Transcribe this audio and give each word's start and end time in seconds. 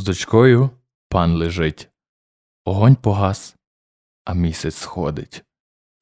З 0.00 0.04
дочкою 0.04 0.70
пан 1.08 1.36
лежить, 1.36 1.88
огонь 2.64 2.94
погас, 2.94 3.56
а 4.24 4.34
місяць 4.34 4.74
сходить. 4.74 5.44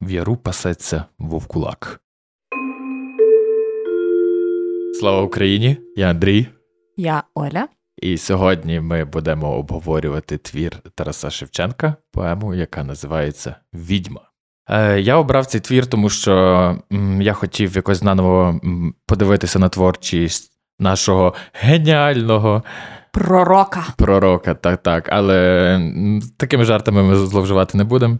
В 0.01 0.11
яру 0.11 0.37
пасеться 0.37 1.05
вовкулак. 1.17 2.01
Слава 4.99 5.21
Україні! 5.21 5.77
Я 5.95 6.09
Андрій. 6.09 6.47
Я 6.97 7.23
Оля. 7.35 7.67
І 8.01 8.17
сьогодні 8.17 8.79
ми 8.79 9.05
будемо 9.05 9.57
обговорювати 9.57 10.37
твір 10.37 10.71
Тараса 10.95 11.29
Шевченка, 11.29 11.95
поему, 12.11 12.55
яка 12.55 12.83
називається 12.83 13.55
Відьма. 13.73 14.21
Е, 14.69 14.99
я 15.01 15.15
обрав 15.17 15.45
цей 15.45 15.61
твір, 15.61 15.87
тому 15.87 16.09
що 16.09 16.33
я 17.21 17.33
хотів 17.33 17.75
якось 17.75 18.03
наново 18.03 18.61
подивитися 19.05 19.59
на 19.59 19.69
творчість 19.69 20.51
нашого 20.79 21.33
геніального 21.53 22.63
пророка. 23.11 23.83
Пророка, 23.97 24.53
так, 24.53 24.83
так. 24.83 25.09
Але 25.11 25.79
такими 26.37 26.63
жартами 26.63 27.03
ми 27.03 27.15
зловживати 27.15 27.77
не 27.77 27.83
будемо. 27.83 28.17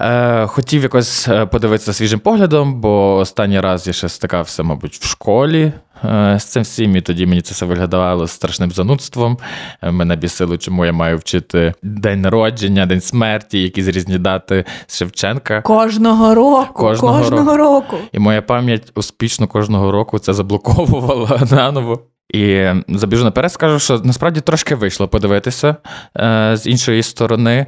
Е, 0.00 0.46
хотів 0.46 0.82
якось 0.82 1.28
е, 1.28 1.46
подивитися 1.46 1.92
свіжим 1.92 2.20
поглядом, 2.20 2.80
бо 2.80 3.16
останній 3.16 3.60
раз 3.60 3.86
я 3.86 3.92
ще 3.92 4.08
стикався, 4.08 4.62
мабуть, 4.62 4.94
в 4.94 5.06
школі 5.06 5.72
е, 6.04 6.36
з 6.40 6.44
цим 6.44 6.62
всім, 6.62 6.96
і 6.96 7.00
тоді 7.00 7.26
мені 7.26 7.42
це 7.42 7.54
все 7.54 7.66
виглядало 7.66 8.26
страшним 8.26 8.70
занудством. 8.70 9.38
Мене 9.82 10.16
бісило, 10.16 10.56
чому 10.56 10.86
я 10.86 10.92
маю 10.92 11.16
вчити 11.16 11.74
день 11.82 12.20
народження, 12.20 12.86
день 12.86 13.00
смерті, 13.00 13.62
якісь 13.62 13.86
різні 13.86 14.18
дати 14.18 14.64
з 14.86 14.98
Шевченка. 14.98 15.60
Кожного 15.60 16.34
року. 16.34 16.74
Кожного, 16.74 17.18
кожного 17.18 17.56
року. 17.56 17.96
року. 17.96 18.04
І 18.12 18.18
моя 18.18 18.42
пам'ять 18.42 18.92
успішно 18.94 19.48
кожного 19.48 19.92
року 19.92 20.18
це 20.18 20.32
заблоковувала 20.32 21.40
наново. 21.50 22.00
І 22.32 22.68
забіжу 22.88 23.24
наперед, 23.24 23.52
скажу, 23.52 23.78
що 23.78 24.00
насправді 24.04 24.40
трошки 24.40 24.74
вийшло 24.74 25.08
подивитися 25.08 25.76
е, 26.16 26.56
з 26.56 26.66
іншої 26.66 27.02
сторони, 27.02 27.66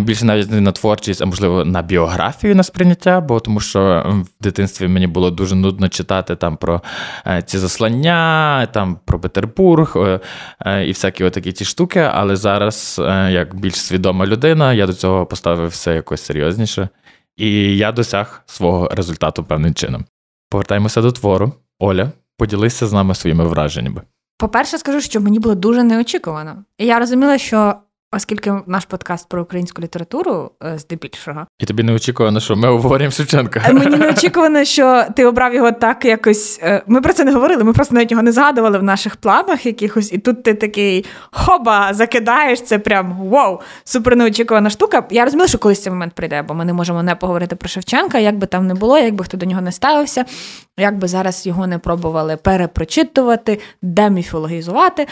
більше 0.00 0.24
навіть 0.24 0.50
не 0.50 0.60
на 0.60 0.72
творчість, 0.72 1.22
а 1.22 1.26
можливо 1.26 1.64
на 1.64 1.82
біографію 1.82 2.54
на 2.54 2.62
сприйняття, 2.62 3.20
бо 3.20 3.40
тому 3.40 3.60
що 3.60 4.12
в 4.38 4.42
дитинстві 4.42 4.88
мені 4.88 5.06
було 5.06 5.30
дуже 5.30 5.54
нудно 5.54 5.88
читати 5.88 6.36
там 6.36 6.56
про 6.56 6.82
е, 7.26 7.42
ці 7.42 7.58
заслання, 7.58 8.68
там 8.72 8.98
про 9.04 9.20
Петербург 9.20 9.96
е, 9.96 10.20
е, 10.66 10.86
і 10.86 10.88
всякі 10.88 11.24
отакі 11.24 11.52
ті 11.52 11.64
штуки. 11.64 12.00
Але 12.00 12.36
зараз, 12.36 13.00
е, 13.04 13.32
як 13.32 13.54
більш 13.54 13.74
свідома 13.74 14.26
людина, 14.26 14.72
я 14.72 14.86
до 14.86 14.94
цього 14.94 15.26
поставив 15.26 15.68
все 15.68 15.94
якось 15.94 16.22
серйозніше. 16.22 16.88
І 17.36 17.76
я 17.76 17.92
досяг 17.92 18.42
свого 18.46 18.88
результату 18.92 19.44
певним 19.44 19.74
чином. 19.74 20.04
Повертаємося 20.50 21.02
до 21.02 21.12
твору. 21.12 21.52
Оля. 21.78 22.12
Поділися 22.42 22.86
з 22.86 22.92
нами 22.92 23.14
своїми 23.14 23.44
враженнями. 23.44 24.02
По-перше, 24.38 24.78
скажу, 24.78 25.00
що 25.00 25.20
мені 25.20 25.38
було 25.38 25.54
дуже 25.54 25.82
неочікувано. 25.82 26.64
І 26.78 26.86
я 26.86 26.98
розуміла, 26.98 27.38
що 27.38 27.74
Оскільки 28.14 28.52
наш 28.66 28.84
подкаст 28.84 29.28
про 29.28 29.42
українську 29.42 29.82
літературу 29.82 30.50
е, 30.64 30.78
здебільшого, 30.78 31.46
і 31.58 31.66
тобі 31.66 31.82
не 31.82 31.92
очікувано, 31.92 32.40
що 32.40 32.56
ми 32.56 32.68
обговорюємо 32.68 33.12
Шевченка. 33.12 33.62
Е, 33.68 33.72
мені 33.72 33.96
не 33.96 34.10
очікувано, 34.10 34.64
що 34.64 35.04
ти 35.16 35.24
обрав 35.24 35.54
його 35.54 35.72
так 35.72 36.04
якось. 36.04 36.60
Е, 36.62 36.82
ми 36.86 37.00
про 37.00 37.12
це 37.12 37.24
не 37.24 37.32
говорили, 37.32 37.64
ми 37.64 37.72
просто 37.72 37.94
навіть 37.94 38.10
його 38.10 38.22
не 38.22 38.32
згадували 38.32 38.78
в 38.78 38.82
наших 38.82 39.16
планах 39.16 39.66
якихось, 39.66 40.12
і 40.12 40.18
тут 40.18 40.42
ти 40.42 40.54
такий 40.54 41.04
хоба, 41.30 41.94
закидаєш 41.94 42.62
це 42.62 42.78
прям 42.78 43.28
вау, 43.28 43.60
супер 43.84 44.16
неочікувана 44.16 44.70
штука. 44.70 45.04
Я 45.10 45.24
розуміла, 45.24 45.48
що 45.48 45.58
колись 45.58 45.82
цей 45.82 45.92
момент 45.92 46.12
прийде, 46.14 46.42
бо 46.42 46.54
ми 46.54 46.64
не 46.64 46.72
можемо 46.72 47.02
не 47.02 47.14
поговорити 47.14 47.56
про 47.56 47.68
Шевченка, 47.68 48.18
як 48.18 48.38
би 48.38 48.46
там 48.46 48.66
не 48.66 48.74
було, 48.74 48.98
як 48.98 49.14
би 49.14 49.24
хто 49.24 49.36
до 49.36 49.46
нього 49.46 49.60
не 49.60 49.72
ставився, 49.72 50.24
як 50.78 50.98
би 50.98 51.08
зараз 51.08 51.46
його 51.46 51.66
не 51.66 51.78
пробували 51.78 52.36
перепрочитувати, 52.36 53.60
деміфологізувати. 53.82 55.06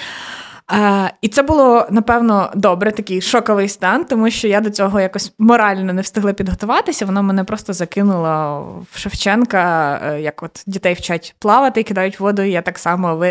А, 0.72 1.10
І 1.20 1.28
це 1.28 1.42
було 1.42 1.86
напевно 1.90 2.50
добре, 2.54 2.92
такий 2.92 3.20
шоковий 3.20 3.68
стан, 3.68 4.04
тому 4.04 4.30
що 4.30 4.48
я 4.48 4.60
до 4.60 4.70
цього 4.70 5.00
якось 5.00 5.32
морально 5.38 5.92
не 5.92 6.02
встигла 6.02 6.32
підготуватися. 6.32 7.06
Воно 7.06 7.22
мене 7.22 7.44
просто 7.44 7.72
закинуло 7.72 8.64
в 8.92 8.98
Шевченка, 8.98 9.94
е, 10.04 10.20
як 10.20 10.42
от 10.42 10.64
дітей 10.66 10.94
вчать 10.94 11.34
плавати 11.38 11.82
кидають 11.82 12.20
воду. 12.20 12.42
і 12.42 12.50
Я 12.50 12.62
так 12.62 12.78
само 12.78 13.24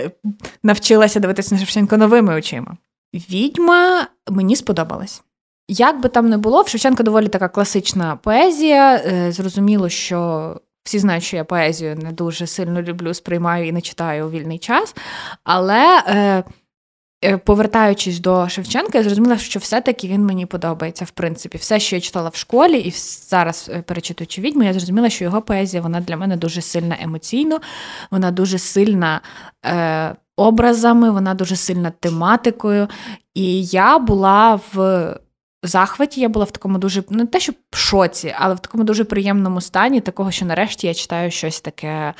навчилася 0.64 1.20
дивитися 1.20 1.56
на 1.56 1.60
Шевченка 1.60 1.98
новими 1.98 2.36
очима. 2.36 2.78
Відьма 3.14 4.08
мені 4.30 4.56
сподобалась. 4.56 5.24
Як 5.68 6.02
би 6.02 6.10
там 6.10 6.30
не 6.30 6.38
було, 6.38 6.62
в 6.62 6.68
Шевченка 6.68 7.04
доволі 7.04 7.28
така 7.28 7.48
класична 7.48 8.16
поезія. 8.16 8.96
Е, 8.96 9.32
зрозуміло, 9.32 9.90
що. 9.90 10.56
Всі 10.84 11.00
знають, 11.00 11.24
що 11.24 11.38
я 11.38 11.44
поезію 11.44 11.96
не 11.96 12.12
дуже 12.12 12.48
сильно 12.48 12.82
люблю, 12.82 13.14
сприймаю 13.14 13.68
і 13.68 13.72
не 13.72 13.82
читаю 13.82 14.28
у 14.28 14.30
вільний 14.30 14.60
час. 14.60 14.96
Але 15.44 16.04
е, 16.08 16.44
Е, 16.44 16.44
повертаючись 17.44 18.20
до 18.20 18.50
Шевченка, 18.50 18.98
я 18.98 19.04
зрозуміла, 19.04 19.38
що 19.38 19.60
все-таки 19.60 20.08
він 20.08 20.26
мені 20.26 20.46
подобається. 20.46 21.06
В 21.06 21.12
принципі, 21.12 21.58
все, 21.58 21.80
що 21.80 21.96
я 21.96 22.02
читала 22.02 22.30
в 22.30 22.36
школі, 22.36 22.80
і 22.80 22.92
зараз 23.30 23.72
е, 23.74 23.82
перечитуючи 23.82 24.42
відьму, 24.42 24.64
я 24.64 24.74
зрозуміла, 24.74 25.10
що 25.10 25.24
його 25.24 25.42
поезія 25.42 25.84
вона 25.84 26.02
для 26.02 26.18
мене 26.18 26.38
дуже 26.38 26.62
сильна 26.62 26.98
емоційно, 27.02 27.60
вона 28.12 28.32
дуже 28.32 28.60
сильна 28.60 29.22
е, 29.66 30.16
образами, 30.38 31.12
вона 31.12 31.34
дуже 31.34 31.56
сильна 31.56 31.92
тематикою. 32.00 32.88
І 33.34 33.64
я 33.64 34.00
була 34.00 34.60
в. 34.74 35.16
Захваті 35.64 36.22
я 36.22 36.30
була 36.30 36.46
в 36.46 36.52
такому 36.52 36.78
дуже 36.78 37.04
не 37.10 37.26
те, 37.26 37.40
що 37.40 37.54
в 37.72 37.78
шоці, 37.78 38.36
але 38.38 38.56
в 38.56 38.60
такому 38.60 38.84
дуже 38.84 39.04
приємному 39.04 39.62
стані, 39.62 40.02
такого, 40.02 40.32
що 40.32 40.46
нарешті 40.46 40.88
я 40.88 40.94
читаю 40.94 41.32
щось 41.32 41.62
таке 41.62 42.14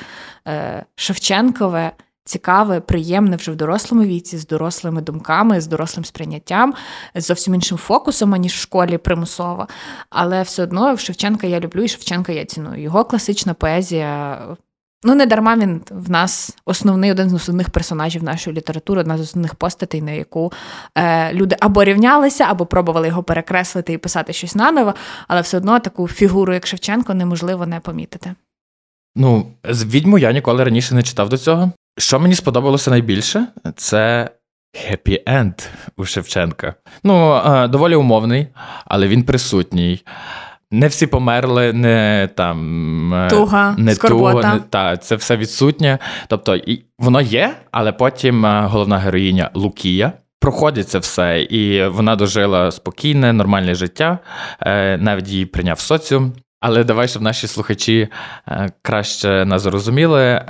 е, 0.48 0.84
Шевченкове, 0.94 1.92
цікаве, 2.30 2.80
приємне 2.80 3.36
вже 3.36 3.52
в 3.52 3.56
дорослому 3.56 4.04
віці, 4.04 4.38
з 4.38 4.46
дорослими 4.46 5.02
думками, 5.02 5.60
з 5.60 5.66
дорослим 5.66 6.04
сприйняттям, 6.04 6.74
з 7.14 7.24
зовсім 7.24 7.54
іншим 7.54 7.78
фокусом, 7.78 8.34
аніж 8.34 8.52
в 8.52 8.60
школі 8.60 8.98
примусово. 8.98 9.68
Але 10.10 10.42
все 10.42 10.62
одно 10.62 10.96
Шевченка 10.96 11.46
я 11.46 11.60
люблю 11.60 11.82
і 11.82 11.88
Шевченка 11.88 12.32
я 12.32 12.44
ціную. 12.44 12.82
Його 12.82 13.04
класична 13.04 13.54
поезія. 13.54 14.38
Ну, 15.04 15.14
не 15.14 15.26
дарма 15.26 15.56
він 15.56 15.82
в 15.90 16.10
нас 16.10 16.56
основний 16.64 17.10
один 17.10 17.30
з 17.30 17.34
основних 17.34 17.70
персонажів 17.70 18.22
нашої 18.22 18.56
літератури, 18.56 19.00
одна 19.00 19.18
з 19.18 19.20
основних 19.20 19.54
постатей, 19.54 20.02
на 20.02 20.10
яку 20.10 20.52
е, 20.94 21.32
люди 21.32 21.56
або 21.60 21.84
рівнялися, 21.84 22.44
або 22.48 22.66
пробували 22.66 23.08
його 23.08 23.22
перекреслити 23.22 23.92
і 23.92 23.98
писати 23.98 24.32
щось 24.32 24.54
наново, 24.54 24.94
але 25.28 25.40
все 25.40 25.56
одно 25.56 25.80
таку 25.80 26.08
фігуру, 26.08 26.54
як 26.54 26.66
Шевченко, 26.66 27.14
неможливо 27.14 27.66
не 27.66 27.80
помітити. 27.80 28.34
Ну, 29.16 29.46
з 29.64 29.84
відьму 29.84 30.18
я 30.18 30.32
ніколи 30.32 30.64
раніше 30.64 30.94
не 30.94 31.02
читав 31.02 31.28
до 31.28 31.38
цього. 31.38 31.72
Що 31.98 32.20
мені 32.20 32.34
сподобалося 32.34 32.90
найбільше, 32.90 33.46
це 33.76 34.30
хеппі 34.74 35.22
енд 35.26 35.54
у 35.96 36.04
Шевченка. 36.04 36.74
Ну, 37.04 37.34
е, 37.34 37.68
доволі 37.68 37.94
умовний, 37.94 38.46
але 38.84 39.08
він 39.08 39.22
присутній. 39.22 40.02
Не 40.70 40.88
всі 40.88 41.06
померли, 41.06 41.72
не 41.72 42.28
там 42.36 43.14
е, 43.14 43.28
туга, 43.30 43.74
не 43.78 43.94
скорбота. 43.94 44.40
туга, 44.40 44.54
не, 44.54 44.60
та, 44.60 44.96
це 44.96 45.16
все 45.16 45.36
відсутнє. 45.36 45.98
Тобто, 46.28 46.56
і, 46.56 46.84
воно 46.98 47.20
є, 47.20 47.54
але 47.70 47.92
потім 47.92 48.46
е, 48.46 48.66
головна 48.66 48.98
героїня 48.98 49.50
Лукія. 49.54 50.12
Проходить 50.40 50.88
це 50.88 50.98
все, 50.98 51.42
і 51.42 51.86
вона 51.86 52.16
дожила 52.16 52.70
спокійне, 52.70 53.32
нормальне 53.32 53.74
життя, 53.74 54.18
навіть 54.98 55.28
її 55.28 55.46
прийняв 55.46 55.80
соціум. 55.80 56.32
Але 56.60 56.84
давай, 56.84 57.08
щоб 57.08 57.22
наші 57.22 57.46
слухачі 57.46 58.08
краще 58.82 59.44
нас 59.44 59.62
зрозуміли 59.62 60.44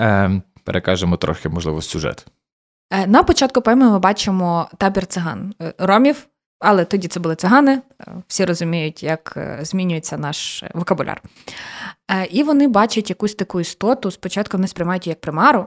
перекажемо 0.70 1.16
трохи, 1.16 1.48
можливо, 1.48 1.82
сюжет. 1.82 2.26
Е, 2.90 3.06
на 3.06 3.22
початку 3.22 3.62
поеми 3.62 3.90
ми 3.90 3.98
бачимо 3.98 4.68
табір 4.78 5.06
циган 5.06 5.54
е, 5.62 5.74
ромів, 5.78 6.26
але 6.60 6.84
тоді 6.84 7.08
це 7.08 7.20
були 7.20 7.36
цигани. 7.36 7.72
Е, 7.72 7.82
всі 8.28 8.44
розуміють, 8.44 9.02
як 9.02 9.38
змінюється 9.60 10.18
наш 10.18 10.64
вокабуляр. 10.74 11.22
І 12.30 12.42
вони 12.42 12.68
бачать 12.68 13.10
якусь 13.10 13.34
таку 13.34 13.60
істоту. 13.60 14.10
Спочатку 14.10 14.56
вони 14.56 14.68
сприймають 14.68 15.06
її 15.06 15.12
як 15.12 15.20
примару, 15.20 15.66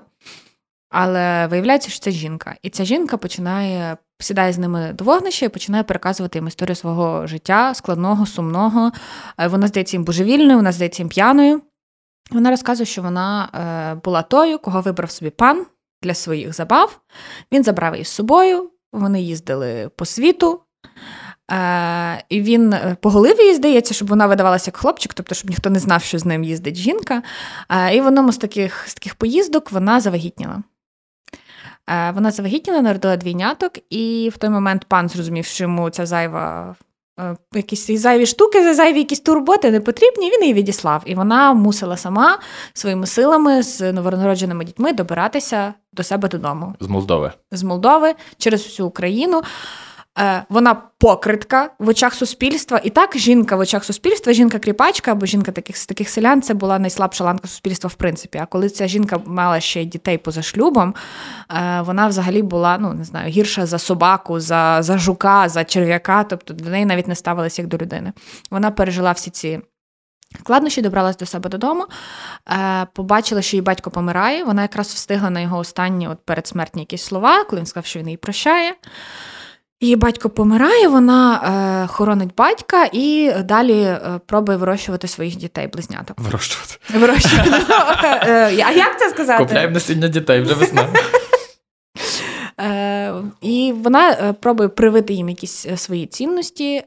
але 0.94 1.48
виявляється, 1.48 1.90
що 1.90 2.00
це 2.00 2.12
жінка. 2.12 2.56
І 2.62 2.70
ця 2.70 2.86
жінка 2.86 3.18
починає 3.18 3.98
сідає 4.20 4.54
з 4.54 4.58
ними 4.58 4.94
до 4.94 5.04
вогнища 5.04 5.46
і 5.46 5.50
починає 5.50 5.84
переказувати 5.84 6.40
їм 6.40 6.48
історію 6.48 6.76
свого 6.76 7.28
життя, 7.28 7.74
складного, 7.74 8.26
сумного. 8.26 8.92
Вона 9.50 9.68
здається 9.68 9.98
їм 9.98 10.04
божевільною, 10.04 10.58
вона 10.58 10.72
здається 10.72 11.04
їм 11.04 11.10
п'яною. 11.10 11.62
Вона 12.32 12.50
розказує, 12.50 12.86
що 12.86 13.02
вона 13.02 13.50
е, 13.54 13.96
була 14.04 14.22
тою, 14.22 14.60
кого 14.60 14.82
вибрав 14.82 15.12
собі 15.12 15.30
пан 15.30 15.66
для 16.04 16.14
своїх 16.14 16.54
забав. 16.54 17.00
Він 17.52 17.64
забрав 17.64 17.94
її 17.94 18.06
з 18.06 18.10
собою, 18.10 18.72
вони 18.94 19.22
їздили 19.22 19.90
по 19.96 20.06
світу. 20.06 20.62
Е, 21.52 22.24
І 22.30 22.42
він 22.42 22.74
е, 22.74 22.98
поголив 23.02 23.40
її, 23.40 23.56
здається, 23.56 23.94
щоб 23.94 24.08
вона 24.08 24.28
видавалася 24.28 24.70
як 24.70 24.78
хлопчик, 24.78 25.14
тобто, 25.14 25.36
щоб 25.36 25.50
ніхто 25.50 25.70
не 25.70 25.80
знав, 25.80 26.04
що 26.04 26.20
з 26.20 26.26
ним 26.26 26.44
їздить 26.44 26.76
жінка. 26.76 27.24
Е, 27.70 27.96
І 27.96 28.02
в 28.02 28.08
одному 28.08 28.32
з 28.32 28.38
таких 28.38 28.84
з 28.88 28.94
таких 28.94 29.16
поїздок 29.16 29.72
вона 29.72 30.00
завагітніла. 30.00 30.64
Е, 31.90 32.12
Вона 32.12 32.32
завагітніла, 32.32 32.82
народила 32.82 33.18
двійняток, 33.18 33.72
і 33.90 34.32
в 34.34 34.38
той 34.38 34.50
момент 34.50 34.86
пан 34.88 35.10
зрозумів, 35.10 35.46
що 35.46 35.64
йому 35.64 35.90
ця 35.90 36.06
зайва 36.06 36.76
е, 37.20 37.36
якісь 37.54 37.92
зайві 37.92 38.26
штуки, 38.26 38.74
зайві 38.74 38.98
якісь 38.98 39.20
турботи 39.20 39.72
не 39.72 39.80
потрібні, 39.82 40.32
він 40.32 40.42
її 40.42 40.54
відіслав. 40.54 41.02
І 41.06 41.16
вона 41.16 41.54
мусила 41.54 41.98
сама 41.98 42.40
своїми 42.74 43.06
силами 43.08 43.64
з 43.64 43.92
новонародженими 43.92 44.66
дітьми 44.66 44.94
добиратися 44.94 45.74
до 45.94 46.04
себе 46.04 46.30
додому. 46.30 46.76
З 46.80 46.88
Молдови. 46.88 47.32
З 47.52 47.64
Молдови 47.64 48.14
через 48.38 48.62
всю 48.62 48.88
Україну. 48.88 49.42
Е, 50.20 50.44
вона 50.50 50.76
покритка 50.98 51.70
в 51.80 51.88
очах 51.88 52.14
суспільства. 52.14 52.82
І 52.84 52.90
так, 52.90 53.18
жінка 53.18 53.56
в 53.56 53.60
очах 53.60 53.84
суспільства, 53.84 54.34
жінка-кріпачка 54.34 55.12
або 55.12 55.26
жінка 55.26 55.52
таких 55.52 55.86
таких 55.86 56.10
селян, 56.10 56.42
це 56.42 56.54
була 56.54 56.80
найслабша 56.80 57.24
ланка 57.24 57.48
суспільства, 57.48 57.88
в 57.88 57.94
принципі. 57.94 58.38
А 58.38 58.46
коли 58.46 58.70
ця 58.70 58.88
жінка 58.88 59.20
мала 59.26 59.60
ще 59.60 59.86
дітей 59.86 60.18
поза 60.18 60.42
шлюбом, 60.42 60.96
е, 61.52 61.82
вона 61.82 62.08
взагалі 62.08 62.42
була, 62.42 62.78
ну 62.78 62.94
не 62.94 63.04
знаю, 63.04 63.30
гірша 63.30 63.66
за 63.66 63.80
собаку, 63.80 64.40
за, 64.40 64.78
за 64.82 64.98
жука, 64.98 65.50
за 65.50 65.64
черв'яка. 65.64 66.24
Тобто 66.24 66.54
до 66.54 66.70
неї 66.70 66.86
навіть 66.86 67.08
не 67.08 67.16
ставилися 67.16 67.62
як 67.62 67.70
до 67.70 67.78
людини. 67.78 68.14
Вона 68.52 68.72
пережила 68.72 69.12
всі 69.12 69.32
ці. 69.32 69.60
Складнощі 70.40 70.82
добралась 70.82 71.18
до 71.18 71.26
себе 71.26 71.50
додому, 71.50 71.86
е, 72.50 72.88
побачила, 72.94 73.42
що 73.42 73.58
її 73.58 73.62
батько 73.62 73.92
помирає. 73.92 74.44
Вона 74.44 74.62
якраз 74.62 74.88
встигла 74.88 75.30
на 75.30 75.40
його 75.40 75.58
останні 75.58 76.08
от 76.08 76.26
передсмертні 76.26 76.82
якісь 76.82 77.04
слова, 77.04 77.44
коли 77.44 77.60
він 77.60 77.66
сказав, 77.66 77.86
що 77.86 78.00
він 78.00 78.08
її 78.08 78.18
прощає. 78.18 78.76
Її 79.84 79.96
батько 79.96 80.30
помирає, 80.30 80.88
вона 80.88 81.36
е, 81.84 81.88
хоронить 81.88 82.36
батька 82.38 82.90
і 82.92 83.34
далі 83.44 83.82
е, 83.82 84.20
пробує 84.26 84.58
вирощувати 84.58 85.08
своїх 85.08 85.36
дітей, 85.36 85.68
близняток. 85.68 86.20
Вирощувати. 86.20 87.00
Вирощувати. 87.00 87.50
Е, 88.26 88.64
а 88.66 88.72
як 88.72 89.00
це 89.00 89.10
сказати? 89.10 89.44
Купляємо 89.44 89.74
насіння 89.74 90.08
дітей 90.08 90.42
вже 90.42 90.54
весна. 90.54 90.88
І 93.42 93.74
вона 93.84 94.34
пробує 94.34 94.70
привити 94.70 95.14
їм 95.14 95.30
якісь 95.30 95.68
свої 95.76 96.06
цінності. 96.06 96.84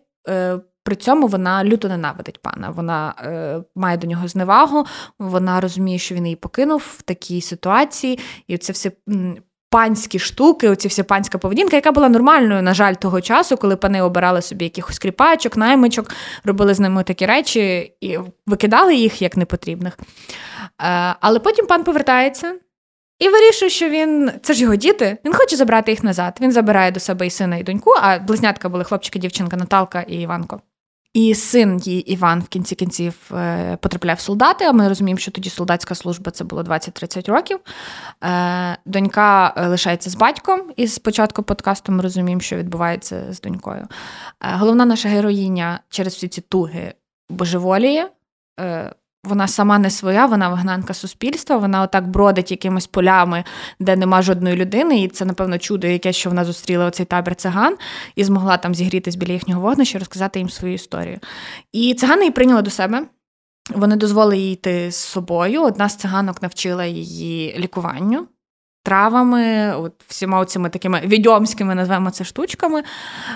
При 0.86 0.96
цьому 0.96 1.26
вона 1.26 1.64
люто 1.64 1.88
ненавидить 1.88 2.42
пана. 2.42 2.70
Вона 2.70 3.14
е, 3.18 3.62
має 3.74 3.96
до 3.96 4.06
нього 4.06 4.28
зневагу, 4.28 4.86
вона 5.18 5.60
розуміє, 5.60 5.98
що 5.98 6.14
він 6.14 6.26
її 6.26 6.36
покинув 6.36 6.96
в 6.98 7.02
такій 7.02 7.40
ситуації, 7.40 8.18
і 8.46 8.58
це 8.58 8.72
все 8.72 8.92
панські 9.70 10.18
штуки, 10.18 10.68
оці 10.68 10.88
вся 10.88 11.04
панська 11.04 11.38
поведінка, 11.38 11.76
яка 11.76 11.92
була 11.92 12.08
нормальною, 12.08 12.62
на 12.62 12.74
жаль, 12.74 12.94
того 12.94 13.20
часу, 13.20 13.56
коли 13.56 13.76
пани 13.76 14.02
обирали 14.02 14.42
собі 14.42 14.64
якихось 14.64 14.98
кріпачок, 14.98 15.56
наймичок, 15.56 16.10
робили 16.44 16.74
з 16.74 16.80
ними 16.80 17.02
такі 17.02 17.26
речі 17.26 17.92
і 18.00 18.18
викидали 18.46 18.94
їх 18.94 19.22
як 19.22 19.36
непотрібних. 19.36 19.98
Е, 20.82 21.16
але 21.20 21.38
потім 21.38 21.66
пан 21.66 21.84
повертається. 21.84 22.54
І 23.18 23.28
вирішує, 23.28 23.70
що 23.70 23.88
він 23.88 24.30
це 24.42 24.54
ж 24.54 24.62
його 24.62 24.76
діти. 24.76 25.18
Він 25.24 25.34
хоче 25.34 25.56
забрати 25.56 25.90
їх 25.90 26.04
назад. 26.04 26.38
Він 26.40 26.52
забирає 26.52 26.90
до 26.90 27.00
себе 27.00 27.26
і 27.26 27.30
сина, 27.30 27.56
і 27.56 27.62
доньку. 27.62 27.90
А 28.02 28.18
близнятка 28.18 28.68
були 28.68 28.84
хлопчики, 28.84 29.18
дівчинка 29.18 29.56
Наталка 29.56 30.00
і 30.00 30.14
Іванко. 30.14 30.60
І 31.16 31.34
син 31.34 31.78
її 31.78 32.12
Іван 32.12 32.40
в 32.40 32.48
кінці 32.48 32.74
кінців 32.74 33.14
е, 33.32 33.76
потрапляє 33.76 34.16
в 34.16 34.20
солдати. 34.20 34.64
А 34.64 34.72
ми 34.72 34.88
розуміємо, 34.88 35.18
що 35.18 35.30
тоді 35.30 35.50
солдатська 35.50 35.94
служба 35.94 36.30
це 36.30 36.44
було 36.44 36.62
20-30 36.62 37.30
років. 37.30 37.58
Е, 38.24 38.78
донька 38.86 39.54
е, 39.56 39.66
лишається 39.66 40.10
з 40.10 40.14
батьком, 40.14 40.62
і 40.76 40.88
спочатку 40.88 41.42
подкасту 41.42 41.92
ми 41.92 42.02
розуміємо, 42.02 42.40
що 42.40 42.56
відбувається 42.56 43.32
з 43.32 43.40
донькою. 43.40 43.86
Головна 44.40 44.84
наша 44.84 45.08
героїня 45.08 45.80
через 45.88 46.14
всі 46.14 46.28
ці 46.28 46.40
туги 46.40 46.94
божеволіє 47.30 48.10
вона 49.26 49.48
сама 49.48 49.78
не 49.78 49.90
своя, 49.90 50.26
вона 50.26 50.48
вигнанка 50.48 50.94
суспільства. 50.94 51.56
Вона 51.56 51.82
отак 51.82 52.08
бродить 52.08 52.50
якимись 52.50 52.86
полями, 52.86 53.44
де 53.80 53.96
нема 53.96 54.22
жодної 54.22 54.56
людини. 54.56 55.02
І 55.02 55.08
це, 55.08 55.24
напевно, 55.24 55.58
чудо, 55.58 55.86
яке 55.86 56.12
що 56.12 56.30
вона 56.30 56.44
зустріла 56.44 56.86
оцей 56.86 57.06
табір 57.06 57.34
циган 57.34 57.76
і 58.16 58.24
змогла 58.24 58.56
там 58.56 58.74
зігрітись 58.74 59.16
біля 59.16 59.32
їхнього 59.32 59.60
вогнища, 59.60 59.98
розказати 59.98 60.38
їм 60.38 60.50
свою 60.50 60.74
історію. 60.74 61.18
І 61.72 61.94
цигани 61.94 62.22
її 62.22 62.30
прийняли 62.30 62.62
до 62.62 62.70
себе. 62.70 63.06
Вони 63.74 63.96
дозволили 63.96 64.38
їй 64.38 64.52
йти 64.52 64.90
з 64.90 64.96
собою. 64.96 65.62
Одна 65.62 65.88
з 65.88 65.96
циганок 65.96 66.42
навчила 66.42 66.84
її 66.84 67.58
лікуванню 67.58 68.26
травами, 68.86 69.74
от 69.76 69.92
всіма 70.08 70.44
цими 70.44 70.68
такими 70.68 71.00
відьомськими, 71.04 71.74
називаємо 71.74 72.10
це 72.10 72.24
штучками, 72.24 72.82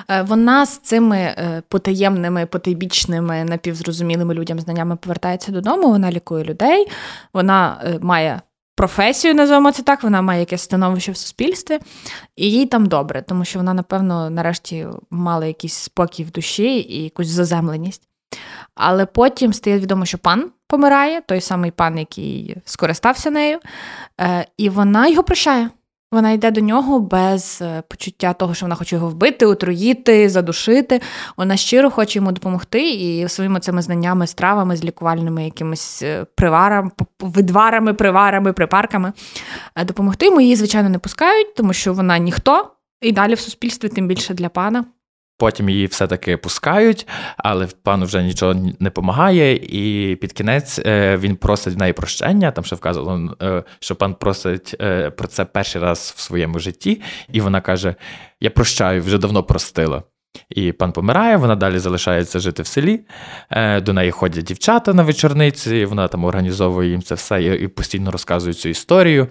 е, 0.09 0.23
вона 0.23 0.67
з 0.67 0.79
цими 0.79 1.17
е, 1.17 1.63
потаємними, 1.69 2.47
потайбічними, 2.47 3.45
напівзрозумілими 3.45 4.35
людям 4.35 4.61
знаннями 4.61 4.97
повертається 4.97 5.53
додому, 5.53 5.89
вона 5.89 6.11
лікує 6.11 6.45
людей, 6.45 6.87
вона 7.33 7.81
е, 7.85 7.99
має. 8.01 8.41
Професію, 8.77 9.35
називаємо 9.35 9.73
це 9.73 9.83
так, 9.83 10.03
вона 10.03 10.23
має 10.23 10.41
якесь 10.41 10.63
становище 10.63 11.13
в 11.13 11.17
суспільстві, 11.17 11.79
і 12.37 12.51
їй 12.51 12.67
там 12.67 12.87
добре, 12.87 13.23
тому 13.23 13.45
що 13.45 13.59
вона, 13.59 13.75
напевно, 13.75 14.31
нарешті 14.31 14.87
мала 15.11 15.47
якийсь 15.47 15.75
спокій 15.75 16.25
в 16.25 16.31
душі 16.31 16.77
і 16.79 17.03
якусь 17.03 17.29
заземленість. 17.29 18.03
Але 18.75 19.07
потім 19.07 19.53
стає 19.53 19.79
відомо, 19.79 20.05
що 20.05 20.19
пан 20.19 20.51
помирає, 20.71 21.21
той 21.21 21.41
самий 21.41 21.71
пан, 21.71 21.99
який 21.99 22.57
скористався 22.65 23.31
нею, 23.31 23.59
е, 24.21 24.47
і 24.57 24.69
вона 24.69 25.09
його 25.09 25.23
прощає. 25.23 25.71
Вона 26.13 26.31
йде 26.31 26.51
до 26.51 26.61
нього 26.61 27.01
без 27.01 27.59
е, 27.63 27.83
почуття 27.89 28.33
того, 28.33 28.55
що 28.55 28.67
вона 28.67 28.75
хоче 28.75 28.97
його 28.97 29.09
вбити, 29.09 29.47
отруїти, 29.47 30.29
задушити. 30.29 31.01
Вона 31.37 31.57
щиро 31.57 31.91
хоче 31.91 32.19
йому 32.19 32.33
допомогти 32.33 32.91
і 32.91 33.29
своїми 33.29 33.61
цими 33.61 33.83
знаннями, 33.83 34.27
стравами, 34.27 34.77
з 34.77 34.85
лікувальними 34.85 35.45
якимись 35.45 36.03
е, 36.03 36.27
приварами, 36.35 36.91
видварами, 37.21 37.95
приварами, 37.95 38.53
припарками 38.53 39.13
допомогти 39.85 40.27
йому. 40.27 40.41
Її, 40.41 40.57
звичайно, 40.57 40.89
не 40.89 40.99
пускають, 40.99 41.55
тому 41.55 41.73
що 41.73 41.93
вона 41.93 42.19
ніхто. 42.19 42.71
І 43.01 43.13
далі 43.13 43.35
в 43.35 43.41
суспільстві, 43.41 43.89
тим 43.89 44.07
більше 44.07 44.35
для 44.35 44.49
пана. 44.49 44.85
Потім 45.41 45.69
її 45.69 45.87
все-таки 45.87 46.37
пускають, 46.37 47.09
але 47.37 47.69
пану 47.83 48.05
вже 48.05 48.23
нічого 48.23 48.55
не 48.55 48.73
допомагає, 48.81 49.57
і 49.57 50.17
під 50.17 50.33
кінець 50.33 50.79
е, 50.79 51.17
він 51.17 51.37
просить 51.37 51.75
в 51.75 51.79
неї 51.79 51.93
прощення. 51.93 52.51
Там 52.51 52.65
ще 52.65 52.77
вказано, 52.77 53.37
е, 53.43 53.63
що 53.79 53.97
пан 53.97 54.15
просить 54.15 54.77
е, 54.81 55.11
про 55.11 55.29
це 55.29 55.45
перший 55.45 55.83
раз 55.83 56.15
в 56.17 56.21
своєму 56.21 56.59
житті, 56.59 57.03
і 57.33 57.41
вона 57.41 57.61
каже: 57.61 57.95
Я 58.41 58.51
прощаю, 58.51 59.03
вже 59.03 59.19
давно 59.19 59.43
простила. 59.43 60.03
І 60.49 60.73
пан 60.73 60.93
помирає, 60.93 61.37
вона 61.37 61.57
далі 61.57 61.79
залишається 61.79 62.39
жити 62.39 62.63
в 62.63 62.67
селі. 62.67 63.01
До 63.83 63.93
неї 63.93 64.11
ходять 64.11 64.45
дівчата 64.45 64.95
на 64.95 65.03
вечорниці, 65.03 65.85
вона 65.85 66.09
там 66.09 66.25
організовує 66.25 66.91
їм 66.91 67.03
це 67.03 67.15
все 67.15 67.43
і 67.43 67.69
постійно 67.69 68.11
розказує 68.11 68.55
цю 68.55 68.69
історію 68.69 69.29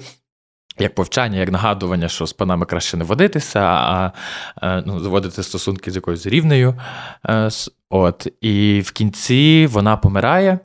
як 0.80 0.96
повчання, 0.96 1.40
як 1.40 1.52
нагадування, 1.52 2.08
що 2.08 2.26
з 2.26 2.34
панами 2.34 2.66
краще 2.66 2.98
не 2.98 3.04
водитися, 3.04 3.60
а 3.60 4.12
ну, 4.86 5.00
заводити 5.00 5.44
стосунки 5.44 5.92
з 5.92 5.96
якоюсь 5.96 6.26
рівнею. 6.26 6.76
Е, 7.26 7.50
от. 7.90 8.28
І 8.42 8.82
в 8.86 8.92
кінці 8.92 9.68
вона 9.72 9.98
помирає 9.98 10.60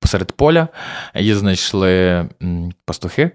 посеред 0.00 0.32
поля, 0.32 0.68
її 1.14 1.34
знайшли 1.34 2.28
пастухи 2.84 3.30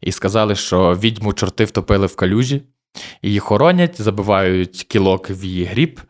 і 0.00 0.12
сказали, 0.12 0.54
що 0.54 0.94
відьму 0.94 1.32
чорти 1.32 1.64
втопили 1.64 2.06
в 2.06 2.16
калюжі, 2.16 2.62
її 3.22 3.38
хоронять, 3.38 4.02
забивають 4.02 4.82
кілок 4.88 5.30
в 5.30 5.44
її 5.44 5.64
гріб, 5.64 6.00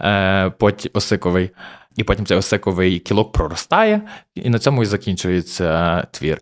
е, 0.00 0.50
потім 0.50 0.90
осиковий. 0.94 1.50
І 1.96 2.04
потім 2.04 2.26
цей 2.26 2.36
осиковий 2.36 2.98
кілок 2.98 3.32
проростає, 3.32 4.02
і 4.34 4.50
на 4.50 4.58
цьому 4.58 4.82
і 4.82 4.86
закінчується 4.86 6.00
твір. 6.10 6.38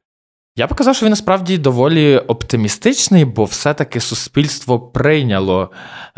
Я 0.56 0.66
б 0.66 0.74
казав, 0.74 0.96
що 0.96 1.06
він 1.06 1.10
насправді 1.10 1.58
доволі 1.58 2.18
оптимістичний, 2.18 3.24
бо 3.24 3.44
все-таки 3.44 4.00
суспільство 4.00 4.80
прийняло 4.80 5.70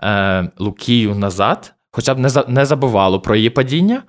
е, 0.02 0.50
Лукію 0.58 1.14
назад, 1.14 1.74
хоча 1.90 2.14
б 2.14 2.18
не 2.18 2.28
за, 2.28 2.44
не 2.48 2.64
забувало 2.66 3.20
про 3.20 3.36
її 3.36 3.50
падіння, 3.50 4.02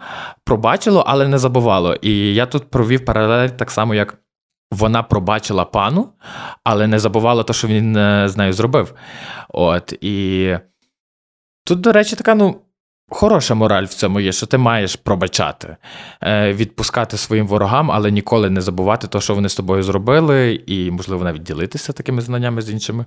пробачило, 0.44 1.04
але 1.08 1.28
не 1.28 1.38
забувало. 1.38 1.96
І 1.96 2.34
я 2.34 2.46
тут 2.46 2.70
провів 2.70 3.06
паралель 3.06 3.50
так 3.50 3.72
само, 3.72 3.96
як 3.96 4.18
вона 4.72 5.04
пробачила 5.04 5.66
пану, 5.66 6.10
але 6.64 6.88
не 6.88 7.00
забувала 7.00 7.44
те, 7.44 7.54
що 7.54 7.68
він 7.68 7.98
е, 7.98 8.30
з 8.30 8.38
нею 8.38 8.54
зробив. 8.54 8.94
От, 9.50 9.94
І 10.02 10.58
тут, 11.66 11.82
до 11.82 11.92
речі, 11.92 12.16
така, 12.16 12.36
ну. 12.36 12.63
Хороша 13.10 13.56
мораль 13.56 13.84
в 13.86 13.94
цьому 13.94 14.20
є, 14.20 14.32
що 14.32 14.46
ти 14.46 14.58
маєш 14.58 14.96
пробачати, 14.96 15.78
е, 16.22 16.54
відпускати 16.54 17.18
своїм 17.18 17.48
ворогам, 17.48 17.92
але 17.92 18.12
ніколи 18.12 18.50
не 18.50 18.62
забувати 18.62 19.08
те, 19.08 19.22
що 19.22 19.36
вони 19.36 19.50
з 19.50 19.56
тобою 19.56 19.84
зробили, 19.84 20.64
і, 20.66 20.92
можливо, 20.92 21.24
навіть 21.24 21.44
ділитися 21.44 21.94
такими 21.94 22.22
знаннями 22.22 22.62
з 22.62 22.70
іншими. 22.70 23.06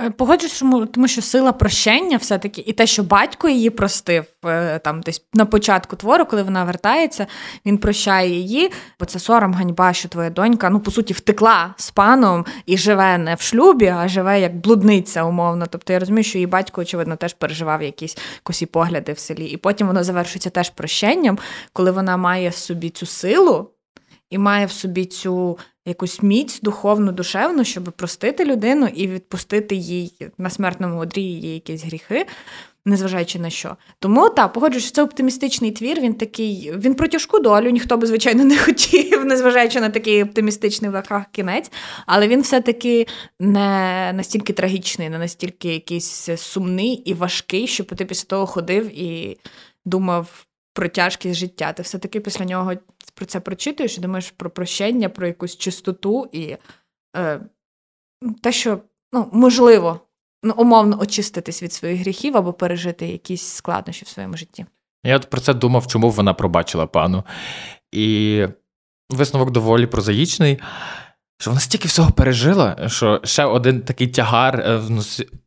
Е, 0.00 0.10
погоджуюсь, 0.10 0.62
тому 0.92 1.08
що 1.08 1.22
сила 1.22 1.52
прощення 1.52 2.16
все-таки, 2.16 2.64
і 2.66 2.72
те, 2.72 2.86
що 2.86 3.02
батько 3.02 3.48
її 3.48 3.70
простив 3.70 4.24
е, 4.44 4.78
там 4.78 5.00
десь 5.00 5.22
на 5.34 5.46
початку 5.46 5.96
твору, 5.96 6.24
коли 6.24 6.42
вона 6.42 6.64
вертається, 6.64 7.26
він 7.66 7.78
прощає 7.78 8.30
її, 8.30 8.70
бо 9.00 9.06
це 9.06 9.18
сором 9.18 9.54
ганьба, 9.54 9.92
що 9.92 10.08
твоя 10.08 10.30
донька, 10.30 10.70
ну, 10.70 10.80
по 10.80 10.90
суті, 10.90 11.14
втекла 11.14 11.74
з 11.76 11.90
паном 11.90 12.44
і 12.66 12.78
живе 12.78 13.18
не 13.18 13.34
в 13.34 13.40
шлюбі, 13.40 13.86
а 13.86 14.08
живе 14.08 14.40
як 14.40 14.56
блудниця, 14.56 15.24
умовно. 15.24 15.66
Тобто 15.70 15.92
я 15.92 15.98
розумію, 15.98 16.24
що 16.24 16.38
її 16.38 16.46
батько, 16.46 16.80
очевидно, 16.80 17.16
теж 17.16 17.34
переживав 17.34 17.82
якісь 17.82 18.18
косі 18.42 18.66
погляди 18.66 19.12
в 19.12 19.18
селі. 19.18 19.46
І 19.46 19.56
потім 19.56 19.86
воно 19.86 20.04
завершується 20.04 20.50
теж 20.50 20.70
прощенням, 20.70 21.38
коли 21.72 21.90
вона 21.90 22.16
має 22.16 22.48
в 22.48 22.54
собі 22.54 22.90
цю 22.90 23.06
силу 23.06 23.70
і 24.30 24.38
має 24.38 24.66
в 24.66 24.70
собі 24.70 25.04
цю 25.04 25.58
якусь 25.86 26.22
міць 26.22 26.60
духовну, 26.60 27.12
душевну, 27.12 27.64
щоб 27.64 27.84
простити 27.84 28.44
людину 28.44 28.88
і 28.94 29.06
відпустити 29.06 29.74
їй 29.74 30.12
на 30.38 30.50
смертному 30.50 30.98
одрі 31.00 31.22
її 31.22 31.54
якісь 31.54 31.84
гріхи 31.84 32.26
незважаючи 32.88 33.38
на 33.38 33.50
що. 33.50 33.76
Тому 33.98 34.28
так, 34.28 34.52
погоджуюсь, 34.52 34.90
це 34.90 35.02
оптимістичний 35.02 35.70
твір. 35.70 36.00
Він 36.00 36.14
такий, 36.14 36.72
він 36.76 36.94
про 36.94 37.08
тяжку 37.08 37.38
долю, 37.38 37.70
ніхто 37.70 37.96
би, 37.96 38.06
звичайно, 38.06 38.44
не 38.44 38.58
хотів, 38.58 39.24
незважаючи 39.24 39.80
на 39.80 39.90
такий 39.90 40.22
оптимістичний 40.22 40.90
в 40.90 40.94
лаках 40.94 41.24
кінець. 41.32 41.72
Але 42.06 42.28
він 42.28 42.40
все-таки 42.40 43.06
не 43.40 44.12
настільки 44.14 44.52
трагічний, 44.52 45.08
не 45.08 45.18
настільки 45.18 45.68
якийсь 45.68 46.28
сумний 46.36 46.92
і 46.92 47.14
важкий, 47.14 47.66
щоб 47.66 47.86
ти 47.86 48.04
після 48.04 48.26
того 48.26 48.46
ходив 48.46 48.98
і 48.98 49.38
думав. 49.84 50.44
Про 50.72 50.88
тяжкість 50.88 51.38
життя. 51.38 51.72
Ти 51.72 51.82
все-таки 51.82 52.20
після 52.20 52.44
нього 52.44 52.72
про 53.18 53.26
це 53.26 53.40
прочитуєш 53.40 53.98
і 53.98 54.00
думаєш 54.00 54.30
про 54.30 54.50
прощення, 54.50 55.08
про 55.08 55.26
якусь 55.26 55.56
чистоту 55.56 56.28
і 56.32 56.56
е, 57.16 57.40
те, 58.42 58.52
що 58.52 58.80
ну, 59.12 59.28
можливо, 59.32 60.00
ну, 60.42 60.54
умовно 60.56 61.00
очиститись 61.00 61.62
від 61.62 61.72
своїх 61.72 62.00
гріхів 62.00 62.36
або 62.36 62.52
пережити 62.52 63.06
якісь 63.06 63.42
складнощі 63.42 64.04
в 64.04 64.08
своєму 64.08 64.36
житті. 64.36 64.66
Я 65.04 65.16
от 65.16 65.30
про 65.30 65.40
це 65.40 65.54
думав, 65.54 65.86
чому 65.86 66.10
вона 66.10 66.34
пробачила 66.34 66.86
пану. 66.86 67.24
І 67.92 68.46
висновок 69.10 69.50
доволі 69.50 69.86
прозаїчний 69.86 70.58
що 71.40 71.50
вона 71.50 71.60
стільки 71.60 71.88
всього 71.88 72.10
пережила, 72.10 72.76
що 72.86 73.20
ще 73.24 73.44
один 73.44 73.80
такий 73.80 74.06
тягар 74.06 74.60
е, 74.60 74.80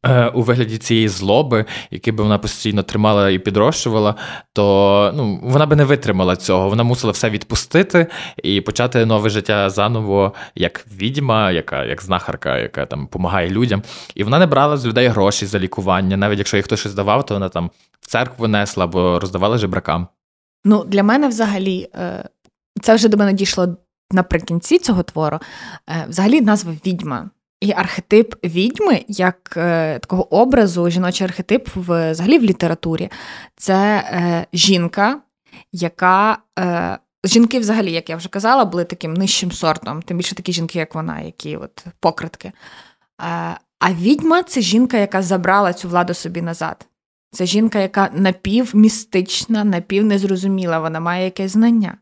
е, 0.04 0.28
у 0.28 0.42
вигляді 0.42 0.78
цієї 0.78 1.08
злоби, 1.08 1.66
який 1.92 2.14
би 2.14 2.24
вона 2.24 2.38
постійно 2.38 2.84
тримала 2.84 3.30
і 3.30 3.40
підрощувала, 3.40 4.16
то 4.54 5.12
ну, 5.16 5.40
вона 5.44 5.66
би 5.66 5.76
не 5.76 5.84
витримала 5.84 6.36
цього. 6.36 6.70
Вона 6.70 6.84
мусила 6.84 7.12
все 7.12 7.30
відпустити 7.30 8.08
і 8.44 8.62
почати 8.62 9.06
нове 9.06 9.30
життя 9.30 9.70
заново, 9.70 10.34
як 10.56 10.86
відьма, 10.98 11.52
яка 11.52 11.84
як 11.86 12.02
знахарка, 12.02 12.58
яка 12.58 12.86
там 12.86 13.02
допомагає 13.02 13.50
людям. 13.50 13.84
І 14.16 14.24
вона 14.24 14.40
не 14.40 14.46
брала 14.46 14.78
з 14.78 14.86
людей 14.86 15.08
гроші 15.08 15.46
за 15.46 15.60
лікування. 15.60 16.18
Навіть 16.18 16.38
якщо 16.38 16.58
їй 16.58 16.64
хтось 16.64 16.80
щось 16.80 16.94
давав, 16.94 17.26
то 17.26 17.34
вона 17.34 17.50
там 17.50 17.72
в 18.02 18.08
церкву 18.08 18.48
несла 18.48 18.84
або 18.84 19.20
роздавала 19.20 19.58
жебракам. 19.58 20.08
Ну, 20.66 20.84
для 20.84 21.04
мене 21.04 21.28
взагалі. 21.28 21.90
Е, 21.96 22.30
це 22.82 22.96
вже 22.96 23.08
до 23.08 23.18
мене 23.18 23.34
дійшло 23.34 23.78
наприкінці 24.14 24.80
цього 24.80 25.04
твору 25.04 25.40
е, 25.90 26.06
взагалі 26.10 26.42
назва 26.42 26.74
відьма. 26.86 27.30
І 27.62 27.72
архетип 27.72 28.36
відьми, 28.44 29.06
як 29.08 29.54
е, 29.58 30.00
такого 30.00 30.36
образу, 30.36 30.90
жіночий 30.90 31.28
архетип 31.28 31.70
в, 31.76 32.12
взагалі 32.12 32.40
в 32.40 32.44
літературі, 32.44 33.10
це 33.56 33.76
е, 33.76 34.46
жінка, 34.54 35.20
яка. 35.72 36.38
Е, 36.60 36.98
Жінки, 37.24 37.60
взагалі, 37.60 37.92
як 37.92 38.10
я 38.10 38.16
вже 38.16 38.30
казала, 38.30 38.66
були 38.66 38.84
таким 38.84 39.14
нижчим 39.14 39.52
сортом, 39.52 40.02
тим 40.02 40.18
більше 40.18 40.36
такі 40.36 40.54
жінки, 40.54 40.80
як 40.80 40.96
вона, 40.96 41.20
які 41.20 41.58
от 41.58 41.86
покритки. 42.00 42.48
Е, 42.48 42.54
а 43.80 43.94
відьма 43.94 44.44
це 44.44 44.62
жінка, 44.62 44.98
яка 44.98 45.22
забрала 45.22 45.74
цю 45.74 45.90
владу 45.90 46.14
собі 46.14 46.42
назад. 46.42 46.88
Це 47.32 47.46
жінка, 47.46 47.80
яка 47.80 48.10
напівмістична, 48.14 49.64
напівнезрозуміла, 49.64 50.80
вона 50.80 51.00
має 51.00 51.26
якесь 51.26 51.52
знання. 51.52 51.98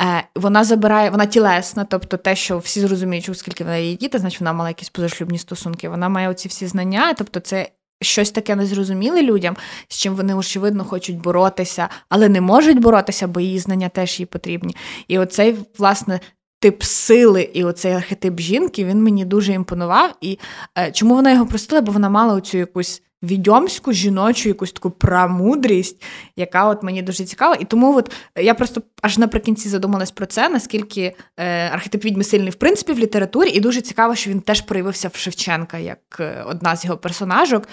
Е, 0.00 0.28
Вона 0.34 0.64
забирає, 0.64 1.10
вона 1.10 1.26
тілесна, 1.26 1.84
тобто 1.84 2.16
те, 2.16 2.36
що 2.36 2.58
всі 2.58 2.80
зрозуміють, 2.80 3.28
оскільки 3.28 3.64
вона 3.64 3.76
її 3.76 3.96
діти, 3.96 4.18
значить 4.18 4.40
вона 4.40 4.52
мала 4.52 4.70
якісь 4.70 4.88
позашлюбні 4.88 5.38
стосунки. 5.38 5.88
Вона 5.88 6.08
має 6.08 6.28
оці 6.28 6.48
всі 6.48 6.66
знання, 6.66 7.14
тобто 7.14 7.40
це. 7.40 7.68
Щось 8.02 8.30
таке 8.30 8.56
незрозуміле 8.56 9.22
людям, 9.22 9.56
з 9.88 9.96
чим 9.96 10.14
вони, 10.14 10.34
очевидно, 10.34 10.84
хочуть 10.84 11.18
боротися, 11.18 11.88
але 12.08 12.28
не 12.28 12.40
можуть 12.40 12.80
боротися, 12.80 13.28
бо 13.28 13.40
її 13.40 13.58
знання 13.58 13.88
теж 13.88 14.20
їй 14.20 14.26
потрібні. 14.26 14.76
І 15.08 15.18
оцей, 15.18 15.56
власне, 15.78 16.20
тип 16.60 16.82
сили 16.82 17.42
і 17.42 17.64
оцей 17.64 17.92
архетип 17.92 18.40
жінки 18.40 18.84
він 18.84 19.02
мені 19.02 19.24
дуже 19.24 19.52
імпонував. 19.52 20.14
І 20.20 20.38
е, 20.78 20.92
чому 20.92 21.14
вона 21.14 21.32
його 21.32 21.46
простила? 21.46 21.80
Бо 21.80 21.92
вона 21.92 22.08
мала 22.08 22.34
оцю 22.34 22.58
якусь 22.58 23.02
відьомську 23.22 23.92
жіночу 23.92 24.48
якусь 24.48 24.72
таку 24.72 24.90
прамудрість, 24.90 26.02
яка 26.36 26.68
от 26.68 26.82
мені 26.82 27.02
дуже 27.02 27.24
цікава. 27.24 27.56
І 27.60 27.64
тому 27.64 27.96
от 27.96 28.12
я 28.38 28.54
просто 28.54 28.82
аж 29.02 29.18
наприкінці 29.18 29.68
задумалась 29.68 30.10
про 30.10 30.26
це, 30.26 30.48
наскільки 30.48 31.16
е, 31.36 31.68
архетип 31.68 32.04
відьми 32.04 32.24
сильний 32.24 32.50
в 32.50 32.54
принципі 32.54 32.92
в 32.92 32.98
літературі, 32.98 33.50
і 33.50 33.60
дуже 33.60 33.80
цікаво, 33.80 34.14
що 34.14 34.30
він 34.30 34.40
теж 34.40 34.60
проявився 34.60 35.08
в 35.08 35.16
Шевченка 35.16 35.78
як 35.78 35.98
е, 36.20 36.44
одна 36.46 36.76
з 36.76 36.84
його 36.84 36.96
персонажок. 36.96 37.68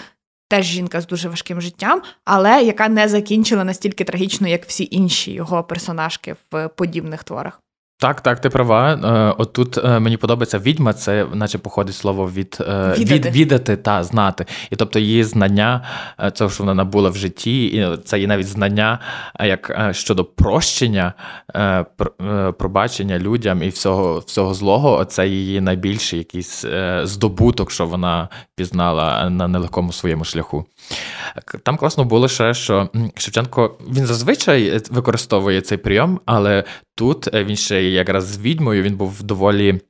Теж 0.48 0.66
жінка 0.66 1.00
з 1.00 1.06
дуже 1.06 1.28
важким 1.28 1.60
життям, 1.60 2.02
але 2.24 2.62
яка 2.62 2.88
не 2.88 3.08
закінчила 3.08 3.64
настільки 3.64 4.04
трагічно, 4.04 4.48
як 4.48 4.64
всі 4.64 4.88
інші 4.90 5.32
його 5.32 5.64
персонажки 5.64 6.36
в 6.50 6.68
подібних 6.68 7.24
творах. 7.24 7.60
Так, 7.98 8.20
так, 8.20 8.40
ти 8.40 8.50
права. 8.50 8.92
Е, 8.94 9.34
отут 9.38 9.78
е, 9.78 10.00
мені 10.00 10.16
подобається 10.16 10.58
відьма, 10.58 10.92
це 10.92 11.26
наче 11.32 11.58
походить 11.58 11.94
слово 11.94 12.30
від 12.30 12.58
е, 12.60 12.94
віддати. 12.98 13.14
від 13.14 13.26
віддати 13.26 13.76
та 13.76 14.04
знати. 14.04 14.46
І 14.70 14.76
тобто 14.76 14.98
її 14.98 15.24
знання, 15.24 15.84
це 16.34 16.48
що 16.48 16.62
вона 16.62 16.74
набула 16.74 17.10
в 17.10 17.16
житті, 17.16 17.66
і 17.66 17.96
це 18.04 18.20
є 18.20 18.26
навіть 18.26 18.46
знання 18.46 18.98
як 19.40 19.90
щодо 19.92 20.24
прощення, 20.24 21.12
пробачення 22.58 23.18
людям 23.18 23.62
і 23.62 23.68
всього 23.68 24.18
всього 24.18 24.54
злого. 24.54 25.04
Це 25.04 25.28
її 25.28 25.60
найбільший 25.60 26.18
якийсь 26.18 26.64
здобуток, 27.02 27.70
що 27.70 27.86
вона 27.86 28.28
пізнала 28.56 29.30
на 29.30 29.48
нелегкому 29.48 29.92
своєму 29.92 30.24
шляху. 30.24 30.64
Там 31.62 31.76
класно 31.76 32.04
було 32.04 32.28
ще, 32.28 32.54
що 32.54 32.88
Шевченко 33.14 33.76
він 33.88 34.06
зазвичай 34.06 34.80
використовує 34.90 35.60
цей 35.60 35.78
прийом, 35.78 36.20
але 36.26 36.64
тут 36.94 37.34
він 37.34 37.56
ще 37.56 37.83
якраз 37.92 38.24
з 38.24 38.38
відьмою 38.38 38.82
він 38.82 38.96
був 38.96 39.22
доволі. 39.22 39.80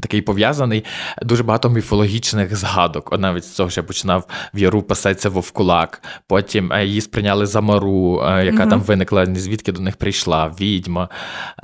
Такий 0.00 0.22
пов'язаний 0.22 0.84
дуже 1.22 1.42
багато 1.42 1.70
міфологічних 1.70 2.56
згадок. 2.56 3.12
От 3.12 3.20
навіть 3.20 3.44
з 3.44 3.54
цього 3.54 3.70
що 3.70 3.80
я 3.80 3.86
починав 3.86 4.28
в 4.54 4.58
яру 4.58 4.82
пасеться 4.82 5.28
вовкулак. 5.28 6.02
Потім 6.26 6.72
е, 6.72 6.86
її 6.86 7.00
сприйняли 7.00 7.46
за 7.46 7.60
мару, 7.60 8.22
е, 8.24 8.44
яка 8.44 8.64
mm 8.64 8.70
там 8.70 8.80
виникла, 8.80 9.26
звідки 9.26 9.72
до 9.72 9.80
них 9.80 9.96
прийшла, 9.96 10.48
відьма. 10.60 11.08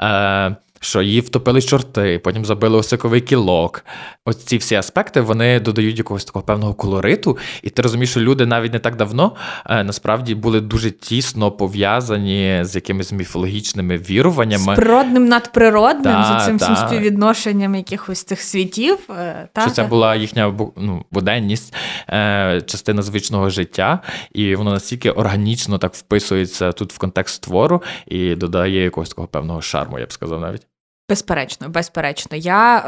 Е, 0.00 0.56
що 0.82 1.02
її 1.02 1.20
втопили 1.20 1.62
чорти, 1.62 2.20
потім 2.24 2.44
забили 2.44 2.78
осиковий 2.78 3.20
кілок. 3.20 3.84
Ось 4.24 4.44
ці 4.44 4.56
всі 4.56 4.74
аспекти 4.74 5.20
вони 5.20 5.60
додають 5.60 5.98
якогось 5.98 6.24
такого 6.24 6.44
певного 6.44 6.74
колориту, 6.74 7.38
і 7.62 7.70
ти 7.70 7.82
розумієш, 7.82 8.10
що 8.10 8.20
люди 8.20 8.46
навіть 8.46 8.72
не 8.72 8.78
так 8.78 8.96
давно 8.96 9.32
е, 9.66 9.84
насправді 9.84 10.34
були 10.34 10.60
дуже 10.60 10.90
тісно 10.90 11.50
пов'язані 11.50 12.58
з 12.62 12.74
якимись 12.74 13.12
міфологічними 13.12 13.96
віруваннями. 13.96 14.74
З 14.74 14.76
природним 14.76 15.28
надприродним, 15.28 16.12
та, 16.12 16.40
з 16.40 16.46
цим 16.46 16.56
всім 16.56 16.76
співвідношенням 16.76 17.74
якихось 17.74 18.24
цих 18.24 18.40
світів. 18.40 18.98
Е, 19.10 19.48
та, 19.52 19.60
що 19.60 19.70
це 19.70 19.82
була 19.82 20.14
їхня 20.14 20.54
ну, 20.76 21.04
буденність, 21.10 21.74
е, 22.08 22.62
частина 22.66 23.02
звичного 23.02 23.50
життя, 23.50 24.00
і 24.32 24.54
воно 24.54 24.70
настільки 24.70 25.10
органічно 25.10 25.78
так 25.78 25.94
вписується 25.94 26.72
тут 26.72 26.92
в 26.92 26.98
контекст 26.98 27.42
твору 27.42 27.82
і 28.06 28.34
додає 28.34 28.84
якогось 28.84 29.08
такого 29.08 29.28
певного 29.28 29.62
шарму, 29.62 29.98
я 29.98 30.06
б 30.06 30.12
сказав 30.12 30.40
навіть. 30.40 30.71
Безперечно, 31.12 31.68
безперечно. 31.68 32.36
Я 32.36 32.78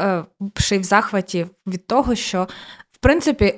е, 0.41 0.49
ще 0.57 0.75
й 0.75 0.79
в 0.79 0.83
захваті 0.83 1.45
від 1.67 1.87
того, 1.87 2.15
що 2.15 2.47
в 2.91 2.97
принципі. 2.97 3.53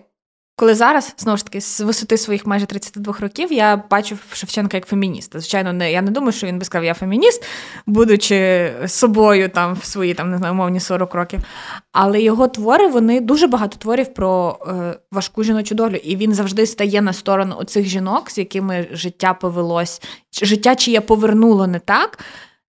Коли 0.59 0.75
зараз, 0.75 1.13
знову 1.17 1.38
ж 1.38 1.45
таки, 1.45 1.62
з 1.62 1.81
висоти 1.81 2.17
своїх 2.17 2.45
майже 2.45 2.65
32 2.65 3.15
років 3.19 3.53
я 3.53 3.83
бачу 3.89 4.17
Шевченка 4.33 4.77
як 4.77 4.86
фемініста. 4.86 5.39
Звичайно, 5.39 5.74
не 5.74 5.91
я 5.91 6.01
не 6.01 6.12
думаю, 6.12 6.31
що 6.31 6.47
він 6.47 6.59
би 6.59 6.65
сказав, 6.65 6.86
я 6.86 6.93
фемініст, 6.93 7.45
будучи 7.86 8.71
собою 8.88 9.50
там 9.50 9.74
в 9.74 9.86
свої 9.86 10.13
там 10.13 10.31
не 10.31 10.38
знаю, 10.38 10.53
умовні 10.53 10.79
40 10.79 11.13
років. 11.13 11.39
Але 11.91 12.21
його 12.21 12.47
твори, 12.47 12.88
вони 12.88 13.21
дуже 13.21 13.47
багато 13.47 13.77
творів 13.77 14.13
про 14.13 14.59
е, 14.67 15.00
важку 15.12 15.43
жіночу 15.43 15.75
долю. 15.75 15.95
І 15.95 16.15
він 16.15 16.33
завжди 16.33 16.65
стає 16.65 17.01
на 17.01 17.13
сторону 17.13 17.55
оцих 17.59 17.86
жінок, 17.86 18.31
з 18.31 18.38
якими 18.38 18.88
життя 18.91 19.33
повелось, 19.33 20.01
життя 20.41 20.75
чиє 20.75 21.01
повернуло 21.01 21.67
не 21.67 21.79
так 21.79 22.19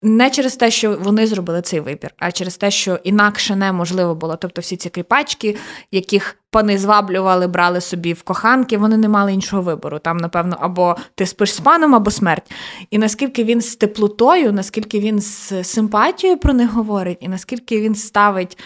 не 0.05 0.31
через 0.31 0.57
те, 0.57 0.71
що 0.71 0.97
вони 1.01 1.27
зробили 1.27 1.63
цей 1.63 1.81
вибір, 1.81 2.11
а 2.19 2.33
через 2.33 2.57
те, 2.57 2.71
що 2.71 2.99
інакше 3.05 3.57
неможливо 3.57 4.15
було. 4.15 4.37
Тобто, 4.37 4.61
всі 4.61 4.77
ці 4.77 4.91
кріпачки, 4.91 5.57
яких 5.91 6.37
пани 6.51 6.79
зваблювали, 6.79 7.47
брали 7.47 7.81
собі 7.81 8.13
в 8.13 8.23
коханки, 8.23 8.79
вони 8.79 8.97
не 8.97 9.09
мали 9.09 9.33
іншого 9.33 9.63
вибору. 9.63 9.99
Там, 9.99 10.17
напевно, 10.17 10.57
або 10.61 10.97
ти 11.15 11.27
спиш 11.27 11.55
з 11.55 11.61
паном, 11.61 11.95
або 11.95 12.11
смерть. 12.11 12.53
І 12.91 12.99
наскільки 12.99 13.45
він 13.45 13.61
з 13.61 13.77
теплотою, 13.77 14.53
наскільки 14.53 15.01
він 15.01 15.21
з 15.21 15.65
симпатією 15.65 16.39
про 16.39 16.53
них 16.53 16.73
говорить, 16.73 17.19
і 17.21 17.29
наскільки 17.29 17.81
він 17.81 17.95
ставить. 17.95 18.59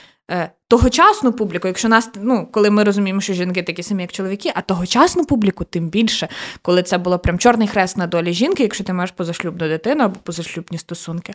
Тогочасну 0.69 1.33
публіку, 1.33 1.69
якщо 1.69 1.89
нас, 1.89 2.11
ну, 2.23 2.49
коли 2.53 2.71
ми 2.71 2.85
розуміємо, 2.85 3.21
що 3.21 3.33
жінки 3.33 3.63
такі 3.63 3.83
самі, 3.83 4.03
як 4.03 4.13
чоловіки, 4.13 4.53
а 4.55 4.61
тогочасну 4.61 5.25
публіку, 5.25 5.65
тим 5.65 5.89
більше, 5.89 6.29
коли 6.63 6.83
це 6.83 6.99
було 6.99 7.19
прям 7.19 7.39
чорний 7.39 7.69
хрест 7.69 7.97
на 7.97 8.07
долі 8.07 8.33
жінки, 8.33 8.63
якщо 8.63 8.85
ти 8.85 8.93
маєш 8.93 9.11
позашлюбну 9.11 9.69
дитину 9.69 10.05
або 10.05 10.21
позашлюбні 10.23 10.79
стосунки. 10.79 11.35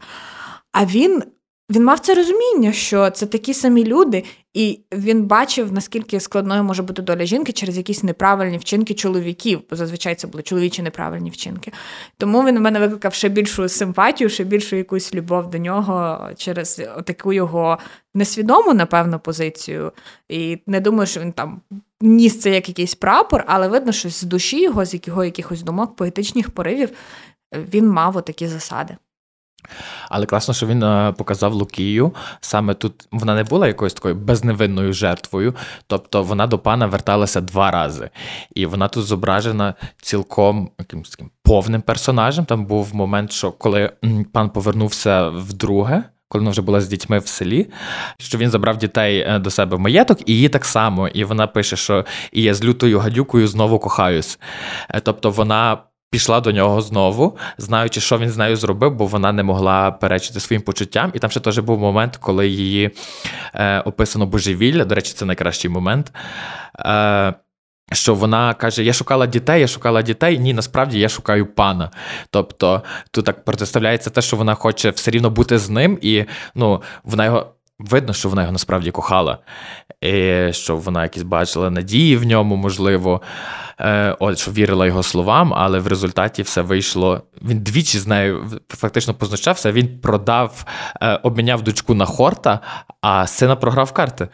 А 0.72 0.86
він 0.86 1.24
він 1.70 1.84
мав 1.84 2.00
це 2.00 2.16
розуміння, 2.16 2.72
що 2.72 3.10
це 3.10 3.26
такі 3.26 3.54
самі 3.54 3.86
люди, 3.86 4.24
і 4.54 4.80
він 4.94 5.24
бачив, 5.24 5.74
наскільки 5.74 6.20
складною 6.20 6.64
може 6.64 6.84
бути 6.84 7.02
доля 7.02 7.26
жінки 7.26 7.52
через 7.52 7.78
якісь 7.78 8.04
неправильні 8.04 8.58
вчинки 8.58 8.94
чоловіків, 8.94 9.62
бо 9.70 9.76
зазвичай 9.76 10.16
це 10.16 10.28
були 10.28 10.44
чоловічі 10.44 10.82
неправильні 10.82 11.30
вчинки. 11.30 11.72
Тому 12.18 12.46
він 12.46 12.58
у 12.58 12.60
мене 12.60 12.80
викликав 12.80 13.14
ще 13.14 13.30
більшу 13.30 13.70
симпатію, 13.70 14.30
ще 14.30 14.44
більшу 14.44 14.76
якусь 14.76 15.14
любов 15.14 15.50
до 15.50 15.58
нього 15.58 16.30
через 16.38 16.82
таку 17.06 17.34
його 17.34 17.78
несвідому, 18.14 18.74
напевно, 18.74 19.20
позицію. 19.20 19.92
І 20.30 20.58
не 20.68 20.80
думаю, 20.80 21.08
що 21.08 21.20
він 21.20 21.32
там 21.32 21.62
ніс 22.02 22.40
це 22.40 22.50
як 22.50 22.68
якийсь 22.70 22.96
прапор, 22.96 23.44
але 23.48 23.68
видно, 23.68 23.92
що 23.92 24.10
з 24.10 24.24
душі 24.24 24.62
його, 24.62 24.86
з 24.86 25.08
його 25.08 25.26
якихось 25.26 25.62
думок, 25.62 25.96
поетичних 25.96 26.50
поривів, 26.50 26.90
він 27.54 27.88
мав 27.88 28.18
отакі 28.18 28.48
засади. 28.48 28.98
Але 30.10 30.26
класно, 30.26 30.54
що 30.54 30.68
він 30.68 30.84
е, 30.84 31.14
показав 31.18 31.54
Лукію. 31.54 32.12
Саме 32.42 32.74
тут 32.74 33.08
вона 33.12 33.36
не 33.36 33.44
була 33.44 33.68
якоюсь 33.68 33.94
такою 33.94 34.16
безневинною 34.16 34.94
жертвою, 34.94 35.56
тобто 35.88 36.24
вона 36.24 36.48
до 36.48 36.60
пана 36.60 36.86
верталася 36.86 37.42
два 37.42 37.72
рази. 37.72 38.10
І 38.56 38.66
вона 38.66 38.88
тут 38.88 39.06
зображена 39.06 39.74
цілком 40.02 40.70
якимось 40.80 41.10
таким 41.10 41.30
повним 41.44 41.82
персонажем. 41.82 42.46
Там 42.46 42.66
був 42.66 42.96
момент, 42.96 43.32
що 43.32 43.52
коли 43.52 43.92
пан 44.34 44.50
повернувся 44.50 45.30
вдруге. 45.30 46.04
Коли 46.28 46.42
вона 46.42 46.52
вже 46.52 46.62
була 46.62 46.82
з 46.82 46.88
дітьми 46.88 47.20
в 47.20 47.28
селі, 47.28 47.68
що 48.18 48.38
він 48.38 48.50
забрав 48.50 48.78
дітей 48.78 49.20
е, 49.20 49.40
до 49.40 49.50
себе 49.50 49.78
в 49.78 49.80
маєток, 49.80 50.30
і 50.30 50.34
її 50.34 50.50
так 50.50 50.66
само. 50.66 51.08
І 51.08 51.24
вона 51.24 51.48
пише, 51.48 51.76
що 51.76 52.06
і 52.32 52.42
я 52.42 52.54
з 52.54 52.64
лютою 52.64 53.00
гадюкою 53.00 53.48
знову 53.48 53.80
кохаюсь. 53.80 54.40
Е, 54.90 55.00
тобто 55.00 55.30
вона 55.32 55.78
пішла 56.14 56.42
до 56.42 56.52
нього 56.52 56.82
знову, 56.82 57.38
знаючи, 57.58 58.02
що 58.02 58.18
він 58.18 58.30
з 58.30 58.38
нею 58.38 58.56
зробив, 58.56 58.96
бо 58.96 59.06
вона 59.06 59.32
не 59.32 59.44
могла 59.44 59.92
перечити 59.92 60.40
своїм 60.40 60.62
почуттям. 60.62 61.12
І 61.14 61.20
там 61.20 61.32
ще 61.32 61.40
теж 61.40 61.60
був 61.60 61.80
момент, 61.80 62.18
коли 62.18 62.48
її 62.48 62.92
е, 63.54 63.80
описано 63.80 64.26
божевілля. 64.26 64.86
До 64.86 64.96
речі, 64.96 65.14
це 65.14 65.26
найкращий 65.26 65.72
момент. 65.72 66.14
Е, 66.80 67.34
що 67.94 68.16
вона 68.16 68.54
каже: 68.54 68.84
Я 68.84 68.94
шукала 68.94 69.28
дітей, 69.28 69.62
я 69.62 69.68
шукала 69.68 70.02
дітей. 70.02 70.40
Ні, 70.40 70.54
насправді 70.54 71.00
я 71.00 71.10
шукаю 71.10 71.46
пана. 71.46 71.92
Тобто 72.30 72.84
тут 73.12 73.26
так 73.26 73.46
протиставляється 73.46 74.10
те, 74.10 74.22
що 74.22 74.38
вона 74.38 74.54
хоче 74.56 74.90
все 74.90 75.12
рівно 75.12 75.30
бути 75.30 75.58
з 75.58 75.70
ним, 75.70 76.00
і 76.02 76.26
ну, 76.56 76.82
вона 77.04 77.26
його 77.26 77.54
видно, 77.80 78.14
що 78.14 78.30
вона 78.30 78.42
його 78.42 78.52
насправді 78.52 78.92
кохала, 78.92 79.38
і 80.02 80.48
що 80.54 80.78
вона 80.78 81.04
якісь 81.04 81.24
бачила 81.24 81.70
надії 81.70 82.18
в 82.18 82.24
ньому, 82.24 82.56
можливо, 82.56 83.22
е, 83.80 84.16
от, 84.20 84.38
що 84.38 84.52
вірила 84.52 84.86
його 84.86 85.04
словам, 85.04 85.54
але 85.54 85.80
в 85.80 85.88
результаті 85.88 86.42
все 86.42 86.62
вийшло. 86.62 87.22
Він 87.42 87.60
двічі 87.60 88.00
з 88.00 88.08
нею 88.08 88.46
фактично 88.70 89.14
познущався. 89.14 89.72
Він 89.72 90.00
продав, 90.00 90.66
е, 91.02 91.20
обміняв 91.24 91.62
дочку 91.62 91.94
на 91.94 92.06
хорта, 92.06 92.60
а 93.02 93.28
сина 93.28 93.56
програв 93.56 93.92
карти. 93.92 94.28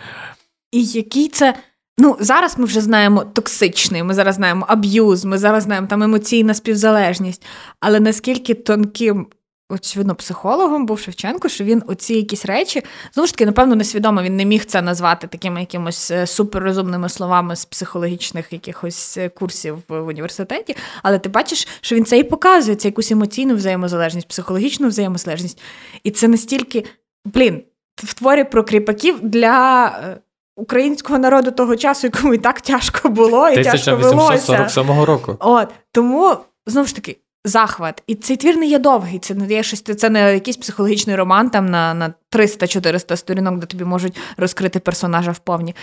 І 0.72 0.84
який 0.84 1.28
це. 1.28 1.56
Ну, 2.02 2.18
зараз 2.20 2.58
ми 2.58 2.66
вже 2.66 2.82
знаємо 2.82 3.24
токсичний, 3.24 4.04
ми 4.04 4.14
зараз 4.14 4.36
знаємо 4.36 4.66
аб'юз, 4.68 5.26
ми 5.26 5.38
зараз 5.38 5.64
знаємо 5.64 5.88
там 5.88 6.04
емоційна 6.04 6.54
співзалежність. 6.54 7.46
Але 7.80 8.00
наскільки 8.00 8.54
тонким 8.54 9.28
очевидно, 9.70 10.16
психологом 10.16 10.86
був 10.86 11.00
Шевченко, 11.00 11.50
що 11.50 11.64
він 11.64 11.84
оці 11.88 12.14
якісь 12.14 12.46
речі, 12.46 12.84
знову 13.14 13.28
ж 13.28 13.34
таки, 13.34 13.46
напевно, 13.46 13.76
несвідомо 13.76 14.22
він 14.22 14.36
не 14.36 14.46
міг 14.46 14.66
це 14.66 14.82
назвати 14.82 15.28
такими 15.28 15.60
якимось 15.60 16.12
е, 16.12 16.28
суперрозумними 16.28 17.10
словами 17.10 17.56
з 17.56 17.66
психологічних 17.66 18.54
якихось 18.54 19.18
е, 19.18 19.30
курсів 19.30 19.78
в 19.88 20.02
університеті. 20.02 20.76
Але 21.04 21.20
ти 21.20 21.30
бачиш, 21.30 21.68
що 21.82 21.96
він 21.96 22.06
це 22.06 22.20
і 22.20 22.24
показує, 22.24 22.76
це 22.76 22.88
якусь 22.88 23.12
емоційну 23.12 23.56
взаємозалежність, 23.56 24.28
психологічну 24.28 24.88
взаємозалежність. 24.88 25.62
І 26.04 26.12
це 26.12 26.28
настільки, 26.28 26.86
блін, 27.26 27.64
в 28.04 28.14
творі 28.14 28.44
про 28.44 28.64
кріпаків 28.64 29.20
для. 29.22 29.86
Е, 30.04 30.18
українського 30.56 31.20
народу 31.20 31.52
того 31.52 31.76
часу, 31.76 32.08
якому 32.08 32.34
і 32.34 32.38
так 32.38 32.62
тяжко 32.62 33.10
було, 33.10 33.50
і 33.50 33.64
тяжко 33.64 33.96
велося. 33.96 34.54
1847 34.54 35.02
року. 35.02 35.38
От 35.40 35.70
тому 35.92 36.36
знову 36.66 36.88
ж 36.88 36.96
таки 36.96 37.18
захват. 37.46 38.04
І 38.08 38.16
цей 38.16 38.38
твір 38.38 38.58
не 38.58 38.66
є 38.66 38.80
довгий. 38.80 39.20
Це 39.20 39.36
не 39.36 39.48
є 39.48 39.64
щось, 39.64 39.82
це 39.82 40.10
не 40.10 40.34
якийсь 40.34 40.58
психологічний 40.58 41.16
роман 41.16 41.50
там 41.50 41.66
на 41.66 41.94
на 41.94 42.14
300-400 42.32 43.16
сторінок, 43.16 43.60
де 43.60 43.66
тобі 43.66 43.84
можуть 43.84 44.18
розкрити 44.38 44.80
персонажа 44.80 45.32
вповні. 45.32 45.76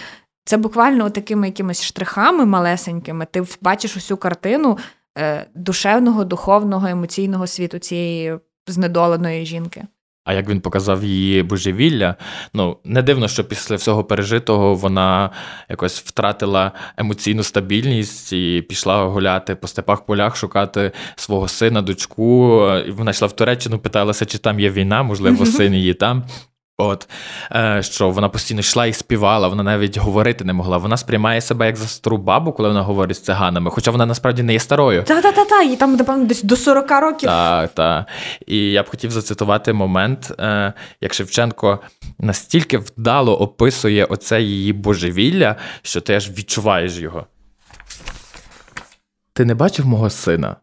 Це 0.44 0.56
буквально 0.56 1.10
такими 1.10 1.46
якимись 1.46 1.82
штрихами 1.82 2.46
малесенькими. 2.46 3.26
Ти 3.30 3.44
бачиш 3.60 3.96
усю 3.96 4.16
картину 4.16 4.78
е, 5.18 5.46
душевного, 5.54 6.24
духовного, 6.24 6.86
емоційного 6.86 7.46
світу 7.46 7.78
цієї 7.78 8.38
знедоленої 8.66 9.46
жінки. 9.46 9.84
А 10.26 10.32
як 10.32 10.48
він 10.48 10.60
показав 10.60 11.04
її 11.04 11.42
божевілля, 11.42 12.14
ну 12.54 12.76
не 12.84 13.02
дивно, 13.02 13.28
що 13.28 13.44
після 13.44 13.76
всього 13.76 14.04
пережитого 14.04 14.74
вона 14.74 15.30
якось 15.70 16.00
втратила 16.00 16.72
емоційну 16.96 17.42
стабільність 17.42 18.32
і 18.32 18.64
пішла 18.68 19.04
гуляти 19.04 19.54
по 19.54 19.68
степах 19.68 20.06
полях, 20.06 20.36
шукати 20.36 20.92
свого 21.16 21.48
сина, 21.48 21.82
дочку. 21.82 22.58
Вона 22.88 23.10
йшла 23.10 23.28
в 23.28 23.36
Туреччину, 23.36 23.78
питалася, 23.78 24.24
чи 24.26 24.38
там 24.38 24.60
є 24.60 24.70
війна, 24.70 25.02
можливо, 25.02 25.46
син 25.56 25.74
її 25.74 25.94
там. 25.94 26.24
От 26.78 27.08
е, 27.52 27.82
що 27.82 28.10
вона 28.10 28.28
постійно 28.28 28.60
йшла 28.60 28.86
і 28.86 28.92
співала, 28.92 29.48
вона 29.48 29.62
навіть 29.62 29.98
говорити 29.98 30.44
не 30.44 30.52
могла. 30.52 30.78
Вона 30.78 30.96
сприймає 30.96 31.40
себе 31.40 31.66
як 31.66 31.76
за 31.76 31.86
стару 31.86 32.16
бабу, 32.18 32.52
коли 32.52 32.68
вона 32.68 32.82
говорить 32.82 33.16
з 33.16 33.20
циганами, 33.20 33.70
хоча 33.70 33.90
вона 33.90 34.06
насправді 34.06 34.42
не 34.42 34.52
є 34.52 34.60
старою. 34.60 35.02
Та-та-та, 35.02 35.62
їй 35.62 35.76
там, 35.76 35.96
напевно, 35.96 36.24
десь 36.24 36.42
до 36.42 36.56
40 36.56 36.90
років. 36.90 37.28
Так, 37.28 37.74
так. 37.74 38.06
І 38.46 38.72
я 38.72 38.82
б 38.82 38.90
хотів 38.90 39.10
зацитувати 39.10 39.72
момент, 39.72 40.32
е, 40.38 40.72
як 41.00 41.14
Шевченко 41.14 41.78
настільки 42.18 42.78
вдало 42.78 43.40
описує 43.40 44.04
оце 44.04 44.42
її 44.42 44.72
божевілля, 44.72 45.56
що 45.82 46.00
ти 46.00 46.14
аж 46.14 46.30
відчуваєш 46.30 46.98
його. 46.98 47.26
Ти 49.32 49.44
не 49.44 49.54
бачив 49.54 49.86
мого 49.86 50.10
сина? 50.10 50.56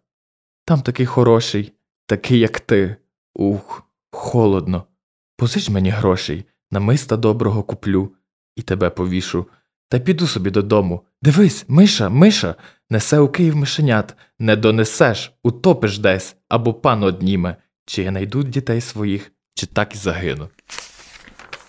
Там 0.65 0.81
такий 0.81 1.05
хороший, 1.05 1.73
такий, 2.07 2.39
як 2.39 2.59
ти. 2.59 2.95
Ух, 3.35 3.83
холодно. 4.11 4.83
Позич 5.37 5.69
мені 5.69 5.89
грошей, 5.89 6.45
намиста 6.71 7.17
доброго 7.17 7.63
куплю 7.63 8.11
і 8.55 8.61
тебе 8.61 8.89
повішу. 8.89 9.45
Та 9.89 9.99
піду 9.99 10.27
собі 10.27 10.49
додому. 10.49 11.01
Дивись, 11.21 11.65
миша, 11.67 12.09
миша, 12.09 12.55
несе 12.89 13.19
у 13.19 13.29
Київ 13.29 13.55
мишенят, 13.55 14.15
не 14.39 14.55
донесеш, 14.55 15.31
утопиш 15.43 15.97
десь 15.97 16.35
або 16.49 16.73
пан 16.73 17.03
одніме, 17.03 17.55
чи 17.85 18.03
я 18.03 18.11
найду 18.11 18.43
дітей 18.43 18.81
своїх, 18.81 19.31
чи 19.55 19.65
так 19.65 19.95
і 19.95 19.97
загину. 19.97 20.49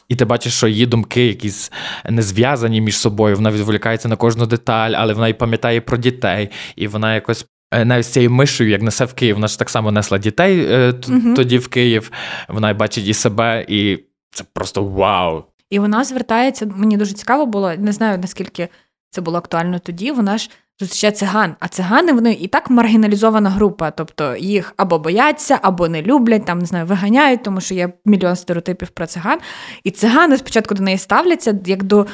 І 0.09 0.17
ти 0.17 0.25
бачиш, 0.25 0.55
що 0.55 0.69
її 0.69 0.87
думки 0.87 1.27
якісь 1.27 1.73
не 2.11 2.23
зв'язані 2.23 2.81
між 2.81 2.97
собою, 2.97 3.37
вона 3.37 3.51
відволікається 3.51 4.09
на 4.09 4.17
кожну 4.17 4.47
деталь, 4.47 4.91
але 4.91 5.15
вона 5.15 5.29
і 5.29 5.35
пам'ятає 5.35 5.81
про 5.81 5.97
дітей, 5.97 6.51
і 6.77 6.89
вона 6.89 7.15
якось 7.15 7.47
навіть 7.85 8.05
з 8.05 8.09
цією 8.09 8.31
мишею, 8.31 8.71
як 8.71 8.83
несе 8.83 9.05
в 9.05 9.15
Київ, 9.15 9.35
вона 9.35 9.49
ж 9.49 9.59
так 9.59 9.71
само 9.71 9.93
несла 9.93 10.19
дітей 10.19 10.67
uh 10.67 11.35
тоді 11.35 11.59
в 11.59 11.69
Київ. 11.69 12.11
Вона 12.49 12.75
бачить 12.75 13.07
і 13.07 13.15
себе, 13.15 13.65
і 13.69 13.99
це 14.31 14.45
просто 14.53 14.85
вау. 14.85 15.45
І 15.71 15.79
вона 15.79 16.05
звертається. 16.05 16.67
Мені 16.77 16.97
дуже 16.97 17.13
цікаво 17.13 17.47
було, 17.47 17.73
не 17.79 17.93
знаю 17.93 18.19
наскільки 18.19 18.69
це 19.11 19.21
було 19.21 19.39
актуально 19.39 19.79
тоді. 19.79 20.13
Вона 20.13 20.39
ж 20.39 20.51
зустрічає 20.81 21.13
циган. 21.13 21.55
А 21.61 21.69
цигани 21.69 22.13
вони 22.13 22.33
і 22.33 22.49
так 22.49 22.71
маргіналізована 22.71 23.51
група. 23.51 23.91
Тобто 23.91 24.37
їх 24.37 24.75
або 24.77 24.99
бояться, 24.99 25.59
або 25.63 25.89
не 25.89 26.03
люблять, 26.03 26.45
там 26.45 26.59
не 26.59 26.67
знаю, 26.67 26.87
виганяють, 26.87 27.43
тому 27.43 27.61
що 27.61 27.75
є 27.75 27.93
мільйон 28.05 28.37
стереотипів 28.37 28.89
про 28.89 29.07
циган. 29.07 29.39
І 29.85 29.91
цигани 29.91 30.37
спочатку 30.37 30.75
до 30.75 30.83
неї 30.83 30.99
ставляться 30.99 31.59
як 31.65 31.83
до 31.83 32.07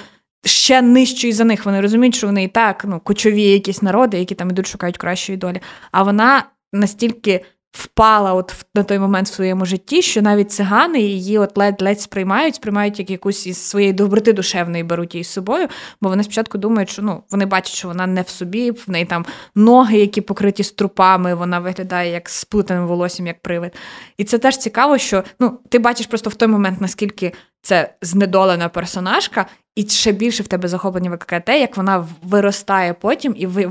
ще 0.44 0.82
нижчої 0.82 1.32
за 1.32 1.44
них. 1.44 1.64
Вони 1.64 1.80
розуміють, 1.80 2.14
що 2.14 2.26
вони 2.26 2.44
і 2.44 2.48
так 2.48 2.84
ну, 2.84 3.00
кочові 3.00 3.42
якісь 3.42 3.82
народи, 3.82 4.18
які 4.18 4.34
там 4.34 4.50
ідуть, 4.50 4.66
шукають 4.66 4.98
кращої 4.98 5.38
долі. 5.38 5.60
А 5.92 6.02
вона 6.02 6.44
настільки 6.72 7.44
впала 7.72 8.34
от 8.34 8.54
на 8.74 8.82
той 8.82 8.98
момент 8.98 9.28
в 9.28 9.32
своєму 9.32 9.66
житті, 9.66 10.02
що 10.02 10.22
навіть 10.22 10.52
цигани 10.52 11.00
її 11.00 11.38
от 11.38 11.58
ледь-ледь 11.58 12.00
сприймають, 12.00 12.54
сприймають 12.54 12.98
як 12.98 13.10
якусь 13.10 13.46
із 13.46 13.58
своєї 13.58 13.92
доброти 13.92 14.32
душевної 14.32 14.82
беруть 14.82 15.14
її 15.14 15.24
з 15.24 15.28
собою, 15.28 15.68
бо 16.00 16.08
вони 16.08 16.22
спочатку 16.22 16.58
думають, 16.58 16.90
що 16.90 17.02
ну 17.02 17.22
вони 17.30 17.46
бачать, 17.46 17.74
що 17.74 17.88
вона 17.88 18.06
не 18.06 18.22
в 18.22 18.28
собі, 18.28 18.70
в 18.70 18.84
неї 18.86 19.04
там 19.04 19.26
ноги, 19.54 19.98
які 19.98 20.20
покриті 20.20 20.62
струпами, 20.62 21.34
вона 21.34 21.58
виглядає 21.58 22.12
як 22.12 22.28
сплутаним 22.28 22.86
волоссям, 22.86 23.26
як 23.26 23.42
привид. 23.42 23.72
І 24.16 24.24
це 24.24 24.38
теж 24.38 24.56
цікаво, 24.56 24.98
що 24.98 25.24
ну 25.40 25.58
ти 25.68 25.78
бачиш 25.78 26.06
просто 26.06 26.30
в 26.30 26.34
той 26.34 26.48
момент, 26.48 26.80
наскільки 26.80 27.32
це 27.62 27.94
знедолена 28.02 28.68
персонажка, 28.68 29.46
і 29.76 29.88
ще 29.88 30.12
більше 30.12 30.42
в 30.42 30.46
тебе 30.46 30.68
захоплення 30.68 31.10
викликає 31.10 31.42
те, 31.42 31.60
як 31.60 31.76
вона 31.76 32.08
виростає 32.22 32.94
потім 32.94 33.34
і 33.36 33.46
ви, 33.46 33.70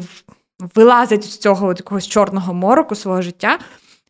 вилазить 0.75 1.23
з 1.23 1.37
цього 1.37 1.73
якогось 1.77 2.07
чорного 2.07 2.53
мороку 2.53 2.95
свого 2.95 3.21
життя, 3.21 3.59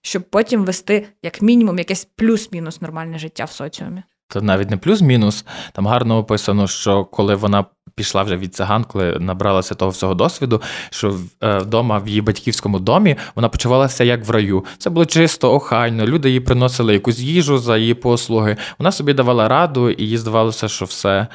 щоб 0.02 0.24
потім 0.24 0.66
вести, 0.66 1.08
як 1.24 1.42
мінімум, 1.42 1.78
якесь 1.78 2.08
плюс-мінус 2.16 2.82
нормальне 2.82 3.20
життя 3.20 3.46
в 3.46 3.52
соціумі. 3.52 4.04
Це 4.30 4.42
навіть 4.42 4.70
не 4.70 4.78
плюс-мінус. 4.78 5.46
Там 5.74 5.88
гарно 5.88 6.18
описано, 6.18 6.68
що 6.68 7.06
коли 7.06 7.36
вона 7.36 7.66
пішла 8.00 8.24
вже 8.24 8.38
від 8.38 8.56
циган, 8.56 8.84
коли 8.84 9.18
набралася 9.20 9.76
того 9.76 9.92
всього 9.92 10.14
досвіду, 10.14 10.62
що 10.90 11.16
вдома 11.42 11.98
в 11.98 12.08
її 12.08 12.22
батьківському 12.22 12.80
домі 12.80 13.16
вона 13.36 13.50
почувалася 13.50 14.04
як 14.04 14.26
в 14.26 14.32
раю. 14.32 14.66
Це 14.78 14.90
було 14.90 15.06
чисто, 15.06 15.54
охайно. 15.54 16.06
Люди 16.06 16.30
їй 16.30 16.40
приносили 16.40 16.94
якусь 16.94 17.20
їжу 17.20 17.58
за 17.58 17.78
її 17.78 17.94
послуги. 17.94 18.58
Вона 18.78 18.92
собі 18.92 19.14
давала 19.14 19.48
раду, 19.48 19.90
і 19.90 20.04
їй 20.04 20.18
здавалося, 20.18 20.68
що 20.68 20.86
все 20.86 21.28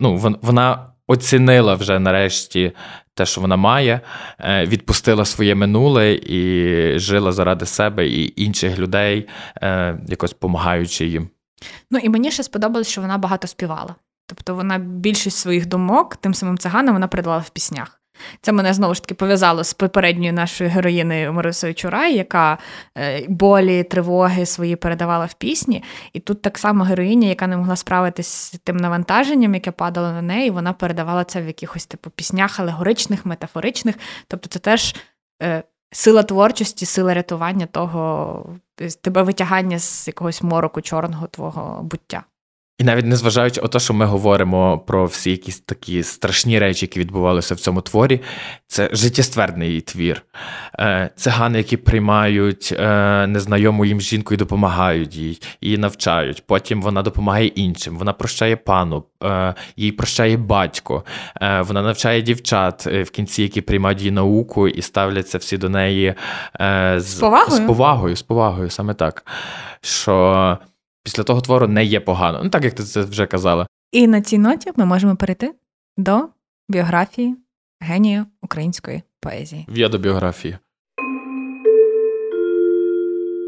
ну, 0.00 0.36
вона 0.42 0.86
оцінила 1.06 1.74
вже 1.74 1.98
нарешті 1.98 2.72
те, 3.14 3.26
що 3.26 3.40
вона 3.40 3.56
має, 3.56 4.00
е, 4.38 4.66
відпустила 4.66 5.24
своє 5.24 5.54
минуле 5.54 6.12
і 6.12 6.98
жила 6.98 7.32
заради 7.32 7.66
себе 7.66 8.08
і 8.08 8.32
інших 8.36 8.78
людей, 8.78 9.28
е, 9.62 9.98
якось 10.08 10.30
допомагаючи 10.30 11.06
їм. 11.06 11.28
Ну 11.90 11.98
і 11.98 12.08
мені 12.08 12.30
ще 12.30 12.42
сподобалось, 12.42 12.88
що 12.88 13.00
вона 13.00 13.18
багато 13.18 13.46
співала. 13.46 13.94
Тобто 14.26 14.54
вона 14.54 14.78
більшість 14.78 15.38
своїх 15.38 15.66
думок 15.66 16.16
тим 16.16 16.34
самим 16.34 16.58
циганам 16.58 16.94
вона 16.94 17.08
передала 17.08 17.38
в 17.38 17.50
піснях. 17.50 18.00
Це 18.40 18.52
мене 18.52 18.74
знову 18.74 18.94
ж 18.94 19.02
таки 19.02 19.14
пов'язало 19.14 19.64
з 19.64 19.74
попередньою 19.74 20.32
нашою 20.32 20.70
героїною 20.70 21.32
Марисою 21.32 21.74
Чурай, 21.74 22.16
яка 22.16 22.58
е, 22.98 23.26
болі, 23.28 23.82
тривоги 23.82 24.46
свої 24.46 24.76
передавала 24.76 25.24
в 25.24 25.34
пісні. 25.34 25.82
І 26.12 26.20
тут 26.20 26.42
так 26.42 26.58
само 26.58 26.84
героїня, 26.84 27.28
яка 27.28 27.46
не 27.46 27.56
могла 27.56 27.76
справитись 27.76 28.26
з 28.26 28.58
тим 28.64 28.76
навантаженням, 28.76 29.54
яке 29.54 29.70
падало 29.70 30.12
на 30.12 30.22
неї, 30.22 30.50
вона 30.50 30.72
передавала 30.72 31.24
це 31.24 31.42
в 31.42 31.46
якихось 31.46 31.86
типу 31.86 32.10
піснях 32.10 32.60
алегоричних, 32.60 33.26
метафоричних. 33.26 33.94
Тобто, 34.28 34.48
це 34.48 34.58
теж 34.58 34.96
е, 35.42 35.62
сила 35.92 36.22
творчості, 36.22 36.86
сила 36.86 37.14
рятування 37.14 37.66
того, 37.66 38.46
тебе 39.00 39.22
витягання 39.22 39.78
з 39.78 40.06
якогось 40.06 40.42
мороку 40.42 40.80
чорного 40.80 41.26
твого 41.26 41.82
буття. 41.82 42.24
І 42.78 42.84
навіть 42.84 43.06
незважаючи 43.06 43.62
на 43.62 43.68
те, 43.68 43.78
що 43.78 43.94
ми 43.94 44.04
говоримо 44.04 44.78
про 44.78 45.04
всі 45.04 45.30
якісь 45.30 45.60
такі 45.60 46.02
страшні 46.02 46.58
речі, 46.58 46.84
які 46.84 47.00
відбувалися 47.00 47.54
в 47.54 47.58
цьому 47.58 47.80
творі, 47.80 48.20
це 48.66 48.90
життєстверний 48.92 49.80
твір. 49.80 50.22
Е, 50.78 51.10
цигани, 51.16 51.58
які 51.58 51.76
приймають 51.76 52.74
е, 52.78 53.26
незнайому 53.26 53.84
їм 53.84 54.00
жінку 54.00 54.34
і 54.34 54.36
допомагають 54.36 55.16
їй, 55.16 55.40
її 55.60 55.78
навчають. 55.78 56.42
Потім 56.46 56.82
вона 56.82 57.02
допомагає 57.02 57.46
іншим. 57.46 57.98
Вона 57.98 58.12
прощає 58.12 58.56
пану, 58.56 59.04
е, 59.24 59.54
їй 59.76 59.92
прощає 59.92 60.36
батько, 60.36 61.04
вона 61.40 61.82
навчає 61.82 62.22
дівчат 62.22 62.86
в 62.86 63.10
кінці, 63.10 63.42
які 63.42 63.60
приймають 63.60 64.00
її 64.00 64.10
науку 64.10 64.68
і 64.68 64.82
ставляться 64.82 65.38
всі 65.38 65.58
до 65.58 65.68
неї 65.68 66.14
з, 66.96 67.00
з 67.00 67.14
повагою. 67.20 67.56
З 67.56 67.66
повагою, 67.66 68.16
з 68.16 68.22
повагою, 68.22 68.70
саме 68.70 68.94
так. 68.94 69.26
Що 69.80 70.58
після 71.06 71.22
того 71.22 71.40
твору 71.40 71.68
не 71.68 71.84
є 71.84 72.00
погано. 72.00 72.40
Ну 72.44 72.50
так 72.50 72.64
як 72.64 72.74
ти 72.74 72.82
це 72.82 73.02
вже 73.02 73.26
казала. 73.26 73.66
І 73.92 74.06
на 74.06 74.20
цій 74.20 74.38
ноті 74.38 74.70
ми 74.76 74.84
можемо 74.84 75.16
перейти 75.16 75.54
до 75.96 76.28
біографії 76.68 77.36
генія 77.80 78.26
української 78.42 79.02
поезії. 79.20 79.66
Я 79.68 79.88
до 79.88 79.98
біографії. 79.98 80.58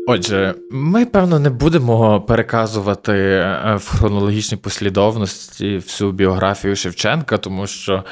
Отже, 0.06 0.54
ми, 0.70 1.06
певно, 1.06 1.38
не 1.38 1.50
будемо 1.50 2.20
переказувати 2.20 3.12
е, 3.12 3.74
в 3.80 3.88
хронологічній 3.88 4.58
послідовності 4.58 5.76
всю 5.76 6.12
біографію 6.12 6.76
Шевченка, 6.76 7.38
тому 7.38 7.66
що 7.66 8.04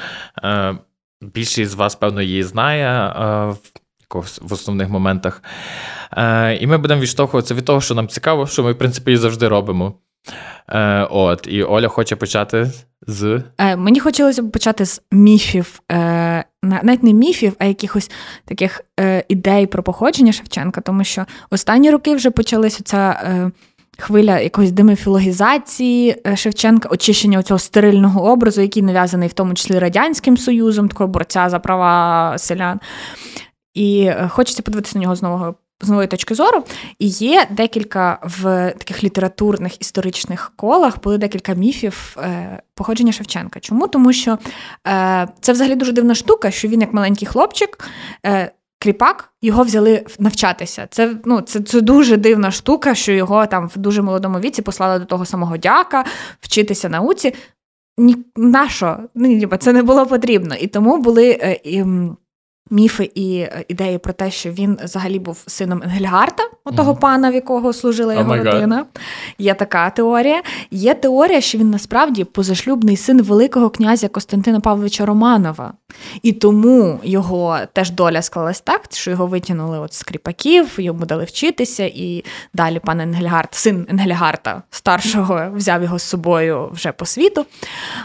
е, 0.43 0.77
більшість 1.21 1.71
з 1.71 1.75
вас, 1.75 1.95
певно, 1.95 2.21
її 2.21 2.43
знає 2.43 2.87
е, 2.89 3.55
в 4.41 4.53
основних 4.53 4.89
моментах. 4.89 5.43
Е, 6.17 6.55
І 6.55 6.67
ми 6.67 6.77
будемо 6.77 7.01
відштовхуватися 7.01 7.53
від 7.53 7.65
того, 7.65 7.81
що 7.81 7.95
нам 7.95 8.07
цікаво, 8.07 8.47
що 8.47 8.63
ми, 8.63 8.71
в 8.71 8.77
принципі, 8.77 9.11
і 9.11 9.17
завжди 9.17 9.47
робимо. 9.47 9.93
Е, 10.69 11.07
От, 11.11 11.47
І 11.49 11.63
Оля 11.63 11.87
хоче 11.87 12.15
почати 12.15 12.71
з. 13.07 13.41
Е, 13.57 13.75
Мені 13.75 13.99
хотілося 13.99 14.43
б 14.43 14.51
почати 14.51 14.85
з 14.85 15.01
міфів, 15.11 15.81
е, 15.91 16.43
навіть 16.63 17.03
не 17.03 17.13
міфів, 17.13 17.53
а 17.59 17.65
якихось 17.65 18.11
таких 18.45 18.81
е, 18.99 19.23
ідей 19.27 19.67
про 19.67 19.83
походження 19.83 20.31
Шевченка, 20.31 20.81
тому 20.81 21.03
що 21.03 21.25
останні 21.49 21.91
роки 21.91 22.15
вже 22.15 22.31
почалася 22.31 22.83
ця. 22.83 23.21
Е, 23.23 23.51
Хвиля 23.99 24.39
якоїсь 24.39 24.71
демифілогізації 24.71 26.21
е, 26.27 26.35
Шевченка, 26.35 26.89
очищення 26.89 27.43
цього 27.43 27.59
стерильного 27.59 28.31
образу, 28.31 28.61
який 28.61 28.83
нав'язаний 28.83 29.27
в 29.29 29.33
тому 29.33 29.53
числі 29.53 29.79
Радянським 29.79 30.37
Союзом, 30.37 30.89
такого 30.89 31.07
борця 31.07 31.49
за 31.49 31.59
права 31.59 32.37
селян. 32.37 32.79
І 33.77 34.01
е, 34.01 34.29
хочеться 34.31 34.61
подивитися 34.61 34.97
на 34.97 35.03
нього 35.03 35.15
з 35.15 35.21
нового 35.21 35.55
з 35.81 35.89
нової 35.89 36.07
точки 36.07 36.35
зору. 36.35 36.63
І 36.99 37.07
є 37.07 37.47
декілька 37.51 38.19
в 38.23 38.43
таких 38.77 39.03
літературних 39.03 39.81
історичних 39.81 40.51
колах 40.55 41.01
були 41.01 41.17
декілька 41.17 41.53
міфів 41.53 42.17
е, 42.19 42.61
походження 42.75 43.11
Шевченка. 43.11 43.59
Чому? 43.59 43.87
Тому 43.87 44.13
що 44.13 44.37
е, 44.87 45.27
це 45.41 45.51
взагалі 45.51 45.75
дуже 45.75 45.91
дивна 45.91 46.15
штука, 46.15 46.51
що 46.51 46.67
він, 46.67 46.81
як 46.81 46.93
маленький 46.93 47.27
хлопчик, 47.27 47.89
е, 48.25 48.51
кріпак, 48.79 49.33
його 49.41 49.63
взяли 49.63 50.05
навчатися. 50.19 50.87
Це 50.89 51.15
ну, 51.25 51.41
це, 51.41 51.59
це 51.59 51.81
дуже 51.81 52.17
дивна 52.17 52.51
штука, 52.51 52.95
що 52.95 53.11
його 53.11 53.45
там 53.45 53.67
в 53.67 53.77
дуже 53.77 54.01
молодому 54.01 54.39
віці 54.39 54.61
послали 54.61 54.99
до 54.99 55.05
того 55.05 55.25
самого 55.25 55.57
дяка 55.57 56.05
вчитися 56.41 56.89
науці. 56.89 57.33
Ні, 57.97 58.17
на 58.35 58.69
що? 58.69 58.97
Ну, 59.15 59.49
це 59.59 59.73
не 59.73 59.83
було 59.83 60.05
потрібно. 60.05 60.55
І 60.55 60.67
тому 60.67 60.97
були. 60.97 61.39
Е, 61.41 61.59
і, 61.63 61.83
міфи 62.69 63.11
і 63.15 63.37
е, 63.37 63.65
ідеї 63.67 63.97
про 63.97 64.13
те, 64.13 64.31
що 64.31 64.51
він 64.51 64.77
взагалі 64.83 65.19
був 65.19 65.43
сином 65.47 65.83
Енгельгарта, 65.83 66.43
отого 66.63 66.93
mm. 66.93 66.99
пана, 66.99 67.31
в 67.31 67.33
якого 67.33 67.73
служила 67.73 68.13
його 68.13 68.33
oh 68.33 68.43
родина. 68.43 68.85
Є 69.37 69.53
така 69.53 69.89
теорія. 69.89 70.41
Є 70.71 70.93
теорія, 70.93 71.41
що 71.41 71.57
він 71.57 71.69
насправді 71.69 72.23
позашлюбний 72.23 72.97
син 72.97 73.21
Великого 73.21 73.69
князя 73.69 74.07
Костянтина 74.07 74.59
Павловича 74.59 75.05
Романова. 75.05 75.73
І 76.21 76.33
тому 76.33 76.99
його 77.03 77.59
теж 77.73 77.91
доля 77.91 78.21
склалась 78.21 78.61
так, 78.61 78.81
що 78.91 79.11
його 79.11 79.27
витягнули 79.27 79.79
от 79.79 79.93
з 79.93 80.03
кріпаків, 80.03 80.75
йому 80.77 81.05
дали 81.05 81.23
вчитися, 81.23 81.83
і 81.83 82.23
далі 82.53 82.79
пан 82.79 82.99
Енгельгард, 82.99 83.49
син 83.51 83.87
Енгельгарта 83.89 84.63
старшого, 84.69 85.51
взяв 85.55 85.83
його 85.83 85.99
з 85.99 86.03
собою 86.03 86.69
вже 86.73 86.91
по 86.91 87.05
світу. 87.05 87.45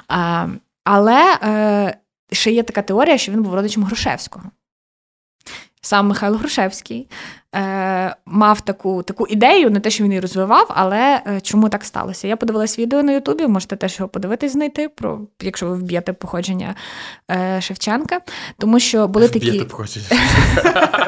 А, 0.09 0.47
Але 0.85 1.39
е, 1.43 1.97
ще 2.33 2.53
є 2.53 2.63
така 2.63 2.83
теорія, 2.83 3.19
що 3.19 3.33
він 3.33 3.43
був 3.43 3.55
родичем 3.55 3.85
Грушевського. 3.85 4.45
Сам 5.85 6.07
Михайло 6.07 6.37
Грушевський 6.37 7.09
е, 7.55 8.17
мав 8.27 8.61
таку 8.61 9.03
таку 9.03 9.27
ідею, 9.27 9.71
не 9.71 9.81
те, 9.81 9.91
що 9.91 10.05
він 10.05 10.11
її 10.11 10.21
розвивав, 10.21 10.67
але 10.69 11.23
е, 11.27 11.41
чому 11.41 11.69
так 11.69 11.85
сталося? 11.85 12.29
Я 12.29 12.37
подивилась 12.37 12.79
відео 12.79 13.03
на 13.03 13.13
Ютубі, 13.13 13.47
можете 13.47 13.77
теж 13.77 13.99
його 13.99 14.09
подивитись, 14.09 14.53
знайти, 14.53 14.89
про, 14.89 15.21
якщо 15.41 15.67
ви 15.67 15.75
вб'єте 15.75 16.13
походження 16.13 16.75
е, 17.31 17.61
Шевченка. 17.61 18.21
Тому 18.59 18.81
що 18.81 19.09
були 19.09 19.29
такі. 19.29 19.49
Вб'єте 19.49 19.65
походження. 19.65 20.07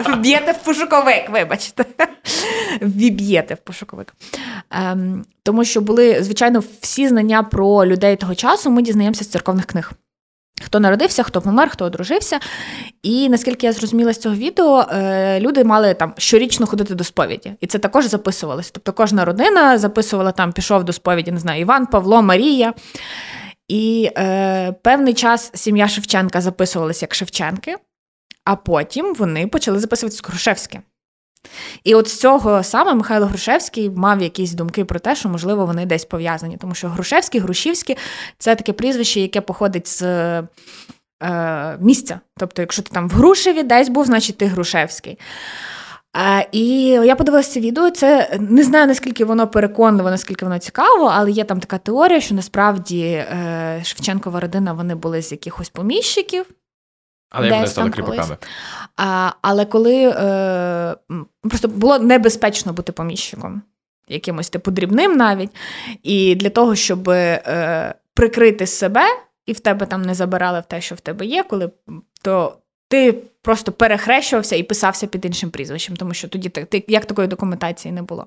Вб'єте 0.17 0.53
в 0.53 0.65
пошуковик, 0.65 1.31
вибачте. 1.31 1.85
Віб'єте 2.83 3.55
в 3.55 3.59
пошуковик. 3.59 4.15
Ем, 4.71 5.25
Тому 5.43 5.65
що 5.65 5.81
були, 5.81 6.23
звичайно, 6.23 6.63
всі 6.81 7.09
знання 7.09 7.43
про 7.43 7.87
людей 7.87 8.17
того 8.17 8.35
часу 8.35 8.71
ми 8.71 8.83
дізнаємося 8.83 9.25
з 9.25 9.29
церковних 9.29 9.67
книг. 9.67 9.93
Хто 10.65 10.81
народився, 10.81 11.23
хто 11.23 11.41
помер, 11.41 11.71
хто 11.71 11.85
одружився. 11.85 12.41
І 13.03 13.29
наскільки 13.29 13.67
я 13.67 13.73
зрозуміла 13.73 14.13
з 14.13 14.19
цього 14.19 14.35
відео, 14.35 14.87
е, 14.93 15.41
люди 15.41 15.65
мали 15.65 15.95
там 15.95 16.15
щорічно 16.19 16.67
ходити 16.67 16.95
до 16.95 17.05
сповіді. 17.05 17.53
І 17.61 17.67
це 17.67 17.79
також 17.79 18.07
записувалось. 18.07 18.71
Тобто 18.71 18.93
кожна 18.93 19.25
родина 19.25 19.79
записувала 19.79 20.33
там, 20.33 20.53
пішов 20.53 20.85
до 20.85 20.93
сповіді, 20.93 21.33
не 21.33 21.41
знаю, 21.41 21.61
Іван, 21.61 21.87
Павло, 21.87 22.23
Марія. 22.23 22.75
І 23.69 24.11
е, 24.19 24.73
певний 24.73 25.15
час 25.15 25.51
сім'я 25.55 25.89
Шевченка 25.89 26.41
записувалася 26.41 27.05
як 27.05 27.15
Шевченки, 27.15 27.77
а 28.45 28.57
потім 28.57 29.15
вони 29.15 29.47
почали 29.47 29.79
записуватися 29.79 30.23
Крушевське. 30.23 30.81
І 31.85 31.95
от 31.95 32.09
з 32.09 32.21
цього 32.21 32.63
саме 32.63 32.95
Михайло 32.95 33.27
Грушевський 33.27 33.91
мав 33.91 34.23
якісь 34.23 34.53
думки 34.53 34.85
про 34.85 35.01
те, 35.01 35.17
що, 35.17 35.29
можливо, 35.29 35.67
вони 35.67 35.87
десь 35.87 36.05
пов'язані. 36.05 36.57
Тому 36.57 36.75
що 36.75 36.89
Грушевський, 36.89 37.41
Грушівський 37.41 37.97
це 38.39 38.55
таке 38.55 38.73
прізвище, 38.73 39.21
яке 39.21 39.41
походить 39.41 39.89
з 39.89 40.03
е, 40.03 41.79
місця. 41.81 42.21
Тобто, 42.39 42.63
якщо 42.63 42.83
ти 42.83 42.91
там 42.93 43.09
в 43.09 43.13
Грушеві 43.13 43.63
десь 43.63 43.89
був, 43.89 44.07
значить 44.07 44.39
ти 44.39 44.47
Грушевський. 44.47 45.19
Е, 46.17 46.49
і 46.53 46.87
я 46.87 47.17
подивилася 47.17 47.61
відео. 47.61 47.91
Це 47.91 48.39
не 48.41 48.65
знаю, 48.65 48.87
наскільки 48.87 49.25
воно 49.25 49.49
переконливо, 49.49 50.11
наскільки 50.11 50.45
воно 50.45 50.59
цікаво, 50.59 51.11
але 51.15 51.31
є 51.31 51.45
там 51.45 51.61
така 51.61 51.79
теорія, 51.79 52.21
що 52.21 52.35
насправді 52.35 53.01
е, 53.03 53.81
Шевченкова 53.85 54.41
родина 54.41 54.73
вони 54.73 54.95
були 54.95 55.23
з 55.23 55.33
якихось 55.33 55.69
поміщиків. 55.69 56.47
Але 57.35 57.47
як 57.47 57.57
вони 57.57 57.67
стали 57.67 57.91
кріпаками. 57.91 58.37
А, 58.97 59.31
Але 59.43 59.65
коли 59.65 60.15
е, 60.17 60.95
просто 61.43 61.69
було 61.69 61.99
небезпечно 61.99 62.73
бути 62.73 62.93
поміщиком, 62.93 63.63
якимось 64.09 64.51
типу 64.51 64.71
дрібним 64.71 65.17
навіть. 65.17 65.51
І 66.03 66.35
для 66.35 66.51
того, 66.51 66.75
щоб 66.75 67.11
е, 67.11 67.95
прикрити 68.15 68.67
себе, 68.67 69.03
і 69.47 69.53
в 69.53 69.61
тебе 69.61 69.87
там 69.87 70.03
не 70.03 70.15
забирали 70.15 70.61
в 70.61 70.65
те, 70.65 70.81
що 70.81 70.95
в 70.95 71.01
тебе 71.01 71.27
є, 71.27 71.43
коли 71.43 71.71
то 72.23 72.59
ти 72.89 73.13
просто 73.43 73.73
перехрещувався 73.73 74.57
і 74.57 74.63
писався 74.63 75.07
під 75.07 75.25
іншим 75.25 75.51
прізвищем, 75.51 75.97
тому 75.97 76.15
що 76.15 76.29
тоді 76.29 76.49
ти, 76.49 76.85
як 76.89 77.07
такої 77.07 77.29
документації 77.29 77.93
не 77.93 78.03
було. 78.03 78.27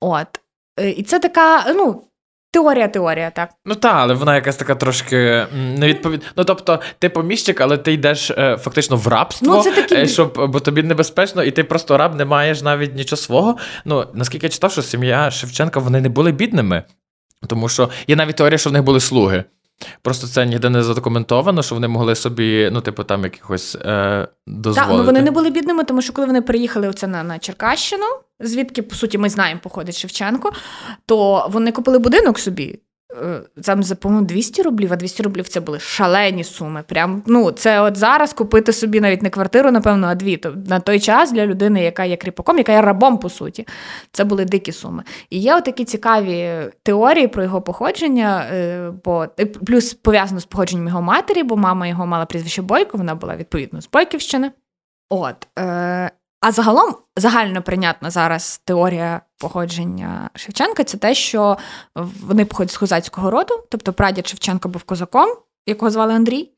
От. 0.00 0.40
Е, 0.80 0.90
і 0.90 1.02
це 1.02 1.18
така, 1.18 1.72
ну, 1.74 2.02
Теорія, 2.52 2.88
теорія, 2.88 3.30
так. 3.30 3.50
Ну 3.64 3.74
так, 3.74 3.94
але 3.94 4.14
вона 4.14 4.34
якась 4.34 4.56
така 4.56 4.74
трошки 4.74 5.46
невідповідна. 5.52 6.26
Ну 6.36 6.44
тобто, 6.44 6.80
ти 6.98 7.08
поміщик, 7.08 7.60
але 7.60 7.78
ти 7.78 7.92
йдеш 7.92 8.30
е, 8.30 8.56
фактично 8.60 8.96
в 8.96 9.08
рабство, 9.08 9.56
ну, 9.56 9.62
це 9.62 9.72
такі... 9.72 9.94
е, 9.94 10.06
щоб, 10.06 10.50
бо 10.50 10.60
тобі 10.60 10.82
небезпечно, 10.82 11.42
і 11.42 11.50
ти 11.50 11.64
просто 11.64 11.96
раб 11.98 12.14
не 12.14 12.24
маєш 12.24 12.62
навіть 12.62 12.94
нічого 12.94 13.16
свого. 13.20 13.56
Ну 13.84 14.06
наскільки 14.14 14.46
я 14.46 14.50
читав, 14.50 14.72
що 14.72 14.82
сім'я 14.82 15.30
Шевченка 15.30 15.80
вони 15.80 16.00
не 16.00 16.08
були 16.08 16.32
бідними, 16.32 16.82
тому 17.46 17.68
що 17.68 17.90
є 18.06 18.16
навіть 18.16 18.36
теорія, 18.36 18.58
що 18.58 18.70
в 18.70 18.72
них 18.72 18.82
були 18.82 19.00
слуги. 19.00 19.44
Просто 20.02 20.26
це 20.26 20.46
ніде 20.46 20.70
не 20.70 20.82
задокументовано, 20.82 21.62
що 21.62 21.74
вони 21.74 21.88
могли 21.88 22.14
собі, 22.14 22.70
ну, 22.72 22.80
типу, 22.80 23.04
там 23.04 23.24
якихось 23.24 23.74
е, 23.74 24.28
дозволити. 24.46 24.90
Так, 24.90 24.98
ну 24.98 25.04
вони 25.04 25.22
не 25.22 25.30
були 25.30 25.50
бідними, 25.50 25.84
тому 25.84 26.02
що 26.02 26.12
коли 26.12 26.26
вони 26.26 26.42
приїхали 26.42 26.88
оце 26.88 27.06
на, 27.06 27.22
на 27.22 27.38
Черкащину, 27.38 28.06
звідки, 28.40 28.82
по 28.82 28.94
суті, 28.94 29.18
ми 29.18 29.28
знаємо, 29.28 29.60
походить 29.62 29.98
Шевченко, 29.98 30.52
то 31.06 31.46
вони 31.50 31.72
купили 31.72 31.98
будинок 31.98 32.38
собі. 32.38 32.78
Е, 33.22 33.40
там 33.62 33.82
за 33.82 33.94
по-моєму 33.94 34.26
200 34.26 34.62
рублів, 34.62 34.92
а 34.92 34.96
200 34.96 35.22
рублів 35.22 35.48
це 35.48 35.60
були 35.60 35.80
шалені 35.80 36.44
суми. 36.44 36.84
Прям 36.86 37.22
ну 37.26 37.50
це 37.50 37.80
от 37.80 37.96
зараз 37.96 38.32
купити 38.32 38.72
собі 38.72 39.00
навіть 39.00 39.22
не 39.22 39.30
квартиру, 39.30 39.70
напевно, 39.70 40.06
а 40.06 40.14
дві. 40.14 40.36
То 40.36 40.54
на 40.66 40.80
той 40.80 41.00
час 41.00 41.32
для 41.32 41.46
людини, 41.46 41.82
яка 41.82 42.04
є 42.04 42.16
кріпаком, 42.16 42.58
яка 42.58 42.72
є 42.72 42.80
рабом, 42.80 43.18
по 43.18 43.28
суті, 43.28 43.66
це 44.12 44.24
були 44.24 44.44
дикі 44.44 44.72
суми. 44.72 45.02
І 45.30 45.40
є 45.40 45.60
такі 45.60 45.84
цікаві 45.84 46.50
теорії 46.82 47.28
про 47.28 47.42
його 47.42 47.62
походження, 47.62 48.46
е, 48.52 48.90
бо 49.04 49.26
е, 49.40 49.46
плюс 49.46 49.94
пов'язано 49.94 50.40
з 50.40 50.44
походженням 50.44 50.88
його 50.88 51.02
матері, 51.02 51.42
бо 51.42 51.56
мама 51.56 51.86
його 51.86 52.06
мала 52.06 52.24
прізвище 52.24 52.62
Бойко, 52.62 52.98
вона 52.98 53.14
була 53.14 53.36
відповідно 53.36 53.80
з 53.80 53.88
Бойківщини. 53.92 54.50
От. 55.10 55.48
Е, 55.58 56.10
а 56.42 56.52
загалом 56.52 56.94
загально 57.16 57.62
прийнятна 57.62 58.10
зараз 58.10 58.60
теорія 58.64 59.20
походження 59.38 60.30
Шевченка 60.34 60.84
це 60.84 60.98
те, 60.98 61.14
що 61.14 61.58
вони 62.22 62.44
походять 62.44 62.72
з 62.72 62.76
козацького 62.76 63.30
роду, 63.30 63.64
тобто 63.70 63.92
прадід 63.92 64.28
Шевченко 64.28 64.68
був 64.68 64.82
козаком, 64.82 65.36
якого 65.66 65.90
звали 65.90 66.14
Андрій. 66.14 66.50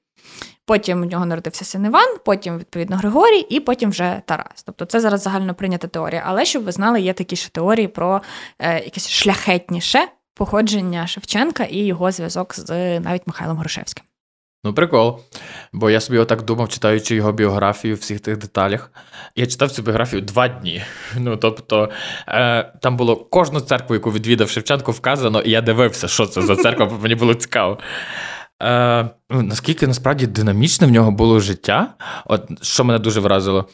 Потім 0.67 1.03
у 1.03 1.05
нього 1.05 1.27
народився 1.27 1.65
син 1.65 1.85
Іван, 1.85 2.17
потім, 2.25 2.59
відповідно, 2.59 2.97
Григорій, 2.97 3.41
і 3.41 3.61
потім 3.61 3.91
вже 3.91 4.23
Тарас. 4.27 4.63
Тобто 4.67 4.85
це 4.85 5.01
зараз 5.01 5.23
загально 5.23 5.55
прийнята 5.55 5.89
теорія. 5.89 6.23
Але 6.27 6.45
щоб 6.45 6.65
ви 6.65 6.73
знали, 6.73 7.01
є 7.01 7.13
такі 7.13 7.37
ж 7.37 7.53
теорії 7.53 7.89
про 7.89 8.23
е, 8.59 8.85
якесь 8.85 9.09
шляхетніше 9.09 10.09
походження 10.35 11.07
Шевченка 11.07 11.65
і 11.65 11.79
його 11.79 12.11
зв'язок 12.11 12.55
з 12.55 13.01
навіть 13.01 13.27
Михайлом 13.27 13.57
Грушевським. 13.57 14.05
Ну, 14.65 14.75
прикол. 14.75 15.21
Бо 15.73 15.91
я 15.91 16.01
собі 16.01 16.19
отак 16.19 16.43
думав, 16.43 16.69
читаючи 16.69 17.15
його 17.15 17.33
біографію 17.33 17.95
в 17.95 17.99
всіх 17.99 18.21
тих 18.21 18.37
деталях. 18.37 18.91
Я 19.37 19.47
читав 19.47 19.71
цю 19.71 19.83
біографію 19.83 20.23
два 20.23 20.49
дні. 20.49 20.83
Ну, 21.19 21.37
тобто, 21.37 21.91
е, 22.29 22.73
там 22.83 22.97
було 22.97 23.17
кожну 23.17 23.61
церкву, 23.61 23.95
яку 23.95 24.13
відвідав 24.13 24.51
Шевченко, 24.51 24.93
вказано, 24.93 25.41
і 25.41 25.51
я 25.51 25.61
дивився, 25.61 26.09
що 26.09 26.27
це 26.27 26.43
за 26.43 26.57
церква, 26.57 26.87
бо 26.87 26.99
мені 26.99 27.15
було 27.15 27.35
цікаво. 27.35 27.79
Е, 28.63 29.11
ну, 29.31 29.43
Наскільки 29.43 29.87
насправді 29.87 30.27
динамічне 30.27 30.87
в 30.87 30.91
нього 30.91 31.11
було 31.11 31.41
життя, 31.41 31.95
от 32.25 32.65
що 32.65 32.85
мене 32.85 32.99
дуже 32.99 33.21
вразило. 33.21 33.69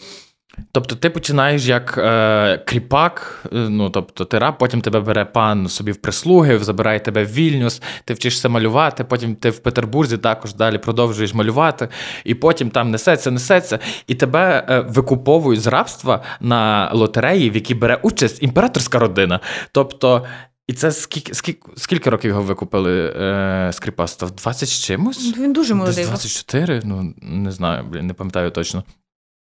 Тобто 0.73 0.95
ти 0.95 1.11
починаєш 1.11 1.67
як 1.67 1.99
е, 1.99 2.59
кріпак, 2.67 3.45
е, 3.45 3.57
ну 3.57 3.91
тобто 3.91 4.25
ти 4.25 4.39
раб, 4.39 4.59
потім 4.59 4.81
тебе 4.81 5.01
бере 5.01 5.25
пан 5.25 5.69
собі 5.69 5.93
в 5.93 5.97
прислуги, 5.97 6.59
забирає 6.59 7.01
тебе 7.01 7.25
в 7.25 7.33
Вільнюс, 7.33 7.83
ти 8.05 8.15
вчишся 8.15 8.49
малювати, 8.49 9.05
потім 9.05 9.35
ти 9.35 9.51
в 9.51 9.59
Петербурзі 9.59 10.19
також 10.19 10.55
далі 10.55 10.79
продовжуєш 10.79 11.35
малювати, 11.35 11.89
і 12.25 12.35
потім 12.35 12.71
там 12.71 12.91
несеться, 12.91 13.31
несеться, 13.31 13.79
і 14.07 14.15
тебе 14.15 14.67
е, 14.69 14.81
викуповують 14.81 15.61
з 15.61 15.67
рабства 15.67 16.23
на 16.41 16.91
лотереї, 16.93 17.51
в 17.51 17.55
якій 17.55 17.75
бере 17.75 17.99
участь 18.03 18.43
імператорська 18.43 18.99
родина. 18.99 19.41
Тобто. 19.73 20.25
І 20.67 20.73
це 20.73 20.93
скільки 20.93 21.35
скільки, 21.35 21.71
скільки 21.77 22.11
років 22.11 22.29
його 22.29 22.43
викупили 22.43 23.15
е, 23.17 23.71
з 23.73 23.79
кріпацтва? 23.81 24.29
20 24.29 24.69
з 24.69 24.85
чимось? 24.85 25.37
Він 25.39 25.53
дуже 25.53 25.75
молодий. 25.75 26.05
24? 26.05 26.83
Ну, 26.85 27.15
не 27.23 27.53
знаю, 27.53 27.85
блін, 27.85 28.07
не 28.07 28.15
пам'ятаю 28.15 28.51
точно. 28.51 28.85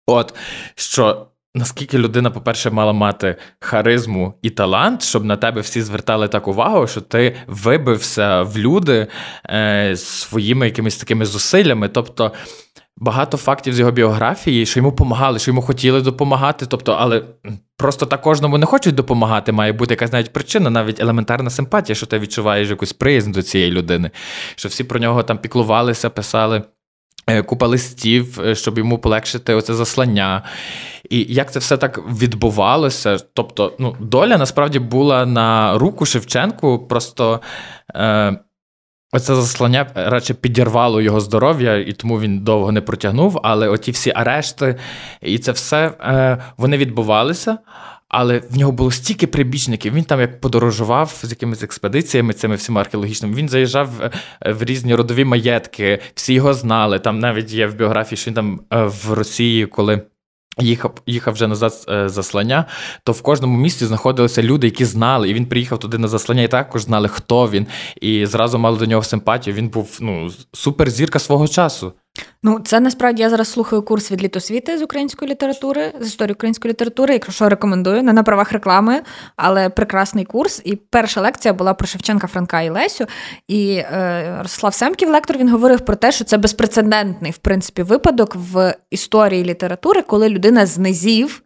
От 0.08 0.34
що 0.76 1.28
наскільки 1.56 1.98
людина, 1.98 2.32
по-перше, 2.32 2.70
мала 2.70 2.94
мати 2.94 3.36
харизму 3.60 4.34
і 4.42 4.50
талант, 4.50 5.04
щоб 5.04 5.26
на 5.26 5.38
тебе 5.38 5.62
всі 5.62 5.82
звертали 5.82 6.28
так 6.28 6.48
увагу, 6.48 6.88
що 6.88 7.02
ти 7.02 7.36
вибився 7.48 8.42
в 8.42 8.58
люди 8.58 9.08
е, 9.50 9.96
своїми 9.96 10.66
якимись 10.66 10.98
такими 10.98 11.26
зусиллями. 11.26 11.90
Тобто. 11.90 12.32
Багато 12.98 13.38
фактів 13.38 13.74
з 13.74 13.80
його 13.80 13.92
біографії, 13.92 14.66
що 14.66 14.80
йому 14.80 14.92
допомагали, 14.92 15.40
що 15.40 15.52
йому 15.52 15.62
хотіли 15.62 16.02
допомагати. 16.02 16.66
Тобто, 16.66 16.92
але 17.00 17.24
просто 17.78 18.06
так 18.06 18.22
кожному 18.22 18.58
не 18.58 18.66
хочуть 18.66 18.96
допомагати. 18.96 19.52
Має 19.52 19.74
бути 19.74 19.94
якась 19.94 20.12
навіть 20.12 20.34
причина, 20.34 20.70
навіть 20.70 21.00
елементарна 21.00 21.50
симпатія, 21.50 21.96
що 21.96 22.06
ти 22.06 22.20
відчуваєш 22.20 22.70
якусь 22.70 22.94
приязнь 22.94 23.32
до 23.32 23.44
цієї 23.44 23.72
людини, 23.72 24.12
що 24.56 24.70
всі 24.70 24.84
про 24.84 25.00
нього 25.00 25.24
там 25.24 25.38
піклувалися, 25.38 26.10
писали. 26.10 26.64
Е, 27.32 27.42
купа 27.42 27.68
листів, 27.68 28.42
е, 28.46 28.56
щоб 28.56 28.78
йому 28.78 28.98
полегшити 28.98 29.54
оце 29.54 29.74
заслання. 29.74 30.44
І 31.10 31.26
як 31.34 31.52
це 31.52 31.60
все 31.60 31.78
так 31.78 32.00
відбувалося? 32.12 33.18
Тобто, 33.34 33.74
ну, 33.80 33.96
доля 34.00 34.38
насправді 34.38 34.80
була 34.80 35.26
на 35.26 35.78
руку 35.78 36.06
Шевченку, 36.06 36.80
просто 36.80 37.42
е, 37.96 38.38
оце 39.14 39.36
заслання 39.36 39.88
радше 39.96 40.34
підірвало 40.34 41.02
його 41.02 41.20
здоров'я, 41.20 41.78
і 41.78 41.92
тому 41.94 42.20
він 42.20 42.40
довго 42.40 42.72
не 42.72 42.82
протягнув. 42.82 43.40
Але 43.44 43.68
оті 43.68 43.92
всі 43.92 44.12
арешти 44.16 44.76
і 45.22 45.38
це 45.38 45.52
все 45.52 45.92
е, 46.02 46.38
вони 46.58 46.78
відбувалися. 46.78 47.58
Але 48.12 48.40
в 48.40 48.58
нього 48.58 48.72
було 48.72 48.92
стільки 48.92 49.28
прибічників. 49.28 49.94
Він 49.94 50.04
там 50.04 50.20
як 50.20 50.42
подорожував 50.42 51.20
з 51.24 51.30
якимись 51.30 51.64
експедиціями, 51.64 52.34
цими 52.34 52.56
всіма 52.56 52.82
археологічними. 52.82 53.36
Він 53.36 53.50
заїжджав 53.50 53.90
е, 54.02 54.52
в 54.52 54.64
різні 54.64 54.96
родові 54.96 55.26
маєтки, 55.26 56.00
всі 56.14 56.34
його 56.34 56.54
знали. 56.54 57.00
Там 57.00 57.20
навіть 57.20 57.52
є 57.52 57.68
в 57.68 57.76
біографії, 57.76 58.18
що 58.18 58.30
він 58.30 58.36
там 58.36 58.62
е, 58.74 58.84
в 58.84 59.14
Росії, 59.14 59.66
коли. 59.66 60.02
Їхав 60.60 60.94
їхав 61.06 61.34
вже 61.34 61.46
е, 61.90 62.10
заслання, 62.10 62.66
то 63.04 63.12
в 63.12 63.22
кожному 63.22 63.58
місці 63.58 63.86
знаходилися 63.86 64.44
люди, 64.44 64.68
які 64.68 64.86
знали, 64.86 65.30
і 65.30 65.34
він 65.34 65.46
приїхав 65.46 65.80
туди 65.80 65.98
на 65.98 66.08
заслання, 66.08 66.42
і 66.42 66.48
також 66.48 66.82
знали, 66.82 67.08
хто 67.08 67.50
він, 67.50 67.68
і 68.02 68.26
зразу 68.26 68.60
мали 68.60 68.78
до 68.78 68.86
нього 68.86 69.04
симпатію. 69.04 69.56
Він 69.56 69.70
був 69.70 69.98
ну 70.02 70.30
суперзірка 70.54 71.20
свого 71.20 71.48
часу. 71.48 71.94
Ну, 72.44 72.60
це 72.60 72.80
насправді 72.80 73.22
я 73.22 73.30
зараз 73.30 73.52
слухаю 73.52 73.82
курс 73.82 74.12
від 74.12 74.24
літосвіти 74.24 74.78
з 74.78 74.82
української 74.82 75.32
літератури, 75.32 75.94
з 76.00 76.08
історії 76.08 76.34
української 76.34 76.70
літератури, 76.70 77.14
якщо 77.14 77.32
що 77.32 77.50
рекомендую, 77.50 78.04
не 78.04 78.14
на 78.14 78.24
правах 78.24 78.52
реклами, 78.52 79.02
але 79.36 79.70
прекрасний 79.70 80.26
курс. 80.26 80.62
І 80.66 80.76
перша 80.76 81.22
лекція 81.22 81.54
була 81.54 81.74
про 81.74 81.88
Шевченка, 81.88 82.28
Франка 82.28 82.62
і 82.62 82.70
Лесю. 82.70 83.06
І 83.48 83.74
е, 83.74 84.38
Рослав 84.42 84.74
Семків, 84.74 85.10
лектор, 85.10 85.38
він 85.38 85.50
говорив 85.50 85.82
про 85.82 85.96
те, 85.96 86.12
що 86.12 86.24
це 86.24 86.38
безпрецедентний 86.38 87.32
в 87.32 87.38
принципі 87.38 87.84
випадок 87.84 88.36
в 88.36 88.76
історії 88.90 89.44
літератури, 89.44 90.02
коли 90.02 90.30
людина 90.30 90.66
з 90.66 90.78
низів 90.78 91.44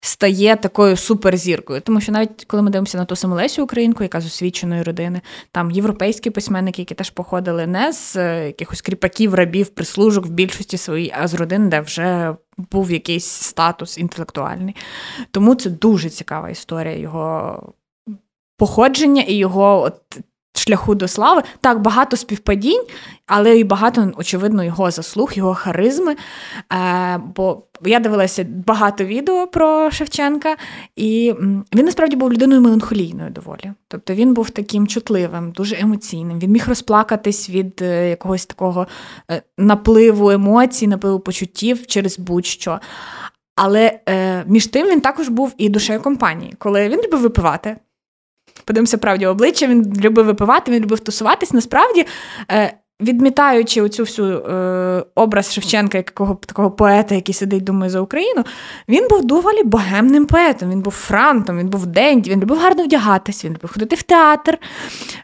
стає 0.00 0.56
такою 0.56 0.96
суперзіркою. 0.96 1.80
Тому 1.80 2.00
що 2.00 2.12
навіть 2.12 2.44
коли 2.44 2.62
ми 2.62 2.70
дивимося 2.70 2.98
на 2.98 3.04
ту 3.04 3.16
саму 3.16 3.34
Лесю 3.34 3.62
Українку, 3.62 4.02
яка 4.02 4.20
з 4.20 4.26
освіченої 4.26 4.82
родини, 4.82 5.20
там 5.52 5.70
європейські 5.70 6.30
письменники, 6.30 6.82
які 6.82 6.94
теж 6.94 7.10
походили 7.10 7.66
не 7.66 7.92
з 7.92 8.16
е, 8.16 8.46
якихось 8.46 8.82
кріпаків, 8.82 9.34
рабів, 9.34 9.68
прислужок 9.68 10.26
в 10.26 10.30
більшості 10.30 10.76
своїй, 10.76 11.14
а 11.18 11.28
з 11.28 11.34
родин, 11.34 11.68
де 11.68 11.80
вже 11.80 12.36
був 12.56 12.90
якийсь 12.90 13.26
статус 13.26 13.98
інтелектуальний. 13.98 14.76
Тому 15.30 15.54
це 15.54 15.70
дуже 15.70 16.10
цікава 16.10 16.50
історія 16.50 16.96
його. 16.96 17.62
Походження 18.56 19.22
і 19.22 19.34
його 19.34 19.82
от 19.82 20.18
шляху 20.58 20.94
до 20.94 21.08
слави. 21.08 21.42
Так, 21.60 21.80
багато 21.82 22.16
співпадінь, 22.16 22.84
але 23.26 23.58
і 23.58 23.64
багато, 23.64 24.12
очевидно, 24.16 24.64
його 24.64 24.90
заслуг, 24.90 25.32
його 25.34 25.54
харизми. 25.54 26.16
Е, 26.72 27.20
Бо 27.36 27.62
я 27.84 28.00
дивилася 28.00 28.46
багато 28.66 29.04
відео 29.04 29.46
про 29.46 29.90
Шевченка, 29.90 30.56
і 30.96 31.34
він 31.74 31.84
насправді 31.84 32.16
був 32.16 32.32
людиною 32.32 32.60
меланхолійною 32.60 33.30
доволі. 33.30 33.72
Тобто 33.88 34.14
він 34.14 34.34
був 34.34 34.50
таким 34.50 34.86
чутливим, 34.86 35.50
дуже 35.50 35.76
емоційним. 35.80 36.38
Він 36.38 36.50
міг 36.50 36.68
розплакатись 36.68 37.50
від 37.50 37.82
е, 37.82 38.10
якогось 38.10 38.46
такого 38.46 38.86
е, 39.30 39.42
напливу 39.58 40.30
емоцій, 40.30 40.86
напливу 40.86 41.20
почуттів 41.20 41.86
через 41.86 42.18
будь-що. 42.18 42.80
Але 43.56 44.00
е, 44.08 44.44
між 44.46 44.66
тим 44.66 44.86
він 44.86 45.00
також 45.00 45.28
був 45.28 45.54
і 45.58 45.68
душею 45.68 46.00
компанії, 46.00 46.54
коли 46.58 46.88
він 46.88 47.00
любив 47.00 47.20
випивати 47.20 47.76
подивимося 48.64 48.98
правді 48.98 49.26
обличчя, 49.26 49.66
він 49.66 50.00
любив 50.00 50.26
випивати, 50.26 50.72
він 50.72 50.82
любив 50.82 51.00
тусуватись. 51.00 51.52
Насправді, 51.52 52.06
е, 52.50 52.72
відмітаючи 53.00 53.82
оцю 53.82 54.02
всю 54.02 54.28
е, 54.28 55.04
образ 55.14 55.52
Шевченка, 55.52 55.98
якого 55.98 56.34
такого 56.34 56.70
поета, 56.70 57.14
який 57.14 57.34
сидить, 57.34 57.64
думає 57.64 57.90
за 57.90 58.00
Україну, 58.00 58.44
він 58.88 59.08
був 59.08 59.24
доволі 59.24 59.62
богемним 59.64 60.26
поетом. 60.26 60.70
Він 60.70 60.80
був 60.80 60.92
франтом, 60.92 61.58
він 61.58 61.68
був 61.68 61.86
денді, 61.86 62.30
він 62.30 62.40
любив 62.40 62.58
гарно 62.58 62.84
вдягатись, 62.84 63.44
він 63.44 63.52
любив 63.52 63.72
ходити 63.72 63.96
в 63.96 64.02
театр, 64.02 64.58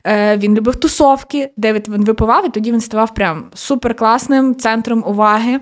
е, 0.07 0.37
він 0.37 0.55
любив 0.55 0.77
тусовки, 0.77 1.51
де 1.57 1.73
він 1.73 2.05
випивав, 2.05 2.47
і 2.47 2.49
тоді 2.49 2.73
він 2.73 2.81
ставав 2.81 3.15
прям 3.15 3.51
суперкласним 3.55 4.55
центром 4.55 5.05
уваги. 5.07 5.61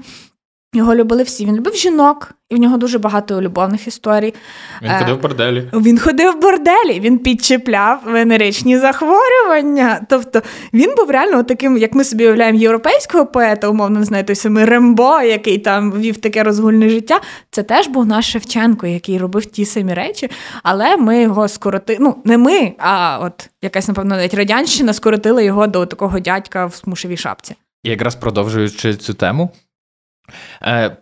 Його 0.74 0.94
любили 0.94 1.22
всі. 1.22 1.46
Він 1.46 1.56
любив 1.56 1.74
жінок, 1.74 2.34
і 2.50 2.54
в 2.54 2.58
нього 2.58 2.76
дуже 2.76 2.98
багато 2.98 3.42
любовних 3.42 3.86
історій. 3.86 4.34
Він 4.82 4.90
е, 4.90 4.98
ходив 4.98 5.16
в 5.16 5.20
борделі. 5.20 5.68
Він 5.72 5.98
ходив 5.98 6.32
в 6.32 6.40
борделі, 6.40 7.00
він 7.00 7.18
підчіпляв 7.18 8.00
венеричні 8.06 8.78
захворювання. 8.78 10.06
Тобто 10.08 10.42
він 10.72 10.94
був 10.96 11.10
реально 11.10 11.42
таким, 11.42 11.78
як 11.78 11.94
ми 11.94 12.04
собі 12.04 12.24
уявляємо, 12.24 12.58
європейського 12.58 13.26
поета, 13.26 13.68
умовно 13.68 13.98
не 13.98 14.04
знаю, 14.04 14.24
той 14.24 14.36
самий 14.36 14.64
Рембо, 14.64 15.20
який 15.20 15.58
там 15.58 15.92
вів 15.92 16.16
таке 16.16 16.42
розгульне 16.42 16.88
життя. 16.88 17.20
Це 17.50 17.62
теж 17.62 17.88
був 17.88 18.06
наш 18.06 18.32
Шевченко, 18.32 18.86
який 18.86 19.18
робив 19.18 19.46
ті 19.46 19.64
самі 19.64 19.94
речі, 19.94 20.30
але 20.62 20.96
ми 20.96 21.22
його 21.22 21.48
скоротили. 21.48 21.98
Ну, 22.00 22.16
не 22.24 22.38
ми, 22.38 22.72
а 22.78 23.18
от 23.22 23.50
якась, 23.62 23.88
напевно, 23.88 24.16
навіть 24.16 24.34
радянщина 24.34 24.92
скоротила 24.92 25.42
його 25.42 25.66
до 25.66 25.86
такого 25.86 26.20
дядька 26.20 26.66
в 26.66 26.74
смушевій 26.74 27.16
шапці. 27.16 27.54
І 27.82 27.90
якраз 27.90 28.14
продовжуючи 28.14 28.94
цю 28.94 29.14
тему, 29.14 29.50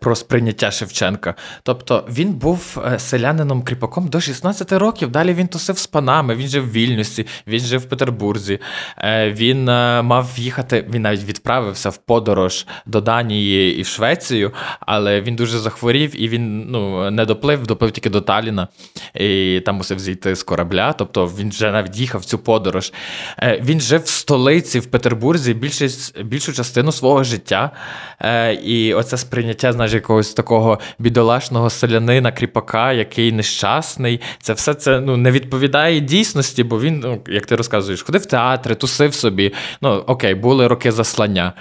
про 0.01 0.17
сприйняття 0.17 0.71
Шевченка. 0.71 1.35
Тобто 1.63 2.05
він 2.09 2.33
був 2.33 2.83
е, 2.87 2.99
селянином 2.99 3.63
кріпаком 3.63 4.09
до 4.09 4.21
16 4.21 4.73
років. 4.73 5.11
Далі 5.11 5.35
він 5.35 5.49
тусив 5.49 5.79
з 5.79 5.87
панами, 5.87 6.35
він 6.35 6.49
жив 6.49 6.65
в 6.65 6.73
Вільнюсі, 6.73 7.27
він 7.47 7.61
жив 7.61 7.81
в 7.81 7.85
Петербурзі. 7.85 8.59
Е, 8.99 9.31
він 9.31 9.65
мав 10.05 10.31
їхати, 10.37 10.87
він 10.91 11.03
навіть 11.03 11.25
відправився 11.25 11.91
в 11.91 11.97
подорож 11.97 12.67
до 12.87 13.01
Данії 13.01 13.79
і 13.79 13.83
в 13.83 13.87
Швецію, 13.87 14.53
але 14.81 15.21
він 15.21 15.37
дуже 15.37 15.59
захворів 15.59 16.23
і 16.23 16.29
він 16.29 16.71
ну, 16.71 17.11
не 17.11 17.25
доплив, 17.25 17.67
доплив 17.67 17.91
тільки 17.91 18.11
до 18.11 18.21
Таліна. 18.21 18.69
І 19.15 19.63
там 19.67 19.77
мусив 19.77 19.99
зійти 19.99 20.35
з 20.35 20.43
корабля. 20.43 20.93
Тобто 20.93 21.27
він 21.27 21.51
вже 21.51 21.71
навіть 21.71 21.97
їхав 21.97 22.21
в 22.21 22.25
цю 22.25 22.39
подорож. 22.39 22.93
Він 23.43 23.81
жив 23.81 24.03
в 24.03 24.09
столиці 24.09 24.81
в 24.81 24.87
Петербурзі 24.87 25.55
більшість, 25.55 26.23
більшу 26.23 26.53
частину 26.53 26.93
свого 26.93 27.25
життя. 27.25 27.71
І 28.65 28.95
оце 28.95 29.17
сприйняття 29.21 29.73
знаєш, 29.73 29.93
якогось 29.93 30.35
такого 30.35 30.79
бідолашного 30.99 31.71
селянина, 31.71 32.33
кріпака, 32.33 32.93
який 32.93 33.33
нещасний. 33.33 34.21
Це 34.43 34.53
все 34.53 34.75
це 34.75 35.01
ну, 35.01 35.17
не 35.17 35.31
відповідає 35.31 36.01
дійсності, 36.01 36.65
бо 36.65 36.81
він, 36.81 37.01
ну, 37.01 37.21
як 37.29 37.47
ти 37.47 37.57
розказуєш, 37.57 38.03
ходив 38.03 38.21
в 38.21 38.27
театри, 38.27 38.75
тусив 38.75 39.15
собі. 39.15 39.55
Ну, 39.83 39.91
окей, 39.91 40.35
були 40.35 40.67
роки 40.67 40.93
заслання. 40.93 41.53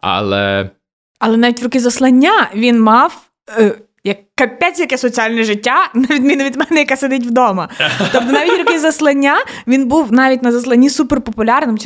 Але. 0.00 0.70
Але 1.18 1.36
навіть 1.36 1.60
в 1.60 1.64
роки 1.64 1.80
заслання 1.80 2.50
він 2.54 2.80
мав. 2.80 3.22
Е, 3.58 3.74
як 4.04 4.18
капець, 4.34 4.78
яке 4.78 4.98
соціальне 4.98 5.44
життя, 5.44 5.90
на 5.94 6.06
відміну 6.14 6.44
від 6.44 6.56
мене, 6.56 6.80
яка 6.80 6.96
сидить 6.96 7.26
вдома. 7.26 7.68
Тобто, 8.12 8.32
навіть 8.32 8.58
роки 8.58 8.78
заслання 8.78 9.36
він 9.66 9.88
був 9.88 10.12
навіть 10.12 10.42
на 10.42 10.52
засланні 10.52 10.90
суперпопулярним 10.90 11.78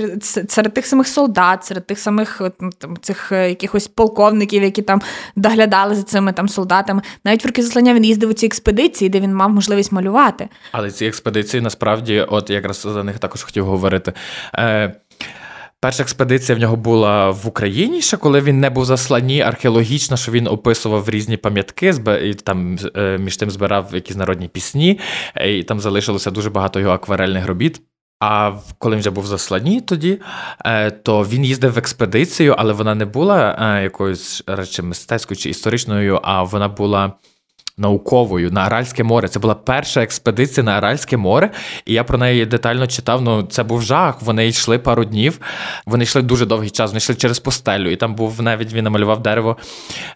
серед 0.48 0.74
тих 0.74 0.86
самих 0.86 1.08
солдат, 1.08 1.64
серед 1.64 1.86
тих 1.86 1.98
самих 1.98 2.42
ну, 2.60 2.70
там, 2.78 2.96
цих 3.00 3.32
е, 3.32 3.48
якихось 3.48 3.88
полковників, 3.88 4.62
які 4.62 4.82
там 4.82 5.02
доглядали 5.36 5.94
за 5.94 6.02
цими 6.02 6.32
там 6.32 6.48
солдатами. 6.48 7.02
Навіть 7.24 7.44
в 7.44 7.46
роки 7.46 7.62
заслання 7.62 7.94
він 7.94 8.04
їздив 8.04 8.30
у 8.30 8.32
ці 8.32 8.46
експедиції, 8.46 9.08
де 9.08 9.20
він 9.20 9.34
мав 9.34 9.50
можливість 9.50 9.92
малювати. 9.92 10.48
Але 10.72 10.90
ці 10.90 11.06
експедиції 11.06 11.60
насправді, 11.60 12.26
от 12.28 12.50
якраз 12.50 12.80
за 12.80 13.04
них 13.04 13.18
також 13.18 13.42
хотів 13.42 13.64
говорити. 13.64 14.12
Е, 14.54 14.94
Перша 15.80 16.02
експедиція 16.02 16.56
в 16.56 16.60
нього 16.60 16.76
була 16.76 17.30
в 17.30 17.46
Україні, 17.46 18.02
ще 18.02 18.16
коли 18.16 18.40
він 18.40 18.60
не 18.60 18.70
був 18.70 18.84
заслані, 18.84 19.40
археологічно, 19.40 20.16
що 20.16 20.32
він 20.32 20.46
описував 20.46 21.10
різні 21.10 21.36
пам'ятки, 21.36 21.94
і 22.24 22.34
там 22.34 22.78
е, 22.96 23.18
між 23.18 23.36
тим 23.36 23.50
збирав 23.50 23.90
якісь 23.92 24.16
народні 24.16 24.48
пісні, 24.48 25.00
і 25.46 25.62
там 25.62 25.80
залишилося 25.80 26.30
дуже 26.30 26.50
багато 26.50 26.80
його 26.80 26.92
акварельних 26.92 27.46
робіт. 27.46 27.80
А 28.20 28.52
коли 28.78 28.96
він 28.96 29.00
вже 29.00 29.10
був 29.10 29.26
заслані 29.26 29.80
тоді, 29.80 30.20
е, 30.64 30.90
то 30.90 31.22
він 31.22 31.44
їздив 31.44 31.72
в 31.72 31.78
експедицію, 31.78 32.54
але 32.58 32.72
вона 32.72 32.94
не 32.94 33.04
була 33.04 33.58
е, 33.60 33.82
якоюсь 33.82 34.42
речі 34.46 34.82
мистецькою 34.82 35.38
чи 35.38 35.50
історичною, 35.50 36.20
а 36.22 36.42
вона 36.42 36.68
була 36.68 37.12
науковою 37.78 38.50
на 38.50 38.60
Аральське 38.60 39.04
море. 39.04 39.28
Це 39.28 39.38
була 39.38 39.54
перша 39.54 40.02
експедиція 40.02 40.64
на 40.64 40.72
Аральське 40.72 41.16
море, 41.16 41.50
і 41.86 41.94
я 41.94 42.04
про 42.04 42.18
неї 42.18 42.46
детально 42.46 42.86
читав. 42.86 43.22
Ну, 43.22 43.42
це 43.42 43.62
був 43.62 43.82
жах. 43.82 44.22
Вони 44.22 44.48
йшли 44.48 44.78
пару 44.78 45.04
днів. 45.04 45.40
Вони 45.86 46.04
йшли 46.04 46.22
дуже 46.22 46.46
довгий 46.46 46.70
час. 46.70 46.90
Вони 46.90 46.98
йшли 46.98 47.14
через 47.14 47.38
пустелю. 47.38 47.90
І 47.90 47.96
там 47.96 48.14
був 48.14 48.42
навіть 48.42 48.72
він 48.72 48.84
намалював 48.84 49.22
дерево, 49.22 49.56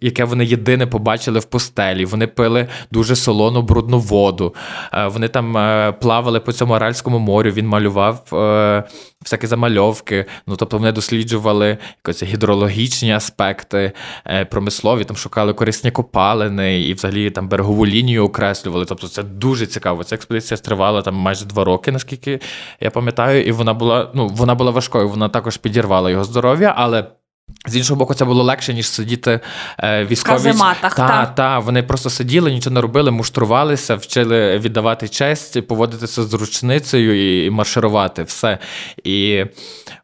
яке 0.01 0.25
вони 0.25 0.45
єдине 0.45 0.87
побачили 0.87 1.39
в 1.39 1.45
пустелі. 1.45 2.05
Вони 2.05 2.27
пили 2.27 2.69
дуже 2.91 3.17
солону, 3.17 3.63
брудну 3.63 3.99
воду. 3.99 4.55
Е, 4.95 5.07
вони 5.07 5.29
там 5.29 5.57
е, 5.57 5.93
плавали 5.93 6.41
по 6.41 6.53
цьому 6.53 6.75
Аральському 6.75 7.19
морю. 7.19 7.51
Він 7.51 7.67
малював 7.67 8.25
е, 8.33 8.85
всякі 9.25 9.47
замальовки. 9.47 10.27
Ну 10.47 10.57
тобто 10.57 10.79
вони 10.79 10.93
досліджували 10.93 11.79
якось 12.05 12.23
гідрологічні 12.23 13.13
аспекти, 13.13 13.93
промислові, 14.51 15.05
там 15.05 15.17
шукали 15.17 15.53
корисні 15.53 15.91
копалини 15.91 16.81
і 16.81 16.95
взагалі 16.95 17.31
там 17.31 17.49
берегову 17.49 17.87
лінію 17.87 18.25
окреслювали. 18.25 18.85
Тобто 18.85 19.09
це 19.09 19.23
дуже 19.23 19.67
цікаво. 19.67 20.05
Ця 20.05 20.15
експедиція 20.15 20.59
тривала 20.59 21.03
там 21.03 21.15
майже 21.15 21.45
два 21.45 21.65
роки, 21.65 21.93
наскільки 21.93 22.41
я 22.81 22.91
пам'ятаю, 22.91 23.45
і 23.45 23.53
вона 23.53 23.75
була 23.75 24.11
ну, 24.15 24.29
вона 24.29 24.55
була 24.55 24.71
важкою, 24.71 25.09
вона 25.09 25.29
також 25.29 25.57
підірвала 25.57 26.11
його 26.11 26.25
здоров'я, 26.25 26.75
але. 26.77 27.07
З 27.67 27.77
іншого 27.77 27.99
боку, 27.99 28.15
це 28.15 28.25
було 28.25 28.43
легше, 28.43 28.75
ніж 28.75 28.89
сидіти 28.89 29.41
е, 29.79 30.05
військові. 30.05 30.35
В 30.35 30.37
казематах, 30.37 30.95
та, 30.95 31.09
та, 31.09 31.27
та, 31.27 31.59
Вони 31.59 31.83
просто 31.83 32.11
сиділи, 32.11 32.53
нічого 32.53 32.75
не 32.75 32.81
робили, 32.81 33.11
муштрувалися, 33.11 33.95
вчили 33.95 34.59
віддавати 34.59 35.09
честь, 35.09 35.67
поводитися 35.67 36.23
з 36.23 36.35
ручницею 36.35 37.45
і 37.47 37.51
марширувати 37.51 38.23
все. 38.23 38.59
І 39.05 39.45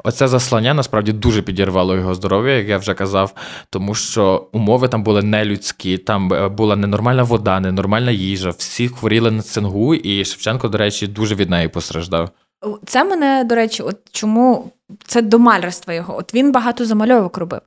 оце 0.05 0.29
заслання 0.29 0.75
насправді 0.75 1.13
дуже 1.13 1.43
підірвало 1.43 1.97
його 1.97 2.15
здоров'я, 2.15 2.57
як 2.57 2.69
я 2.69 2.79
вже 2.79 2.95
казав, 2.95 3.33
тому 3.71 3.95
що 3.95 4.49
умови 4.53 4.89
там 4.89 5.03
були 5.03 5.23
нелюдські, 5.23 5.99
там 5.99 6.33
е, 6.33 6.49
була 6.49 6.77
ненормальна 6.77 7.23
вода, 7.23 7.61
ненормальна 7.61 8.11
їжа, 8.11 8.51
всі 8.51 8.89
хворіли 8.89 9.31
на 9.31 9.43
цингу, 9.43 9.95
і 9.95 10.25
Шевченко, 10.25 10.69
до 10.69 10.79
речі, 10.79 11.07
дуже 11.07 11.35
від 11.35 11.51
неї 11.51 11.69
постраждав. 11.69 12.31
Це 12.87 13.05
мене, 13.05 13.45
до 13.45 13.55
речі, 13.55 13.83
от 13.83 13.97
чому 14.13 14.73
це 15.07 15.23
до 15.23 15.39
малярства 15.39 15.95
його. 15.95 16.17
От 16.17 16.35
він 16.35 16.53
багато 16.53 16.85
замальовок 16.85 17.39
робив. 17.39 17.61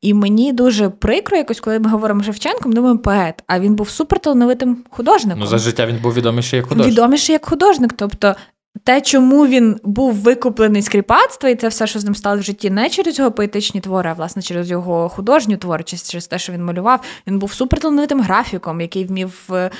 І 0.00 0.14
мені 0.14 0.52
дуже 0.52 0.88
прикро, 0.88 1.36
якось, 1.36 1.60
коли 1.60 1.78
ми 1.78 1.90
говоримо 1.90 2.22
Шевченко, 2.22 2.68
ми 2.68 2.74
думаємо 2.74 2.98
поет, 2.98 3.42
а 3.46 3.60
він 3.60 3.74
був 3.74 3.88
суперталановитим 3.88 4.84
художником. 4.90 5.40
Ну, 5.40 5.46
за 5.46 5.58
життя 5.58 5.86
він 5.86 5.96
був 5.96 6.14
відоміший 6.14 6.56
як 6.56 6.66
художник. 6.68 6.92
Відоміший 6.92 7.32
як 7.32 7.46
художник. 7.46 7.92
Тобто 7.92 8.34
те, 8.84 9.00
чому 9.00 9.46
він 9.46 9.80
був 9.84 10.14
викуплений 10.14 10.82
з 10.82 10.88
кріпацтва, 10.88 11.48
і 11.48 11.54
це 11.54 11.68
все, 11.68 11.86
що 11.86 11.98
з 11.98 12.04
ним 12.04 12.14
стало 12.14 12.40
в 12.40 12.42
житті, 12.42 12.70
не 12.70 12.90
через 12.90 13.18
його 13.18 13.32
поетичні 13.32 13.80
твори, 13.80 14.10
а 14.10 14.12
власне 14.12 14.42
через 14.42 14.70
його 14.70 15.08
художню 15.08 15.56
творчість, 15.56 16.10
через 16.10 16.26
те, 16.26 16.38
що 16.38 16.52
він 16.52 16.64
малював. 16.64 17.00
Він 17.26 17.38
був 17.38 17.52
суперталановитим 17.52 18.20
графіком, 18.20 18.80
який 18.80 19.04
вмів 19.04 19.48
е, 19.52 19.70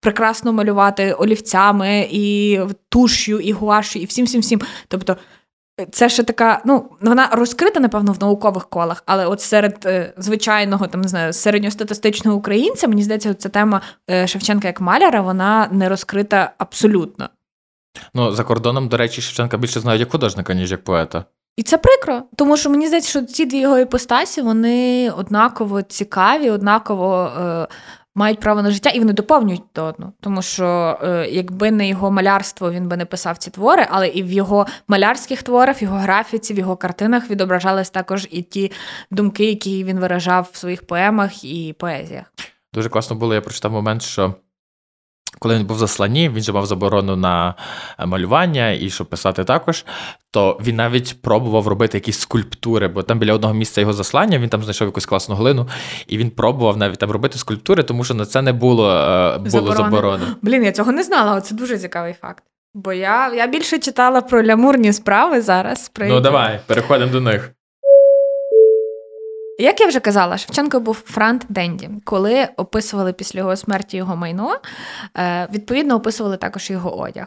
прекрасно 0.00 0.52
малювати 0.52 1.12
олівцями, 1.12 2.08
і 2.10 2.60
туш'ю, 2.88 3.40
і 3.40 3.52
гуашю, 3.52 3.98
і 3.98 4.04
всім, 4.04 4.26
всім, 4.26 4.40
всім. 4.40 4.60
Тобто. 4.88 5.16
Це 5.92 6.08
ще 6.08 6.22
така, 6.22 6.62
ну 6.64 6.90
вона 7.00 7.28
розкрита, 7.32 7.80
напевно, 7.80 8.12
в 8.12 8.20
наукових 8.20 8.68
колах, 8.68 9.02
але 9.06 9.26
от 9.26 9.40
серед 9.40 9.82
е, 9.86 10.12
звичайного 10.16 10.86
там 10.86 11.00
не 11.00 11.08
знаю 11.08 11.32
середньостатистичного 11.32 12.36
українця, 12.36 12.88
мені 12.88 13.02
здається, 13.02 13.34
ця 13.34 13.48
тема 13.48 13.80
е, 14.10 14.26
Шевченка 14.26 14.68
як 14.68 14.80
маляра, 14.80 15.20
вона 15.20 15.68
не 15.72 15.88
розкрита 15.88 16.52
абсолютно. 16.58 17.28
Ну 18.14 18.32
за 18.32 18.44
кордоном, 18.44 18.88
до 18.88 18.96
речі, 18.96 19.22
Шевченка 19.22 19.56
більше 19.56 19.80
знають 19.80 20.00
як 20.00 20.10
художника, 20.10 20.54
ніж 20.54 20.70
як 20.70 20.84
поета. 20.84 21.24
І 21.56 21.62
це 21.62 21.78
прикро, 21.78 22.22
тому 22.36 22.56
що 22.56 22.70
мені 22.70 22.86
здається, 22.86 23.10
що 23.10 23.22
ці 23.22 23.44
дві 23.46 23.58
його 23.58 23.78
іпостасі 23.78 24.42
вони 24.42 25.10
однаково 25.10 25.82
цікаві, 25.82 26.50
однаково 26.50 27.24
е, 27.24 27.66
мають 28.14 28.40
право 28.40 28.62
на 28.62 28.70
життя, 28.70 28.90
і 28.90 28.98
вони 28.98 29.12
доповнюють 29.12 29.62
до 29.74 29.84
одного. 29.84 30.12
Тому 30.20 30.42
що 30.42 30.98
е, 31.02 31.28
якби 31.30 31.70
не 31.70 31.88
його 31.88 32.10
малярство, 32.10 32.70
він 32.70 32.88
би 32.88 32.96
не 32.96 33.04
писав 33.04 33.38
ці 33.38 33.50
твори, 33.50 33.86
але 33.90 34.08
і 34.08 34.22
в 34.22 34.32
його 34.32 34.66
малярських 34.88 35.42
творах, 35.42 35.82
в 35.82 35.82
його 35.82 35.96
графіці, 35.96 36.54
в 36.54 36.58
його 36.58 36.76
картинах 36.76 37.30
відображались 37.30 37.90
також 37.90 38.28
і 38.30 38.42
ті 38.42 38.72
думки, 39.10 39.44
які 39.44 39.84
він 39.84 40.00
виражав 40.00 40.50
в 40.52 40.56
своїх 40.56 40.86
поемах 40.86 41.44
і 41.44 41.74
поезіях. 41.78 42.32
Дуже 42.74 42.88
класно 42.88 43.16
було. 43.16 43.34
Я 43.34 43.40
прочитав 43.40 43.72
момент, 43.72 44.02
що 44.02 44.34
коли 45.38 45.56
він 45.56 45.66
був 45.66 45.76
в 45.76 45.80
засланні, 45.80 46.28
він 46.28 46.42
же 46.42 46.52
мав 46.52 46.66
заборону 46.66 47.16
на 47.16 47.54
е, 47.98 48.06
малювання 48.06 48.70
і 48.70 48.90
щоб 48.90 49.06
писати 49.06 49.44
також, 49.44 49.84
то 50.30 50.60
він 50.64 50.76
навіть 50.76 51.22
пробував 51.22 51.68
робити 51.68 51.98
якісь 51.98 52.18
скульптури, 52.18 52.88
бо 52.88 53.02
там 53.02 53.18
біля 53.18 53.34
одного 53.34 53.54
місця 53.54 53.80
його 53.80 53.92
заслання, 53.92 54.38
він 54.38 54.48
там 54.48 54.62
знайшов 54.62 54.88
якусь 54.88 55.06
класну 55.06 55.34
глину, 55.34 55.68
і 56.06 56.18
він 56.18 56.30
пробував 56.30 56.76
навіть 56.76 56.98
там 56.98 57.10
робити 57.10 57.38
скульптури, 57.38 57.82
тому 57.82 58.04
що 58.04 58.14
на 58.14 58.26
це 58.26 58.42
не 58.42 58.52
було 58.52 58.90
е, 58.92 59.38
було 59.38 59.72
заборони. 59.72 60.24
Блін, 60.42 60.64
я 60.64 60.72
цього 60.72 60.92
не 60.92 61.02
знала, 61.02 61.40
це 61.40 61.54
дуже 61.54 61.78
цікавий 61.78 62.12
факт. 62.12 62.44
Бо 62.74 62.92
я 62.92 63.34
я 63.34 63.46
більше 63.46 63.78
читала 63.78 64.20
про 64.20 64.44
лямурні 64.44 64.92
справи 64.92 65.40
зараз. 65.40 65.88
Про 65.88 66.06
ну, 66.06 66.20
давай, 66.20 66.60
переходимо 66.66 67.12
до 67.12 67.20
них. 67.20 67.50
Як 69.60 69.80
я 69.80 69.86
вже 69.86 70.00
казала, 70.00 70.38
Шевченко 70.38 70.80
був 70.80 70.94
франт 70.94 71.46
Денді. 71.48 71.90
Коли 72.04 72.48
описували 72.56 73.12
після 73.12 73.38
його 73.38 73.56
смерті 73.56 73.96
його 73.96 74.16
майно, 74.16 74.58
е, 75.16 75.48
відповідно 75.52 75.94
описували 75.94 76.36
також 76.36 76.70
його 76.70 76.98
одяг. 76.98 77.26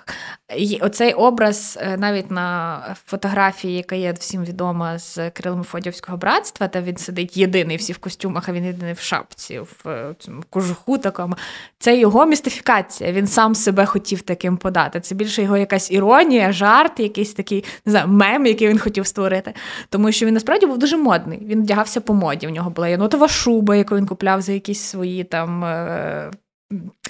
І 0.58 0.80
Оцей 0.82 1.14
образ 1.14 1.80
е, 1.82 1.98
навіть 1.98 2.32
на 2.32 2.80
фотографії, 3.06 3.78
яка 3.78 3.96
є 3.96 4.12
всім 4.12 4.44
відома 4.44 4.98
з 4.98 5.30
Кирилом 5.30 5.64
Фодівського 5.64 6.18
братства, 6.18 6.68
де 6.68 6.82
він 6.82 6.98
сидить 6.98 7.38
єдиний 7.38 7.78
всі 7.78 7.94
в 7.94 7.98
костюмах, 7.98 8.50
а 8.50 8.52
він 8.52 8.66
єдиний 8.66 8.94
в 8.94 9.00
шапці, 9.00 9.60
в 9.60 10.16
цьому 10.20 10.44
кожуху 10.50 10.98
такому. 10.98 11.36
Це 11.80 11.98
його 11.98 12.26
містифікація. 12.26 13.12
Він 13.12 13.28
сам 13.28 13.56
себе 13.56 13.86
хотів 13.86 14.22
таким 14.22 14.58
подати. 14.58 15.00
Це 15.00 15.16
більше 15.16 15.42
його 15.42 15.58
якась 15.58 15.92
іронія, 15.92 16.52
жарт, 16.52 17.00
якийсь 17.00 17.34
такий 17.34 17.64
не 17.86 17.92
знаю, 17.92 18.08
мем, 18.08 18.46
який 18.46 18.68
він 18.68 18.80
хотів 18.80 19.08
створити. 19.08 19.54
Тому 19.90 20.12
що 20.12 20.26
він 20.26 20.34
насправді 20.34 20.66
був 20.66 20.78
дуже 20.78 20.98
модний. 20.98 21.40
Він 21.46 21.62
вдягався 21.62 22.02
по 22.02 22.14
моді. 22.24 22.48
В 22.48 22.50
нього 22.50 22.70
була 22.70 22.88
янотова 22.88 23.28
шуба, 23.28 23.76
яку 23.76 23.96
він 23.96 24.06
купляв 24.06 24.42
за 24.42 24.52
якісь 24.52 24.82
свої 24.82 25.24
там. 25.24 25.64
Е- 25.64 26.32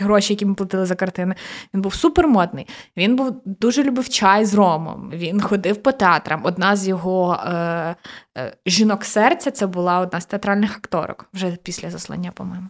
Гроші, 0.02 0.34
які 0.34 0.46
ми 0.46 0.54
платили 0.54 0.86
за 0.86 0.96
картини, 0.96 1.36
він 1.74 1.82
був 1.82 1.94
супермодний. 1.94 2.68
Він 2.98 3.16
був 3.16 3.42
дуже 3.46 3.84
любив 3.84 4.10
чай 4.10 4.46
з 4.46 4.54
ромом. 4.54 5.12
Він 5.14 5.42
ходив 5.42 5.84
по 5.84 5.92
театрам. 5.92 6.42
Одна 6.44 6.76
з 6.76 6.88
його 6.88 7.34
е, 7.34 7.96
е, 8.38 8.58
жінок 8.66 9.06
серця 9.06 9.52
це 9.52 9.68
була 9.68 10.00
одна 10.00 10.22
з 10.22 10.26
театральних 10.26 10.78
акторок 10.78 11.30
вже 11.34 11.58
після 11.64 11.92
заслання, 11.92 12.32
по-моєму. 12.32 12.68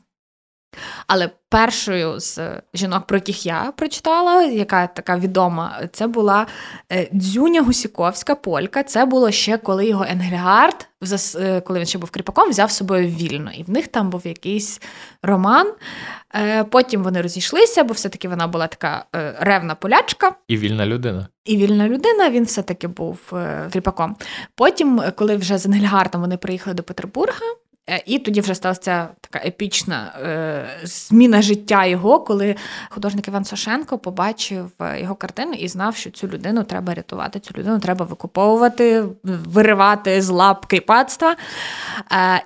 Але 1.07 1.29
першою 1.53 2.19
з 2.19 2.39
жінок, 2.73 3.07
про 3.07 3.17
яких 3.17 3.45
я 3.45 3.73
прочитала, 3.77 4.43
яка 4.43 4.87
така 4.87 5.17
відома, 5.17 5.79
це 5.91 6.07
була 6.07 6.47
е, 6.91 7.09
Дзюня 7.13 7.61
Гусіковська 7.61 8.35
полька. 8.35 8.83
Це 8.83 9.05
було 9.05 9.31
ще 9.31 9.57
коли 9.57 9.87
його 9.87 10.05
Енгельгард, 10.09 10.87
е, 11.35 11.61
коли 11.61 11.79
він 11.79 11.85
ще 11.85 11.97
був 11.97 12.09
кріпаком, 12.09 12.49
взяв 12.49 12.71
з 12.71 12.75
собою 12.75 13.07
вільно. 13.07 13.51
І 13.51 13.63
в 13.63 13.69
них 13.69 13.87
там 13.87 14.09
був 14.09 14.27
якийсь 14.27 14.81
роман. 15.21 15.73
Е, 16.35 16.63
потім 16.63 17.03
вони 17.03 17.21
розійшлися, 17.21 17.83
бо 17.83 17.93
все-таки 17.93 18.27
вона 18.27 18.47
була 18.47 18.67
така 18.67 19.05
ревна 19.39 19.75
полячка. 19.75 20.35
І 20.47 20.57
вільна 20.57 20.85
людина. 20.85 21.27
І 21.45 21.57
вільна 21.57 21.87
людина, 21.87 22.29
він 22.29 22.43
все-таки 22.43 22.87
був 22.87 23.17
кріпаком. 23.71 24.15
Потім, 24.55 25.01
коли 25.15 25.35
вже 25.35 25.57
з 25.57 25.65
Енгельгардом 25.65 26.21
вони 26.21 26.37
приїхали 26.37 26.73
до 26.73 26.83
Петербурга. 26.83 27.45
Е, 27.89 28.03
і 28.05 28.19
тоді 28.19 28.41
вже 28.41 28.55
сталася 28.55 29.09
така 29.21 29.47
епічна 29.47 30.19
е, 30.21 30.79
зміна 30.83 31.41
життя 31.41 31.85
його, 31.85 32.19
коли 32.19 32.55
художник 32.89 33.27
Іван 33.27 33.45
Сошенко 33.45 33.97
побачив 33.97 34.71
е, 34.81 35.01
його 35.01 35.15
картину 35.15 35.53
і 35.53 35.67
знав, 35.67 35.95
що 35.95 36.11
цю 36.11 36.27
людину 36.27 36.63
треба 36.63 36.93
рятувати, 36.93 37.39
цю 37.39 37.53
людину 37.57 37.79
треба 37.79 38.05
викуповувати, 38.05 39.05
виривати 39.23 40.21
з 40.21 40.29
лап 40.29 40.65
кріпацтва. 40.65 41.35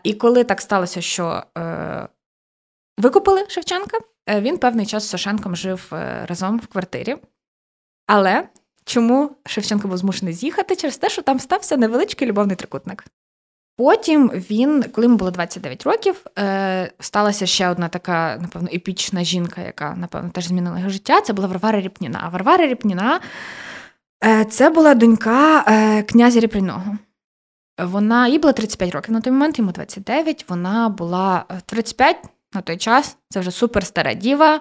І 0.04 0.14
коли 0.14 0.44
так 0.44 0.62
сталося, 0.62 1.02
що 1.02 1.44
викупили 2.98 3.46
Шевченка, 3.50 3.98
він 4.30 4.58
певний 4.58 4.86
час 4.86 5.04
з 5.04 5.10
Сошенком 5.10 5.56
жив 5.56 5.88
разом 6.28 6.60
в 6.60 6.68
квартирі. 6.68 7.16
Але 8.08 8.48
чому 8.86 9.32
Шевченко 9.46 9.88
був 9.88 9.98
змушений 9.98 10.34
з'їхати? 10.34 10.76
Через 10.76 10.98
те, 10.98 11.10
що 11.10 11.22
там 11.22 11.40
стався 11.40 11.78
невеличкий 11.78 12.28
любовний 12.28 12.56
трикутник. 12.56 13.06
Потім 13.78 14.30
він, 14.30 14.84
коли 14.84 15.06
йому 15.06 15.18
було 15.18 15.32
29 15.32 15.84
років, 15.84 16.26
е, 16.40 16.92
сталася 17.00 17.46
ще 17.46 17.70
одна 17.70 17.90
така, 17.90 18.38
напевно, 18.42 18.70
епічна 18.74 19.24
жінка, 19.24 19.62
яка, 19.62 19.96
напевно, 19.96 20.30
теж 20.30 20.48
змінила 20.48 20.78
його 20.78 20.90
життя. 20.90 21.22
Це 21.22 21.34
була 21.34 21.48
Варвара 21.48 21.82
Ріпніна. 21.82 22.20
А 22.24 22.30
Варвара 22.30 22.68
Ріпніна 22.68 23.20
е, 24.26 24.46
це 24.46 24.70
була 24.70 24.96
донька 24.96 25.66
е, 25.68 26.04
князя 26.04 26.40
Ріпріного. 26.40 26.98
Вона 27.84 28.28
їй 28.28 28.40
було 28.40 28.54
35 28.54 28.96
років 28.96 29.14
на 29.14 29.22
той 29.22 29.34
момент, 29.34 29.60
йому 29.60 29.72
29. 29.72 30.46
Вона 30.50 30.90
була 30.90 31.46
35 31.66 32.18
на 32.56 32.62
той 32.62 32.78
час. 32.78 33.18
Це 33.30 33.40
вже 33.40 33.52
суперстара 33.52 34.14
діва. 34.14 34.60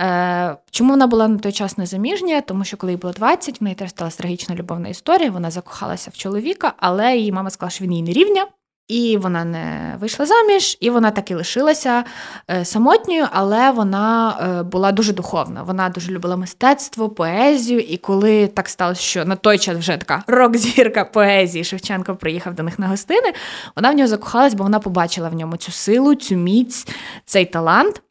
Е, 0.00 0.56
Чому 0.70 0.90
вона 0.90 1.06
була 1.06 1.28
на 1.28 1.38
той 1.38 1.52
час 1.52 1.78
незаміжня? 1.78 2.40
Тому 2.40 2.64
що 2.64 2.76
коли 2.76 2.92
їй 2.92 2.98
було 2.98 3.12
20, 3.12 3.60
в 3.60 3.64
неї 3.64 3.76
теж 3.76 3.90
сталася 3.90 4.18
трагічна 4.18 4.54
любовна 4.54 4.88
історія. 4.88 5.30
Вона 5.30 5.50
закохалася 5.50 6.10
в 6.10 6.16
чоловіка, 6.16 6.72
але 6.76 7.16
її 7.16 7.32
мама 7.32 7.50
сказала, 7.50 7.70
що 7.70 7.84
він 7.84 7.92
їй 7.92 8.02
не 8.02 8.12
рівня. 8.12 8.46
І 8.90 9.16
вона 9.16 9.44
не 9.44 9.96
вийшла 10.00 10.26
заміж, 10.26 10.76
і 10.80 10.90
вона 10.90 11.10
так 11.10 11.30
і 11.30 11.34
лишилася 11.34 12.04
е, 12.50 12.64
самотньою, 12.64 13.26
але 13.32 13.70
вона 13.70 14.38
е, 14.40 14.62
була 14.62 14.92
дуже 14.92 15.12
духовна. 15.12 15.62
Вона 15.62 15.88
дуже 15.88 16.12
любила 16.12 16.36
мистецтво, 16.36 17.08
поезію. 17.08 17.80
І 17.80 17.96
коли 17.96 18.46
так 18.46 18.68
сталося, 18.68 19.00
що 19.00 19.24
на 19.24 19.36
той 19.36 19.58
час 19.58 19.78
вже 19.78 19.96
така 19.96 20.24
рок-зірка 20.26 21.04
поезії 21.04 21.64
Шевченко 21.64 22.16
приїхав 22.16 22.54
до 22.54 22.62
них 22.62 22.78
на 22.78 22.88
гостини, 22.88 23.32
вона 23.76 23.90
в 23.90 23.94
нього 23.94 24.08
закохалась, 24.08 24.54
бо 24.54 24.64
вона 24.64 24.78
побачила 24.78 25.28
в 25.28 25.34
ньому 25.34 25.56
цю 25.56 25.72
силу, 25.72 26.14
цю 26.14 26.36
міць, 26.36 26.88
цей 27.24 27.44
талант. 27.44 28.02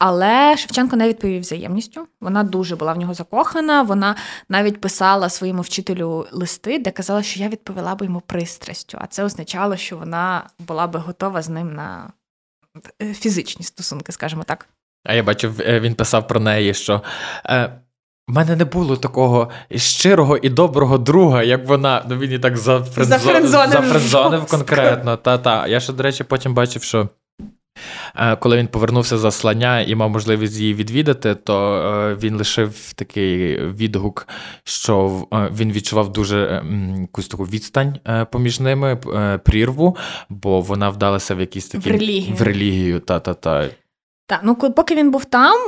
Але 0.00 0.56
Шевченко 0.56 0.96
не 0.96 1.08
відповів 1.08 1.40
взаємністю. 1.40 2.06
Вона 2.20 2.42
дуже 2.42 2.76
була 2.76 2.92
в 2.92 2.98
нього 2.98 3.14
закохана. 3.14 3.82
Вона 3.82 4.16
навіть 4.48 4.80
писала 4.80 5.28
своєму 5.28 5.62
вчителю 5.62 6.26
листи, 6.32 6.78
де 6.78 6.90
казала, 6.90 7.22
що 7.22 7.40
я 7.40 7.48
відповіла 7.48 7.94
би 7.94 8.06
йому 8.06 8.20
пристрастю. 8.20 8.98
А 9.00 9.06
це 9.06 9.24
означало, 9.24 9.76
що 9.76 9.96
вона 9.96 10.46
була 10.58 10.86
би 10.86 10.98
готова 10.98 11.42
з 11.42 11.48
ним 11.48 11.74
на 11.74 12.12
е, 13.02 13.14
фізичні 13.14 13.64
стосунки, 13.64 14.12
скажімо 14.12 14.42
так. 14.42 14.68
А 15.04 15.14
я 15.14 15.22
бачив, 15.22 15.60
е, 15.60 15.80
він 15.80 15.94
писав 15.94 16.28
про 16.28 16.40
неї, 16.40 16.74
що. 16.74 17.02
Е... 17.46 17.80
У 18.28 18.32
мене 18.32 18.56
не 18.56 18.64
було 18.64 18.96
такого 18.96 19.50
щирого 19.76 20.36
і 20.36 20.48
доброго 20.48 20.98
друга, 20.98 21.42
як 21.42 21.68
вона. 21.68 22.04
Ну 22.08 22.18
він 22.18 22.32
і 22.32 22.38
так 22.38 22.56
зафрензонив, 22.56 23.46
зафрензонив 23.46 24.46
конкретно. 24.46 25.16
Та-та. 25.16 25.66
Я 25.66 25.80
ще, 25.80 25.92
до 25.92 26.02
речі, 26.02 26.24
потім 26.24 26.54
бачив, 26.54 26.82
що 26.82 27.00
Е, 27.00 27.19
коли 28.38 28.56
він 28.56 28.66
повернувся 28.66 29.18
з 29.18 29.20
заслання 29.20 29.80
і 29.80 29.94
мав 29.94 30.10
можливість 30.10 30.56
її 30.56 30.74
відвідати, 30.74 31.34
то 31.34 31.74
е, 31.74 32.14
він 32.14 32.36
лишив 32.36 32.92
такий 32.92 33.56
відгук, 33.66 34.28
що 34.64 35.26
е, 35.32 35.50
він 35.54 35.72
відчував 35.72 36.12
дуже 36.12 36.64
якусь 37.00 37.28
таку 37.28 37.44
відстань 37.44 37.98
поміж 38.30 38.60
ними, 38.60 38.96
прірву, 39.44 39.96
бо 40.28 40.60
вона 40.60 40.90
вдалася 40.90 41.34
в 41.34 41.40
якісь 41.40 41.68
такі 41.68 41.88
в 41.88 41.92
релігію. 41.92 42.36
В 42.36 42.42
релігію 42.42 43.00
та-та-та. 43.00 43.68
Так, 44.26 44.40
ну 44.42 44.54
поки 44.54 44.94
він 44.94 45.10
був 45.10 45.24
там, 45.24 45.58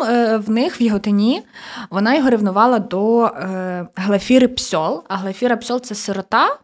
в 0.42 0.50
них 0.50 0.80
в 0.80 0.82
Яготині, 0.82 1.42
вона 1.90 2.14
його 2.14 2.30
ревнувала 2.30 2.78
до 2.78 3.30
Глафіри 3.94 4.48
Псьол. 4.48 5.04
А 5.08 5.16
Глафіра 5.16 5.56
Псьол 5.56 5.80
це 5.80 5.94
сирота, 5.94 6.58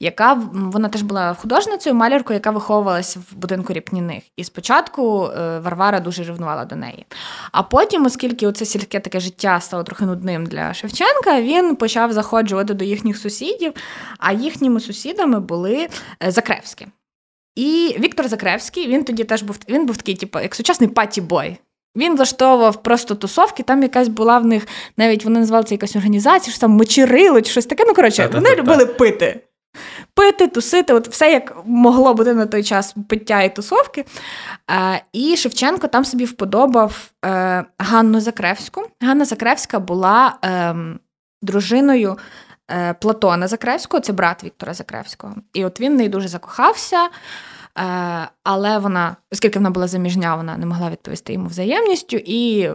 яка 0.00 0.32
вона 0.52 0.88
теж 0.88 1.02
була 1.02 1.34
художницею, 1.34 1.96
маляркою, 1.96 2.34
яка 2.34 2.50
виховувалася 2.50 3.20
в 3.20 3.36
будинку 3.36 3.72
ріпніних. 3.72 4.22
І 4.36 4.44
спочатку 4.44 5.26
е, 5.26 5.58
Варвара 5.58 6.00
дуже 6.00 6.24
ревнувала 6.24 6.64
до 6.64 6.76
неї. 6.76 7.06
А 7.52 7.62
потім, 7.62 8.06
оскільки 8.06 8.52
це 8.52 8.64
сільське 8.64 9.00
таке 9.00 9.20
життя 9.20 9.60
стало 9.60 9.82
трохи 9.82 10.04
нудним 10.04 10.46
для 10.46 10.74
Шевченка, 10.74 11.40
він 11.40 11.76
почав 11.76 12.12
заходжувати 12.12 12.74
до 12.74 12.84
їхніх 12.84 13.18
сусідів, 13.18 13.72
а 14.18 14.32
їхніми 14.32 14.80
сусідами 14.80 15.40
були 15.40 15.88
е, 16.22 16.30
Закревські. 16.30 16.86
І 17.54 17.96
Віктор 17.98 18.28
Закревський, 18.28 18.86
він 18.86 19.04
тоді 19.04 19.24
теж 19.24 19.42
був 19.42 19.58
він 19.68 19.86
був 19.86 19.96
такий, 19.96 20.14
типу, 20.14 20.40
як 20.40 20.54
сучасний 20.54 20.90
паті-бой. 20.90 21.58
Він 21.96 22.16
влаштовував 22.16 22.82
просто 22.82 23.14
тусовки, 23.14 23.62
там 23.62 23.82
якась 23.82 24.08
була 24.08 24.38
в 24.38 24.46
них, 24.46 24.66
навіть 24.96 25.24
вони 25.24 25.40
називали 25.40 25.64
це 25.64 25.74
якась 25.74 25.96
організація, 25.96 26.52
що 26.52 26.60
там 26.60 26.70
мочерило, 26.70 27.40
чи 27.40 27.50
щось 27.50 27.66
таке. 27.66 27.84
Ну, 27.86 27.94
коротше, 27.94 28.30
вони 28.32 28.54
любили 28.54 28.86
пити. 28.86 29.40
Пити, 30.14 30.48
тусити, 30.48 30.92
от 30.92 31.08
все 31.08 31.32
як 31.32 31.56
могло 31.64 32.14
бути 32.14 32.34
на 32.34 32.46
той 32.46 32.62
час 32.62 32.94
пиття 33.08 33.42
і 33.42 33.54
тусовки. 33.54 34.04
Е, 34.70 35.02
І 35.12 35.36
Шевченко 35.36 35.88
там 35.88 36.04
собі 36.04 36.24
вподобав 36.24 37.10
е, 37.24 37.64
Ганну 37.78 38.20
Закревську. 38.20 38.82
Ганна 39.00 39.24
Закревська 39.24 39.78
була 39.78 40.38
е, 40.44 40.74
дружиною 41.42 42.18
е, 42.70 42.94
Платона 42.94 43.48
Закревського, 43.48 44.00
це 44.00 44.12
брат 44.12 44.44
Віктора 44.44 44.74
Закревського. 44.74 45.34
І 45.54 45.64
от 45.64 45.80
він 45.80 45.96
неї 45.96 46.08
дуже 46.08 46.28
закохався. 46.28 47.08
Але 48.44 48.78
вона, 48.78 49.16
оскільки 49.32 49.58
вона 49.58 49.70
була 49.70 49.86
заміжня, 49.86 50.36
вона 50.36 50.56
не 50.56 50.66
могла 50.66 50.90
відповісти 50.90 51.32
йому 51.32 51.46
взаємністю. 51.46 52.16
І 52.16 52.70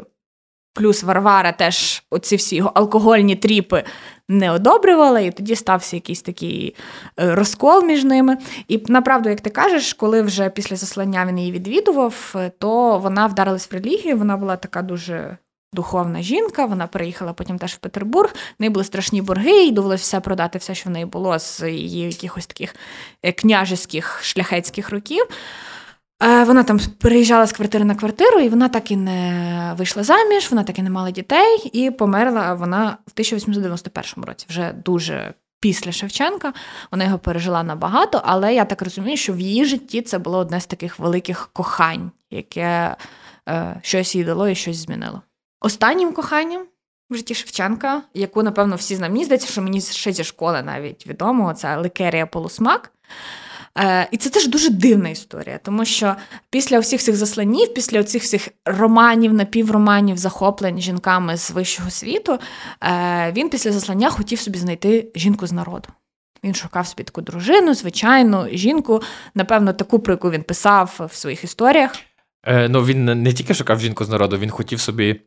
плюс 0.80 1.04
Варвара 1.04 1.52
теж 1.52 2.04
оці 2.10 2.36
всі 2.36 2.56
його 2.56 2.72
алкогольні 2.76 3.36
тріпи 3.36 3.84
не 4.30 4.52
одобрювала, 4.52 5.20
і 5.20 5.32
тоді 5.32 5.56
стався 5.56 5.96
якийсь 5.96 6.22
такий 6.22 6.76
е, 7.20 7.36
розкол 7.36 7.84
між 7.84 8.04
ними. 8.04 8.38
І 8.68 8.84
направду, 8.88 9.30
як 9.30 9.42
ти 9.42 9.50
кажеш, 9.50 9.94
коли 9.94 10.22
вже 10.22 10.50
після 10.50 10.76
заслання 10.76 11.26
він 11.26 11.40
її 11.40 11.52
відвідував, 11.52 12.34
е, 12.36 12.52
то 12.60 12.98
вона 12.98 13.28
вдарилась 13.28 13.72
в 13.72 13.74
релігію, 13.74 14.18
вона 14.18 14.38
була 14.38 14.56
така 14.56 14.82
дуже. 14.82 15.38
Духовна 15.74 16.22
жінка, 16.22 16.66
вона 16.66 16.88
переїхала 16.88 17.34
потім 17.34 17.58
теж 17.58 17.74
в 17.74 17.78
Петербург. 17.78 18.30
В 18.34 18.62
неї 18.62 18.70
були 18.70 18.84
страшні 18.84 19.22
борги, 19.22 19.64
і 19.64 19.72
довелося 19.72 20.02
все 20.02 20.20
продати, 20.20 20.58
все, 20.58 20.76
що 20.76 20.90
в 20.90 20.94
неї 20.94 21.06
було 21.06 21.40
з 21.40 21.72
її 21.72 22.06
якихось 22.06 22.48
таких 22.48 22.76
е, 23.24 23.32
княжеських 23.32 24.20
шляхетських 24.24 24.90
років. 24.90 25.26
Е, 26.24 26.44
вона 26.44 26.64
там 26.64 26.80
переїжджала 27.00 27.46
з 27.46 27.52
квартири 27.52 27.86
на 27.86 27.96
квартиру, 27.96 28.40
і 28.40 28.50
вона 28.50 28.70
так 28.70 28.92
і 28.92 28.96
не 28.96 29.74
вийшла 29.78 30.04
заміж, 30.04 30.50
вона 30.52 30.64
так 30.64 30.80
і 30.80 30.82
не 30.82 30.90
мала 30.90 31.12
дітей, 31.12 31.70
і 31.74 31.92
померла 31.92 32.54
вона 32.54 32.98
в 33.08 33.12
1891 33.14 34.24
році, 34.24 34.46
вже 34.50 34.74
дуже 34.86 35.34
після 35.60 35.92
Шевченка. 35.92 36.54
Вона 36.92 37.04
його 37.04 37.20
пережила 37.20 37.64
набагато, 37.64 38.22
але 38.26 38.54
я 38.54 38.66
так 38.66 38.82
розумію, 38.82 39.18
що 39.18 39.34
в 39.34 39.40
її 39.40 39.66
житті 39.66 40.02
це 40.02 40.18
було 40.20 40.38
одне 40.38 40.62
з 40.62 40.66
таких 40.66 41.00
великих 41.00 41.50
кохань, 41.54 42.12
яке 42.32 42.96
е, 43.50 43.80
щось 43.82 44.16
їй 44.16 44.24
дало 44.24 44.50
і 44.50 44.56
щось 44.56 44.78
змінило. 44.78 45.22
Останнім 45.62 46.14
коханням 46.14 46.66
в 47.10 47.16
житті 47.16 47.36
Шевченка, 47.36 48.02
яку, 48.14 48.44
напевно, 48.44 48.76
всі 48.76 48.96
знають. 48.96 49.14
Мені 49.14 49.26
здається, 49.26 49.48
що 49.48 49.62
мені 49.62 49.82
ще 49.82 50.12
зі 50.12 50.24
школи 50.24 50.64
навіть 50.64 51.08
відомо, 51.08 51.54
це 51.54 51.78
Ликерія 51.78 52.26
Полусмак. 52.26 52.92
Е, 53.78 54.08
І 54.12 54.18
це 54.18 54.30
теж 54.30 54.48
дуже 54.48 54.70
дивна 54.70 55.10
історія, 55.10 55.60
тому 55.64 55.86
що 55.86 56.16
після 56.50 56.80
всіх 56.80 57.02
цих 57.02 57.16
засланів, 57.16 57.74
після 57.74 58.04
цих 58.04 58.24
всіх 58.24 58.48
романів, 58.66 59.34
напівроманів, 59.34 60.18
захоплень 60.18 60.82
жінками 60.82 61.38
з 61.38 61.52
вищого 61.52 61.90
світу, 61.90 62.40
е, 62.84 63.34
він 63.38 63.50
після 63.50 63.72
заслання 63.72 64.10
хотів 64.10 64.40
собі 64.40 64.58
знайти 64.60 65.12
жінку 65.16 65.48
з 65.48 65.52
народу. 65.52 65.90
Він 66.44 66.56
шукав 66.56 66.88
собі 66.88 67.04
таку 67.04 67.22
дружину, 67.22 67.74
звичайну 67.74 68.48
жінку, 68.52 69.02
напевно, 69.36 69.74
таку, 69.74 70.00
про 70.00 70.14
яку 70.14 70.32
він 70.32 70.44
писав 70.44 71.08
в 71.12 71.16
своїх 71.16 71.44
історіях. 71.44 71.92
Е, 72.44 72.70
Ну 72.70 72.86
він 72.86 73.24
не 73.24 73.34
тільки 73.34 73.54
шукав 73.54 73.80
жінку 73.80 74.06
з 74.06 74.10
народу, 74.10 74.38
він 74.38 74.50
хотів 74.50 74.80
собі 74.80 75.22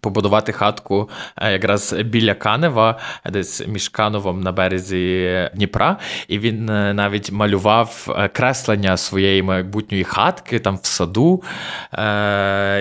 побудувати 0.00 0.52
хатку 0.52 1.10
е, 1.36 1.52
якраз 1.52 1.92
біля 1.92 2.34
Канева, 2.34 2.98
десь 3.30 3.66
між 3.68 3.88
Кановом 3.88 4.40
на 4.40 4.52
березі 4.52 5.50
Дніпра, 5.54 5.96
і 6.28 6.38
він 6.38 6.70
е, 6.70 6.94
навіть 6.94 7.32
малював 7.32 8.06
е, 8.18 8.28
креслення 8.28 8.96
своєї 8.96 9.42
майбутньої 9.42 10.04
хатки 10.04 10.58
там 10.58 10.76
в 10.82 10.86
саду, 10.86 11.42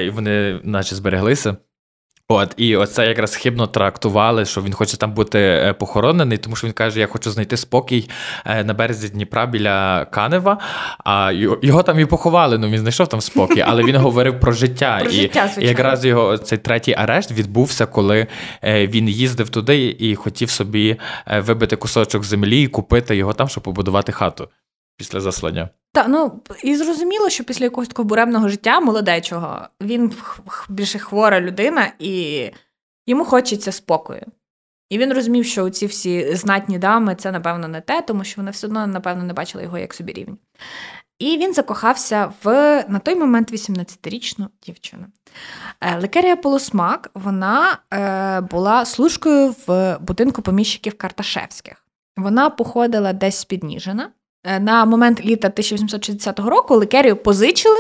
і 0.06 0.10
вони, 0.10 0.60
наче, 0.64 0.96
збереглися. 0.96 1.58
От, 2.32 2.54
і 2.58 2.76
оце 2.76 3.08
якраз 3.08 3.36
хибно 3.36 3.68
трактували, 3.68 4.46
що 4.46 4.62
він 4.62 4.74
хоче 4.74 4.98
там 4.98 5.14
бути 5.14 5.40
е, 5.40 5.74
похоронений, 5.74 6.38
тому 6.38 6.56
що 6.56 6.68
він 6.68 6.74
каже: 6.74 7.00
Я 7.00 7.08
хочу 7.08 7.32
знайти 7.32 7.58
спокій 7.58 8.10
е, 8.46 8.64
на 8.64 8.74
березі 8.74 9.10
Дніпра 9.10 9.46
біля 9.46 10.06
Канева. 10.06 10.58
А 11.06 11.32
його 11.62 11.84
там 11.84 12.00
і 12.00 12.06
поховали. 12.06 12.58
Ну 12.58 12.70
він 12.70 12.80
знайшов 12.80 13.08
там 13.08 13.22
спокій, 13.22 13.64
але 13.68 13.84
він 13.84 13.96
говорив 13.96 14.40
про 14.40 14.52
життя. 14.52 15.00
Про 15.02 15.10
і, 15.10 15.14
життя, 15.14 15.50
і 15.58 15.68
якраз 15.68 16.06
його 16.06 16.38
цей 16.38 16.58
третій 16.58 16.94
арешт 16.94 17.32
відбувся, 17.32 17.86
коли 17.86 18.28
е, 18.64 18.88
він 18.88 19.10
їздив 19.10 19.50
туди 19.50 19.96
і 20.00 20.16
хотів 20.16 20.50
собі 20.50 20.98
вибити 21.38 21.76
кусочок 21.76 22.24
землі 22.24 22.62
і 22.62 22.68
купити 22.68 23.16
його 23.16 23.34
там, 23.34 23.50
щоб 23.50 23.64
побудувати 23.64 24.12
хату 24.12 24.48
після 25.00 25.20
заслання. 25.20 25.70
Так, 25.94 26.06
ну 26.10 26.42
і 26.64 26.76
зрозуміло, 26.76 27.30
що 27.30 27.44
після 27.44 27.66
якогось 27.66 27.88
такого 27.88 28.08
буремного 28.08 28.50
життя 28.50 28.80
молодечого 28.80 29.68
він 29.82 30.14
більше 30.70 31.00
хвора 31.00 31.42
людина, 31.42 31.92
і 32.00 32.44
йому 33.08 33.26
хочеться 33.26 33.72
спокою. 33.72 34.22
І 34.90 34.98
він 34.98 35.14
розумів, 35.14 35.46
що 35.46 35.70
ці 35.70 35.86
всі 35.86 36.36
знатні 36.36 36.80
дами 36.80 37.16
це, 37.16 37.32
напевно, 37.32 37.68
не 37.68 37.82
те, 37.82 38.02
тому 38.02 38.24
що 38.24 38.42
вони 38.42 38.52
все 38.52 38.68
одно, 38.68 38.88
напевно, 38.88 39.24
не 39.24 39.34
бачили 39.34 39.64
його 39.64 39.78
як 39.78 39.94
собі 39.94 40.14
рівні. 40.14 40.38
І 41.20 41.38
він 41.38 41.54
закохався 41.54 42.34
в 42.44 42.46
на 42.88 43.00
той 43.00 43.16
момент 43.16 43.54
18-річну 43.54 44.48
дівчину. 44.64 45.06
Е, 45.82 46.00
Лекерія 46.00 46.36
Полусмак 46.36 47.12
вона 47.14 47.78
е, 47.94 48.42
була 48.42 48.86
служкою 48.86 49.56
в 49.68 49.98
будинку 50.02 50.42
поміщиків 50.42 50.98
Карташевських. 50.98 51.86
Вона 52.18 52.50
походила 52.50 53.14
десь 53.14 53.38
з 53.38 53.46
Підніжина. 53.46 54.12
Е, 54.44 54.60
на 54.60 54.86
момент 54.86 55.26
літа 55.26 55.48
1860 55.48 56.40
року 56.40 56.76
Ликерію 56.76 57.16
позичили 57.16 57.78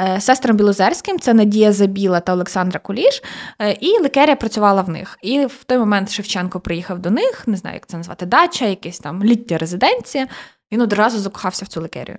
е, 0.00 0.20
сестрам 0.20 0.56
Білозерським, 0.56 1.20
це 1.20 1.34
Надія 1.34 1.72
Забіла 1.72 2.20
та 2.20 2.32
Олександра 2.32 2.80
Куліш, 2.80 3.22
е, 3.58 3.72
і 3.72 3.98
Ликерія 3.98 4.36
працювала 4.36 4.82
в 4.82 4.88
них. 4.88 5.18
І 5.22 5.46
в 5.46 5.64
той 5.64 5.78
момент 5.78 6.10
Шевченко 6.10 6.60
приїхав 6.60 6.98
до 6.98 7.10
них, 7.10 7.42
не 7.46 7.56
знаю, 7.56 7.74
як 7.74 7.86
це 7.86 7.96
назвати, 7.96 8.26
дача, 8.26 8.64
якась 8.64 8.98
там 8.98 9.24
літня 9.24 9.58
резиденція. 9.58 10.26
Він 10.72 10.80
одразу 10.80 11.18
закохався 11.18 11.64
в 11.64 11.68
цю 11.68 11.80
Ликерію. 11.80 12.18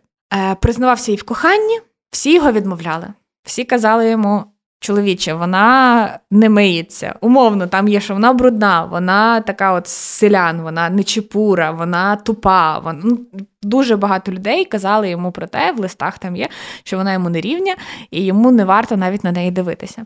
Признавався 0.62 1.12
їй 1.12 1.18
в 1.18 1.24
коханні, 1.24 1.80
всі 2.12 2.34
його 2.34 2.52
відмовляли. 2.52 3.08
Всі 3.44 3.64
казали 3.64 4.10
йому: 4.10 4.46
Чоловіче, 4.80 5.34
вона 5.34 6.20
не 6.32 6.50
миється. 6.50 7.16
Умовно, 7.22 7.68
там 7.68 7.88
є, 7.88 8.00
що 8.00 8.14
вона 8.14 8.34
брудна, 8.34 8.86
вона 8.86 9.42
така 9.42 9.72
от 9.74 9.88
селян, 9.88 10.62
вона 10.62 10.90
нечепура, 10.90 11.72
вона 11.72 12.16
тупа. 12.16 12.80
Вона... 12.80 13.00
Ну, 13.04 13.20
дуже 13.62 13.96
багато 13.96 14.32
людей 14.32 14.66
казали 14.66 15.10
йому 15.10 15.32
про 15.32 15.48
те, 15.48 15.72
в 15.72 15.80
листах 15.80 16.20
там 16.20 16.36
є, 16.36 16.50
що 16.84 16.98
вона 16.98 17.14
йому 17.14 17.30
не 17.30 17.42
рівня, 17.42 17.76
і 18.12 18.26
йому 18.26 18.52
не 18.52 18.66
варто 18.66 18.98
навіть 18.98 19.24
на 19.24 19.32
неї 19.32 19.52
дивитися. 19.52 20.06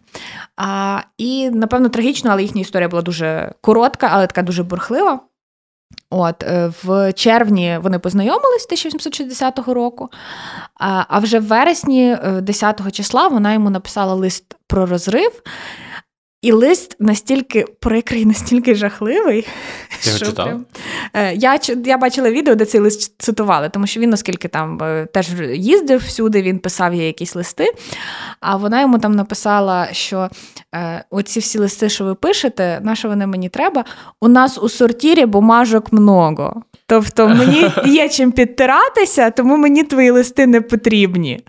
А, 0.57 0.99
І, 1.17 1.49
напевно, 1.49 1.89
трагічно, 1.89 2.31
але 2.31 2.41
їхня 2.41 2.61
історія 2.61 2.89
була 2.89 3.01
дуже 3.01 3.51
коротка, 3.61 4.09
але 4.11 4.27
така 4.27 4.41
дуже 4.41 4.63
бурхлива. 4.63 5.19
От, 6.09 6.43
е, 6.43 6.71
В 6.83 7.13
червні 7.13 7.79
вони 7.81 7.99
познайомились 7.99 8.65
1860 8.65 9.59
року, 9.73 10.09
а 11.09 11.19
вже 11.19 11.39
в 11.39 11.43
вересні, 11.47 12.17
10 12.41 12.81
е, 12.87 12.91
числа, 12.91 13.27
вона 13.27 13.53
йому 13.53 13.69
написала 13.69 14.13
лист 14.13 14.55
про 14.67 14.85
розрив. 14.85 15.41
І 16.41 16.51
лист 16.51 16.95
настільки 16.99 17.65
прикрий, 17.79 18.25
настільки 18.25 18.75
жахливий. 18.75 19.47
Ти 20.03 20.09
читав? 20.09 20.45
Прям... 20.45 20.65
Е, 21.13 21.35
я 21.35 21.59
я 21.85 21.97
бачила 21.97 22.31
відео, 22.31 22.55
де 22.55 22.65
цей 22.65 22.81
лист 22.81 23.15
цитували, 23.17 23.69
тому 23.69 23.87
що 23.87 23.99
він, 23.99 24.13
оскільки 24.13 24.47
там 24.47 24.83
е, 24.83 25.07
теж 25.13 25.27
їздив 25.53 25.99
всюди, 25.99 26.41
він 26.41 26.59
писав 26.59 26.93
їй 26.93 27.05
якісь 27.05 27.35
листи. 27.35 27.73
А 28.39 28.55
вона 28.55 28.81
йому 28.81 28.99
там 28.99 29.11
написала, 29.11 29.87
що 29.91 30.29
е, 30.75 31.03
оці 31.09 31.39
всі 31.39 31.59
листи, 31.59 31.89
що 31.89 32.05
ви 32.05 32.15
пишете, 32.15 32.79
на 32.83 32.95
що 32.95 33.07
вони 33.07 33.27
мені 33.27 33.49
треба? 33.49 33.85
У 34.21 34.27
нас 34.27 34.57
у 34.57 34.69
сортірі 34.69 35.25
бумажок 35.25 35.93
много. 35.93 36.61
Тобто 36.85 37.27
мені 37.27 37.71
є 37.85 38.09
чим 38.09 38.31
підтиратися, 38.31 39.31
тому 39.31 39.57
мені 39.57 39.83
твої 39.83 40.11
листи 40.11 40.47
не 40.47 40.61
потрібні. 40.61 41.43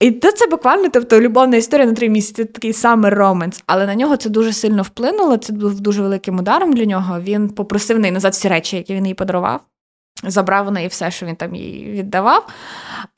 І 0.00 0.10
то 0.10 0.32
це 0.32 0.46
буквально, 0.46 0.88
тобто, 0.88 1.20
любовна 1.20 1.56
історія 1.56 1.86
на 1.86 1.92
три 1.92 2.08
місяці, 2.08 2.44
це 2.44 2.52
такий 2.52 2.72
саме 2.72 3.10
роменс. 3.10 3.62
Але 3.66 3.86
на 3.86 3.94
нього 3.94 4.16
це 4.16 4.30
дуже 4.30 4.52
сильно 4.52 4.82
вплинуло. 4.82 5.36
Це 5.36 5.52
був 5.52 5.80
дуже 5.80 6.02
великим 6.02 6.38
ударом 6.38 6.72
для 6.72 6.84
нього. 6.84 7.20
Він 7.20 7.48
попросив 7.48 7.98
неї 7.98 8.12
назад 8.12 8.32
всі 8.32 8.48
речі, 8.48 8.76
які 8.76 8.94
він 8.94 9.06
їй 9.06 9.14
подарував. 9.14 9.60
Забрав 10.24 10.68
у 10.68 10.70
неї 10.70 10.88
все, 10.88 11.10
що 11.10 11.26
він 11.26 11.36
там 11.36 11.54
їй 11.54 11.90
віддавав. 11.90 12.46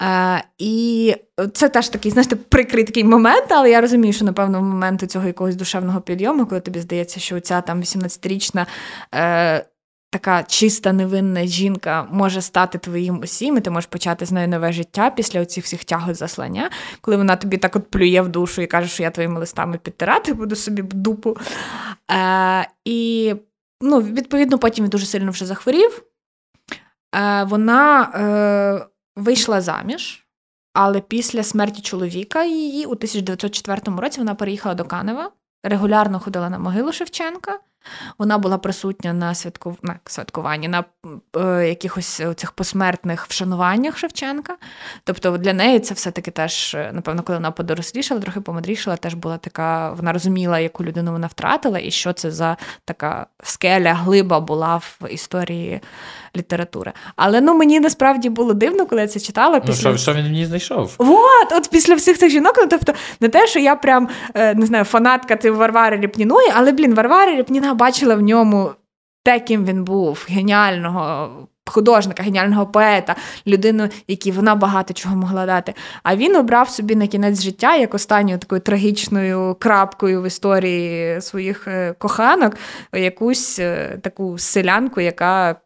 Е, 0.03 0.45
І 0.59 1.14
це 1.53 1.68
теж 1.68 1.89
такий, 1.89 2.11
знаєте, 2.12 2.37
прикрий 2.37 2.85
такий 2.85 3.05
момент, 3.05 3.47
але 3.49 3.70
я 3.70 3.81
розумію, 3.81 4.12
що, 4.12 4.24
напевно, 4.24 4.61
в 4.61 4.62
момент 4.62 5.11
цього 5.11 5.26
якогось 5.26 5.57
душевного 5.57 6.01
підйому, 6.01 6.47
коли 6.47 6.61
тобі 6.61 6.81
здається, 6.81 7.20
що 7.20 7.41
ця 7.41 7.61
там 7.61 7.81
18-річна. 7.81 8.66
Е, 9.14 9.64
така 10.11 10.43
чиста 10.43 10.93
невинна 10.93 11.47
жінка 11.47 12.07
може 12.11 12.43
стати 12.43 12.79
твоїм 12.79 13.21
усім, 13.21 13.57
і 13.57 13.61
ти 13.61 13.71
можеш 13.71 13.87
почати 13.87 14.27
з 14.27 14.33
нею 14.33 14.49
нове 14.49 14.73
життя 14.73 15.11
після 15.11 15.41
оцих 15.41 15.65
всіх 15.65 15.85
тягот 15.85 16.17
заслання, 16.17 16.71
коли 17.01 17.17
вона 17.17 17.37
тобі 17.37 17.57
так 17.57 17.77
от 17.77 17.91
плює 17.91 18.21
в 18.21 18.29
душу 18.29 18.63
і 18.63 18.67
каже, 18.67 18.89
що 18.89 19.03
я 19.03 19.11
твоїми 19.11 19.41
листами 19.41 19.79
підтирати 19.79 20.35
буду 20.35 20.57
собі 20.57 20.83
дупу. 20.83 21.37
Е, 22.11 22.69
І 22.85 23.35
ну, 23.81 24.01
відповідно, 24.01 24.59
потім 24.59 24.85
він 24.85 24.91
дуже 24.91 25.07
сильно 25.07 25.31
вже 25.31 25.47
захворів. 25.47 26.03
Е, 27.15 27.45
Вона 27.45 28.03
е, 28.03 28.87
вийшла 29.17 29.61
заміж. 29.61 30.25
Але 30.75 31.01
після 31.01 31.43
смерті 31.43 31.83
чоловіка 31.83 32.45
її 32.45 32.87
у 32.87 32.91
1904 32.91 33.97
році 33.97 34.21
вона 34.21 34.35
переїхала 34.35 34.75
до 34.75 34.85
Канева, 34.85 35.31
регулярно 35.65 36.21
ходила 36.21 36.51
на 36.51 36.59
могилу 36.59 36.93
Шевченка. 36.93 37.59
Вона 38.18 38.39
була 38.39 38.59
присутня 38.59 39.12
на 39.12 39.35
святку... 39.35 39.76
на 39.83 39.99
святкуванні, 40.05 40.68
на 40.68 40.85
е, 41.37 41.68
якихось 41.68 42.22
цих 42.37 42.53
посмертних 42.53 43.26
вшануваннях 43.26 43.99
Шевченка. 43.99 44.57
Тобто 45.05 45.39
для 45.39 45.53
неї 45.53 45.81
це 45.81 45.95
все-таки 45.95 46.31
теж, 46.31 46.76
напевно, 46.93 47.22
коли 47.22 47.39
вона 47.39 47.51
подорослішала, 47.51 48.20
трохи 48.20 48.41
помудрішала, 48.41 48.97
теж 48.97 49.14
була 49.14 49.39
така, 49.39 49.93
вона 49.93 50.12
розуміла, 50.12 50.59
яку 50.59 50.85
людину 50.85 51.12
вона 51.12 51.26
втратила, 51.26 51.79
і 51.79 51.91
що 51.91 52.12
це 52.12 52.31
за 52.31 52.57
така 52.85 53.26
скеля, 53.43 53.95
глиба 53.95 54.41
була 54.41 54.76
в 54.76 54.99
історії 55.11 55.81
літератури. 56.37 56.93
Але 57.16 57.41
ну 57.41 57.55
мені 57.55 57.81
насправді 57.81 58.31
було 58.31 58.55
дивно, 58.55 58.87
коли 58.87 59.01
я 59.01 59.09
це 59.09 59.20
читала. 59.20 59.55
Ну, 59.55 59.61
після... 59.61 59.91
Ну, 59.91 59.99
що, 59.99 60.03
що 60.03 60.20
він 60.20 60.24
мені 60.24 60.47
знайшов? 60.47 60.95
От, 60.99 61.53
от 61.53 61.70
після 61.70 61.95
всіх 61.95 62.18
цих 62.18 62.31
жінок, 62.31 62.55
ну 62.57 62.66
тобто, 62.70 62.93
не 63.20 63.29
те, 63.29 63.47
що 63.47 63.59
я 63.59 63.76
прям 63.76 64.09
е, 64.35 64.55
не 64.55 64.66
знаю, 64.66 64.85
фанатка 64.85 65.37
ти 65.37 65.51
Варвари 65.51 66.01
Ріпніної, 66.01 66.49
але, 66.55 66.72
блін, 66.72 66.95
Варвара 66.95 67.37
Ріпніна 67.37 67.74
бачила 67.74 68.14
в 68.14 68.22
ньому 68.22 68.70
те, 69.22 69.41
ким 69.41 69.64
він 69.64 69.85
був, 69.85 70.26
геніального. 70.29 71.31
Художника, 71.70 72.22
геніального 72.22 72.66
поета, 72.66 73.16
людину, 73.47 73.89
якій 74.09 74.33
вона 74.33 74.55
багато 74.55 74.95
чого 74.95 75.16
могла 75.16 75.47
дати. 75.47 75.74
А 76.03 76.16
він 76.16 76.37
обрав 76.37 76.68
собі 76.68 76.97
на 76.97 77.07
кінець 77.07 77.43
життя 77.43 77.76
як 77.76 77.95
останньою 77.95 78.39
такою 78.39 78.61
трагічною 78.61 79.57
крапкою 79.61 80.22
в 80.22 80.26
історії 80.26 81.20
своїх 81.20 81.68
е, 81.68 81.95
коханок 81.99 82.57
якусь 82.93 83.59
е, 83.59 83.99
таку 84.03 84.39
селянку, 84.39 85.01
яка 85.01 85.57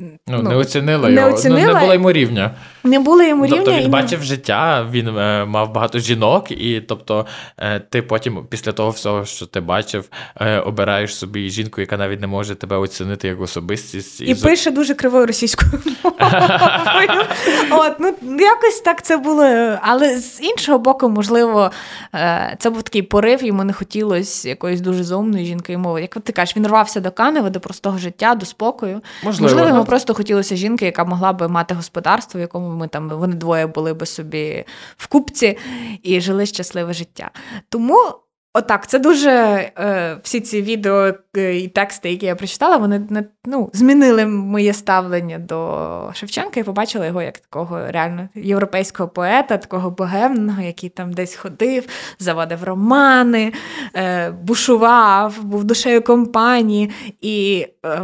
Ну, 0.00 0.16
ну, 0.42 0.42
Не 0.42 0.54
оцінила 0.54 1.08
не 1.08 1.14
його, 1.14 1.34
оцінила. 1.34 1.66
Ну, 1.66 1.74
не 1.74 1.80
було 1.80 1.94
йому 1.94 2.12
рівня. 2.12 2.50
Не 2.84 3.00
було 3.00 3.22
йому 3.22 3.42
тобто 3.42 3.56
рівня. 3.56 3.64
Тобто 3.64 3.80
він 3.80 3.90
не... 3.90 4.02
бачив 4.02 4.22
життя, 4.22 4.88
він 4.90 5.08
е, 5.08 5.44
мав 5.44 5.72
багато 5.72 5.98
жінок, 5.98 6.50
і 6.50 6.80
тобто 6.80 7.26
е, 7.58 7.80
ти 7.80 8.02
потім, 8.02 8.46
після 8.48 8.72
того 8.72 8.90
всього, 8.90 9.24
що 9.24 9.46
ти 9.46 9.60
бачив, 9.60 10.08
е, 10.40 10.58
обираєш 10.58 11.14
собі 11.14 11.50
жінку, 11.50 11.80
яка 11.80 11.96
навіть 11.96 12.20
не 12.20 12.26
може 12.26 12.54
тебе 12.54 12.76
оцінити 12.76 13.28
як 13.28 13.40
особистість. 13.40 14.20
І, 14.20 14.24
і 14.24 14.34
пише 14.34 14.70
дуже 14.70 14.94
кривою 14.94 15.26
російською 15.26 15.72
мовою. 16.04 16.20
От, 17.70 17.92
ну, 18.00 18.14
Якось 18.38 18.80
так 18.80 19.02
це 19.02 19.16
було. 19.16 19.44
Але 19.82 20.18
з 20.18 20.40
іншого 20.42 20.78
боку, 20.78 21.08
можливо, 21.08 21.70
е, 22.14 22.56
це 22.58 22.70
був 22.70 22.82
такий 22.82 23.02
порив, 23.02 23.44
йому 23.44 23.64
не 23.64 23.72
хотілося 23.72 24.48
якоїсь 24.48 24.80
дуже 24.80 25.04
зумної 25.04 25.46
жінки 25.46 25.78
мови. 25.78 26.00
Як 26.00 26.20
ти 26.20 26.32
кажеш, 26.32 26.56
він 26.56 26.66
рвався 26.66 27.00
до 27.00 27.10
Канева, 27.10 27.50
до 27.50 27.60
простого 27.60 27.98
життя, 27.98 28.34
до 28.34 28.46
спокою. 28.46 29.02
Можливо, 29.24 29.42
можливо 29.42 29.68
йому 29.68 29.84
просто 29.84 30.14
хотілося 30.14 30.56
жінки, 30.56 30.84
яка 30.84 31.04
могла 31.04 31.32
би 31.32 31.48
мати 31.48 31.74
господарство, 31.74 32.38
в 32.38 32.40
якому 32.40 32.69
ми 32.76 32.88
там 32.88 33.08
вони 33.08 33.34
двоє 33.34 33.66
були 33.66 33.94
би 33.94 34.06
собі 34.06 34.64
в 34.96 35.06
купці 35.06 35.58
і 36.02 36.20
жили 36.20 36.46
щасливе 36.46 36.92
життя. 36.92 37.30
Тому. 37.68 38.14
Отак, 38.54 38.86
це 38.86 38.98
дуже 38.98 39.30
е, 39.30 40.18
всі 40.22 40.40
ці 40.40 40.62
відео 40.62 41.12
е, 41.36 41.56
і 41.56 41.68
тексти, 41.68 42.10
які 42.10 42.26
я 42.26 42.34
прочитала, 42.36 42.76
вони 42.76 43.26
ну, 43.44 43.70
змінили 43.72 44.26
моє 44.26 44.72
ставлення 44.72 45.38
до 45.38 46.10
Шевченка 46.14 46.60
і 46.60 46.62
побачила 46.62 47.06
його 47.06 47.22
як 47.22 47.38
такого 47.38 47.90
реально 47.90 48.28
європейського 48.34 49.08
поета, 49.08 49.58
такого 49.58 49.90
богемного, 49.90 50.62
який 50.62 50.90
там 50.90 51.12
десь 51.12 51.34
ходив, 51.34 51.86
заводив 52.18 52.64
романи, 52.64 53.52
е, 53.96 54.30
бушував, 54.30 55.44
був 55.44 55.64
душею 55.64 56.02
компанії. 56.02 56.90
І 57.20 57.66
е, 57.86 58.00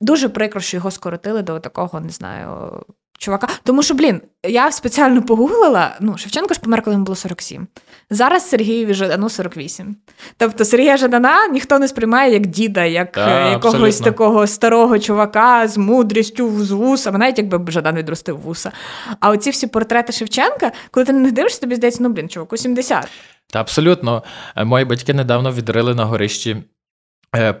дуже 0.00 0.28
прикро, 0.28 0.60
що 0.60 0.76
його 0.76 0.90
скоротили 0.90 1.42
до 1.42 1.60
такого, 1.60 2.00
не 2.00 2.10
знаю 2.10 2.70
чувака. 3.18 3.48
Тому 3.62 3.82
що, 3.82 3.94
блін, 3.94 4.20
я 4.42 4.72
спеціально 4.72 5.22
погуглила. 5.22 5.96
Ну, 6.00 6.18
Шевченко 6.18 6.54
ж 6.54 6.60
помер, 6.60 6.82
коли 6.82 6.94
йому 6.94 7.04
було 7.04 7.16
47. 7.16 7.66
Зараз 8.10 8.48
Сергієві 8.48 8.94
Жадану 8.94 9.28
48. 9.28 9.96
Тобто 10.36 10.64
Сергія 10.64 10.96
Жадана 10.96 11.48
ніхто 11.48 11.78
не 11.78 11.88
сприймає 11.88 12.32
як 12.32 12.46
діда, 12.46 12.84
як 12.84 13.10
да, 13.14 13.50
якогось 13.50 13.74
абсолютно. 13.74 14.04
такого 14.04 14.46
старого 14.46 14.98
чувака 14.98 15.68
з 15.68 15.76
мудрістю, 15.76 16.64
з 16.64 16.70
вусами, 16.70 17.18
навіть 17.18 17.38
якби 17.38 17.72
Жадан 17.72 17.96
відростив 17.96 18.40
вуса. 18.40 18.72
А 19.20 19.30
оці 19.30 19.50
всі 19.50 19.66
портрети 19.66 20.12
Шевченка, 20.12 20.72
коли 20.90 21.06
ти 21.06 21.12
на 21.12 21.18
них 21.18 21.32
дивишся, 21.32 21.60
тобі 21.60 21.74
здається, 21.74 22.02
ну 22.02 22.08
блін, 22.08 22.28
чуваку 22.28 22.56
70. 22.56 23.08
Та 23.52 23.60
абсолютно. 23.60 24.22
Мої 24.56 24.84
батьки 24.84 25.14
недавно 25.14 25.52
відрили 25.52 25.94
на 25.94 26.04
горищі 26.04 26.50
Е, 26.50 26.77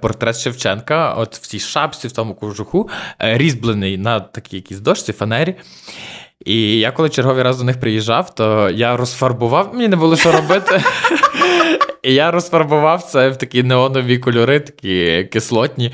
портрет 0.00 0.38
Шевченка, 0.38 1.14
от 1.14 1.36
в 1.36 1.46
цій 1.46 1.58
шапці, 1.58 2.08
в 2.08 2.12
тому 2.12 2.34
кожуху, 2.34 2.88
е, 3.22 3.38
різьблений 3.38 3.98
на 3.98 4.20
такій 4.20 4.56
якійсь 4.56 4.80
дошці, 4.80 5.12
фанері. 5.12 5.54
І 6.44 6.78
я 6.78 6.92
коли 6.92 7.08
черговий 7.08 7.42
раз 7.42 7.58
до 7.58 7.64
них 7.64 7.80
приїжджав, 7.80 8.34
то 8.34 8.70
я 8.70 8.96
розфарбував, 8.96 9.74
мені 9.74 9.88
не 9.88 9.96
було 9.96 10.16
що 10.16 10.32
робити. 10.32 10.82
І 12.02 12.14
я 12.14 12.30
розфарбував 12.30 13.02
це 13.02 13.28
в 13.28 13.36
такі 13.36 13.62
неонові 13.62 14.18
кольори, 14.18 14.60
такі 14.60 15.24
кислотні, 15.32 15.92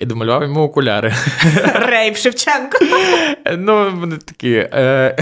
і 0.00 0.06
домалював 0.06 0.42
йому 0.42 0.60
окуляри. 0.60 1.14
Рейв 1.74 2.16
Шевченко. 2.16 2.78
Ну, 3.56 3.92
вони 4.00 4.16
такі. 4.16 4.52
Е, 4.54 5.16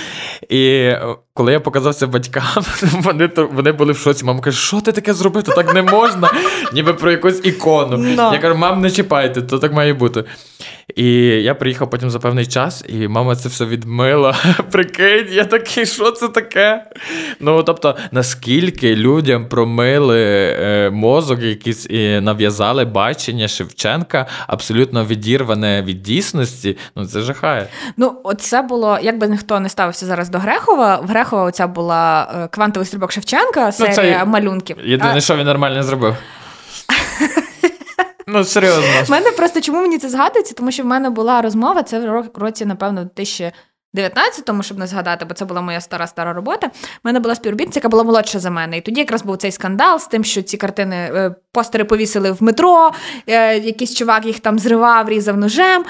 І 0.48 0.92
коли 1.34 1.52
я 1.52 1.60
показав 1.60 1.94
це 1.94 2.06
батькам, 2.06 2.64
вони 2.82 3.30
вони 3.36 3.72
були 3.72 3.92
в 3.92 3.98
шоці. 3.98 4.24
Мама 4.24 4.40
каже, 4.40 4.58
що 4.58 4.80
ти 4.80 4.92
таке 4.92 5.14
зробив? 5.14 5.42
То 5.42 5.52
так 5.52 5.74
не 5.74 5.82
можна, 5.82 6.30
ніби 6.72 6.94
про 6.94 7.10
якусь 7.10 7.40
ікону. 7.44 7.96
No. 7.96 8.32
Я 8.32 8.38
кажу, 8.38 8.54
мам, 8.54 8.80
не 8.80 8.90
чіпайте, 8.90 9.42
то 9.42 9.58
так 9.58 9.72
має 9.72 9.94
бути. 9.94 10.24
І 10.96 11.12
я 11.42 11.54
приїхав 11.54 11.90
потім 11.90 12.10
за 12.10 12.18
певний 12.18 12.46
час, 12.46 12.84
і 12.88 13.08
мама 13.08 13.36
це 13.36 13.48
все 13.48 13.64
відмила. 13.64 14.36
Прикинь, 14.70 15.26
я 15.30 15.44
такий, 15.44 15.86
що 15.86 16.10
це 16.10 16.28
таке? 16.28 16.84
Ну, 17.40 17.62
тобто, 17.62 17.96
наскільки 18.12 18.96
людям 18.96 19.48
промили 19.48 20.20
е, 20.60 20.90
мозок, 20.90 21.40
якісь 21.42 21.86
і 21.90 22.20
нав'язали 22.20 22.84
бачення 22.84 23.48
Шевченка, 23.48 24.26
абсолютно 24.46 25.04
відірване 25.04 25.82
від 25.82 26.02
дійсності, 26.02 26.76
ну 26.96 27.06
це 27.06 27.20
жахає. 27.20 27.66
Ну, 27.96 28.22
це 28.38 28.62
було, 28.62 28.98
якби 29.02 29.28
ніхто 29.28 29.60
не 29.60 29.68
ставився 29.68 30.06
зараз 30.06 30.28
до 30.28 30.38
Грехова. 30.38 30.96
В 30.96 31.06
Грехова 31.06 31.42
оця 31.42 31.66
була 31.66 32.32
е, 32.34 32.48
квантовий 32.48 32.86
стрибок 32.86 33.12
Шевченка, 33.12 33.72
серія 33.72 34.18
ну, 34.18 34.24
це 34.24 34.24
малюнків. 34.24 34.76
Єдине, 34.84 35.14
а... 35.16 35.20
що 35.20 35.36
він 35.36 35.46
нормально 35.46 35.82
зробив. 35.82 36.16
Ну, 38.32 38.44
серйозно. 38.44 38.84
У 39.08 39.10
мене 39.10 39.30
просто 39.30 39.60
чому 39.60 39.80
мені 39.80 39.98
це 39.98 40.08
згадується? 40.08 40.54
Тому 40.54 40.70
що 40.70 40.82
в 40.82 40.86
мене 40.86 41.10
була 41.10 41.42
розмова, 41.42 41.82
це 41.82 41.98
в 42.00 42.30
році, 42.34 42.66
напевно, 42.66 43.10
2019-му, 43.16 44.62
щоб 44.62 44.78
не 44.78 44.86
згадати, 44.86 45.24
бо 45.24 45.34
це 45.34 45.44
була 45.44 45.60
моя 45.60 45.80
стара 45.80 46.06
стара 46.06 46.32
робота. 46.32 46.66
У 46.66 46.70
мене 47.04 47.20
була 47.20 47.34
співробітниця, 47.34 47.78
яка 47.78 47.88
була 47.88 48.04
молодша 48.04 48.38
за 48.38 48.50
мене. 48.50 48.76
І 48.76 48.80
тоді 48.80 49.00
якраз 49.00 49.22
був 49.22 49.36
цей 49.36 49.52
скандал 49.52 49.98
з 49.98 50.06
тим, 50.06 50.24
що 50.24 50.42
ці 50.42 50.56
картини 50.56 50.96
е, 50.96 51.34
постери 51.52 51.84
повісили 51.84 52.32
в 52.32 52.42
метро, 52.42 52.90
е, 53.26 53.58
якийсь 53.58 53.94
чувак 53.94 54.26
їх 54.26 54.40
там 54.40 54.58
зривав, 54.58 55.08
різав 55.08 55.36
ножем. 55.36 55.84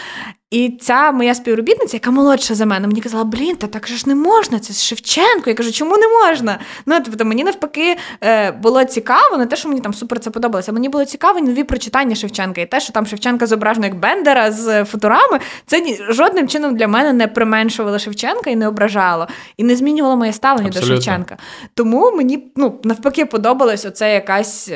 І 0.51 0.77
ця 0.81 1.13
моя 1.13 1.35
співробітниця, 1.35 1.97
яка 1.97 2.11
молодша 2.11 2.55
за 2.55 2.67
мене, 2.67 2.87
мені 2.87 3.01
казала, 3.01 3.25
блін, 3.25 3.57
та 3.57 3.67
так 3.67 3.89
же 3.89 3.97
ж 3.97 4.09
не 4.09 4.15
можна, 4.15 4.59
це 4.59 4.73
Шевченко. 4.73 5.51
Я 5.51 5.55
кажу, 5.55 5.73
чому 5.73 5.97
не 5.97 6.09
можна? 6.09 6.59
Ну, 6.87 7.01
тобто, 7.05 7.25
мені 7.25 7.45
навпаки 7.45 7.97
е, 8.25 8.51
було 8.53 8.85
цікаво, 8.85 9.37
не 9.37 9.47
те, 9.47 9.57
що 9.57 9.69
мені 9.69 9.81
там 9.81 9.95
супер 9.95 10.21
це 10.21 10.31
подобалося. 10.31 10.73
Мені 10.73 10.89
було 10.89 11.05
цікаво 11.05 11.41
нові 11.41 11.65
прочитання 11.65 12.15
Шевченка. 12.15 12.61
І 12.61 12.67
те, 12.67 12.81
що 12.81 12.93
там 12.93 13.07
Шевченка 13.07 13.47
зображено 13.47 13.87
як 13.87 13.99
Бендера 13.99 14.53
з 14.53 14.85
футурами, 14.85 15.41
це 15.67 15.97
жодним 16.09 16.49
чином 16.49 16.77
для 16.77 16.89
мене 16.89 17.13
не 17.13 17.29
применшувало 17.29 17.99
Шевченка 17.99 18.51
і 18.51 18.57
не 18.57 18.69
ображало, 18.69 19.29
і 19.57 19.65
не 19.65 19.77
змінювало 19.77 20.17
моє 20.17 20.33
ставлення 20.33 20.69
Абсолютно. 20.69 20.97
до 20.97 21.03
Шевченка. 21.03 21.37
Тому 21.75 22.13
мені 22.13 22.53
ну, 22.57 22.81
навпаки 22.85 23.27
подобалось 23.27 23.85
оце 23.85 24.15
якась. 24.15 24.71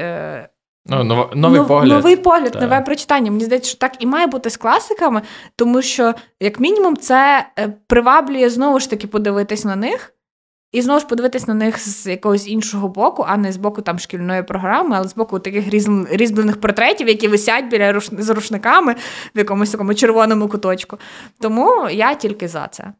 Ну, 0.86 1.04
нов, 1.04 1.30
новий 1.34 1.58
Нов, 1.58 1.68
погляд. 1.68 1.88
Новий 1.88 2.16
погляд, 2.16 2.52
так. 2.52 2.62
нове 2.62 2.80
прочитання. 2.80 3.30
Мені 3.30 3.44
здається, 3.44 3.70
що 3.70 3.78
так 3.78 3.92
і 3.98 4.06
має 4.06 4.26
бути 4.26 4.50
з 4.50 4.56
класиками, 4.56 5.22
тому 5.56 5.82
що, 5.82 6.14
як 6.40 6.60
мінімум, 6.60 6.96
це 6.96 7.46
е, 7.58 7.68
приваблює 7.86 8.50
знову 8.50 8.80
ж 8.80 8.90
таки 8.90 9.06
подивитись 9.06 9.64
на 9.64 9.76
них. 9.76 10.10
І 10.72 10.82
знову 10.82 11.00
ж 11.00 11.06
подивитись 11.06 11.48
на 11.48 11.54
них 11.54 11.78
з 11.78 12.06
якогось 12.06 12.48
іншого 12.48 12.88
боку, 12.88 13.24
а 13.28 13.36
не 13.36 13.52
з 13.52 13.56
боку 13.56 13.82
там 13.82 13.98
шкільної 13.98 14.42
програми, 14.42 14.96
але 14.96 15.08
з 15.08 15.14
боку 15.14 15.38
таких 15.38 15.68
різьблених 16.10 16.60
портретів, 16.60 17.08
які 17.08 17.28
висять 17.28 17.68
біля 17.70 17.92
руш... 17.92 18.08
з 18.12 18.30
рушниками 18.30 18.96
в 19.34 19.38
якомусь 19.38 19.70
такому 19.70 19.94
червоному 19.94 20.48
куточку. 20.48 20.98
Тому 21.40 21.88
я 21.90 22.14
тільки 22.14 22.48
за 22.48 22.68
це. 22.68 22.92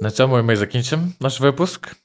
На 0.00 0.10
цьому 0.10 0.42
ми 0.42 0.56
закінчимо 0.56 1.02
наш 1.20 1.40
випуск. 1.40 1.96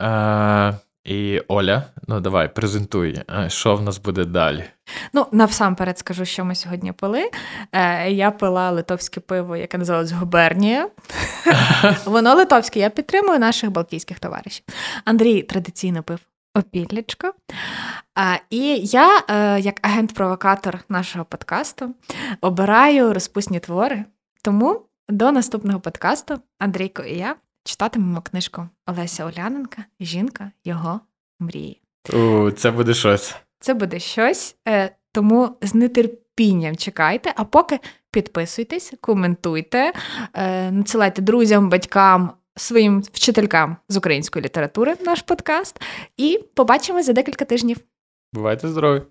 Е, 0.00 0.74
і 1.06 1.42
Оля, 1.48 1.82
ну 2.08 2.20
давай, 2.20 2.54
презентуй, 2.54 3.22
що 3.48 3.76
в 3.76 3.82
нас 3.82 3.98
буде 3.98 4.24
далі. 4.24 4.64
Ну, 5.12 5.26
насамперед 5.32 5.98
скажу, 5.98 6.24
що 6.24 6.44
ми 6.44 6.54
сьогодні 6.54 6.92
пили. 6.92 7.30
Е, 7.72 8.10
Я 8.10 8.30
пила 8.30 8.70
литовське 8.70 9.20
пиво, 9.20 9.56
яке 9.56 9.78
називалось 9.78 10.12
Губернія. 10.12 10.88
Воно 12.04 12.34
литовське, 12.34 12.80
я 12.80 12.90
підтримую 12.90 13.38
наших 13.38 13.70
балтійських 13.70 14.18
товаришів. 14.18 14.64
Андрій 15.04 15.42
традиційно 15.42 16.02
пив 16.02 16.18
опітлічко. 16.54 17.32
А, 18.14 18.36
І 18.50 18.76
я, 18.76 19.22
е, 19.30 19.60
як 19.60 19.80
агент-провокатор 19.82 20.78
нашого 20.88 21.24
подкасту, 21.24 21.94
обираю 22.40 23.14
розпусні 23.14 23.60
твори. 23.60 24.04
Тому 24.42 24.80
до 25.08 25.32
наступного 25.32 25.80
подкасту 25.80 26.38
Андрійко 26.58 27.02
і 27.02 27.18
я 27.18 27.36
читатимемо 27.66 28.20
книжку 28.20 28.68
Олеся 28.86 29.24
Оляненка 29.24 29.84
Жінка 30.00 30.50
його 30.64 31.00
мрії. 31.40 31.82
У, 32.14 32.50
Це 32.50 32.70
буде 32.70 32.94
щось. 32.94 33.34
Це 33.60 33.74
буде 33.74 33.98
щось, 33.98 34.56
е, 34.68 34.96
тому 35.12 35.56
з 35.62 35.88
нетерпінням 35.88 36.76
чекайте, 36.76 37.32
а 37.36 37.44
поки 37.44 37.80
підписуйтесь, 38.10 38.92
коментуйте, 39.00 39.92
е, 40.34 40.70
надсилайте 40.70 41.22
друзям, 41.22 41.70
батькам, 41.70 42.32
своїм 42.56 43.00
вчителькам 43.00 43.76
з 43.88 43.96
української 43.96 44.44
літератури 44.44 44.96
наш 45.06 45.22
подкаст. 45.22 45.82
І 46.16 46.40
побачимось 46.54 47.06
за 47.06 47.12
декілька 47.12 47.44
тижнів. 47.44 47.76
Бувайте 48.32 48.68
здорові! 48.68 49.02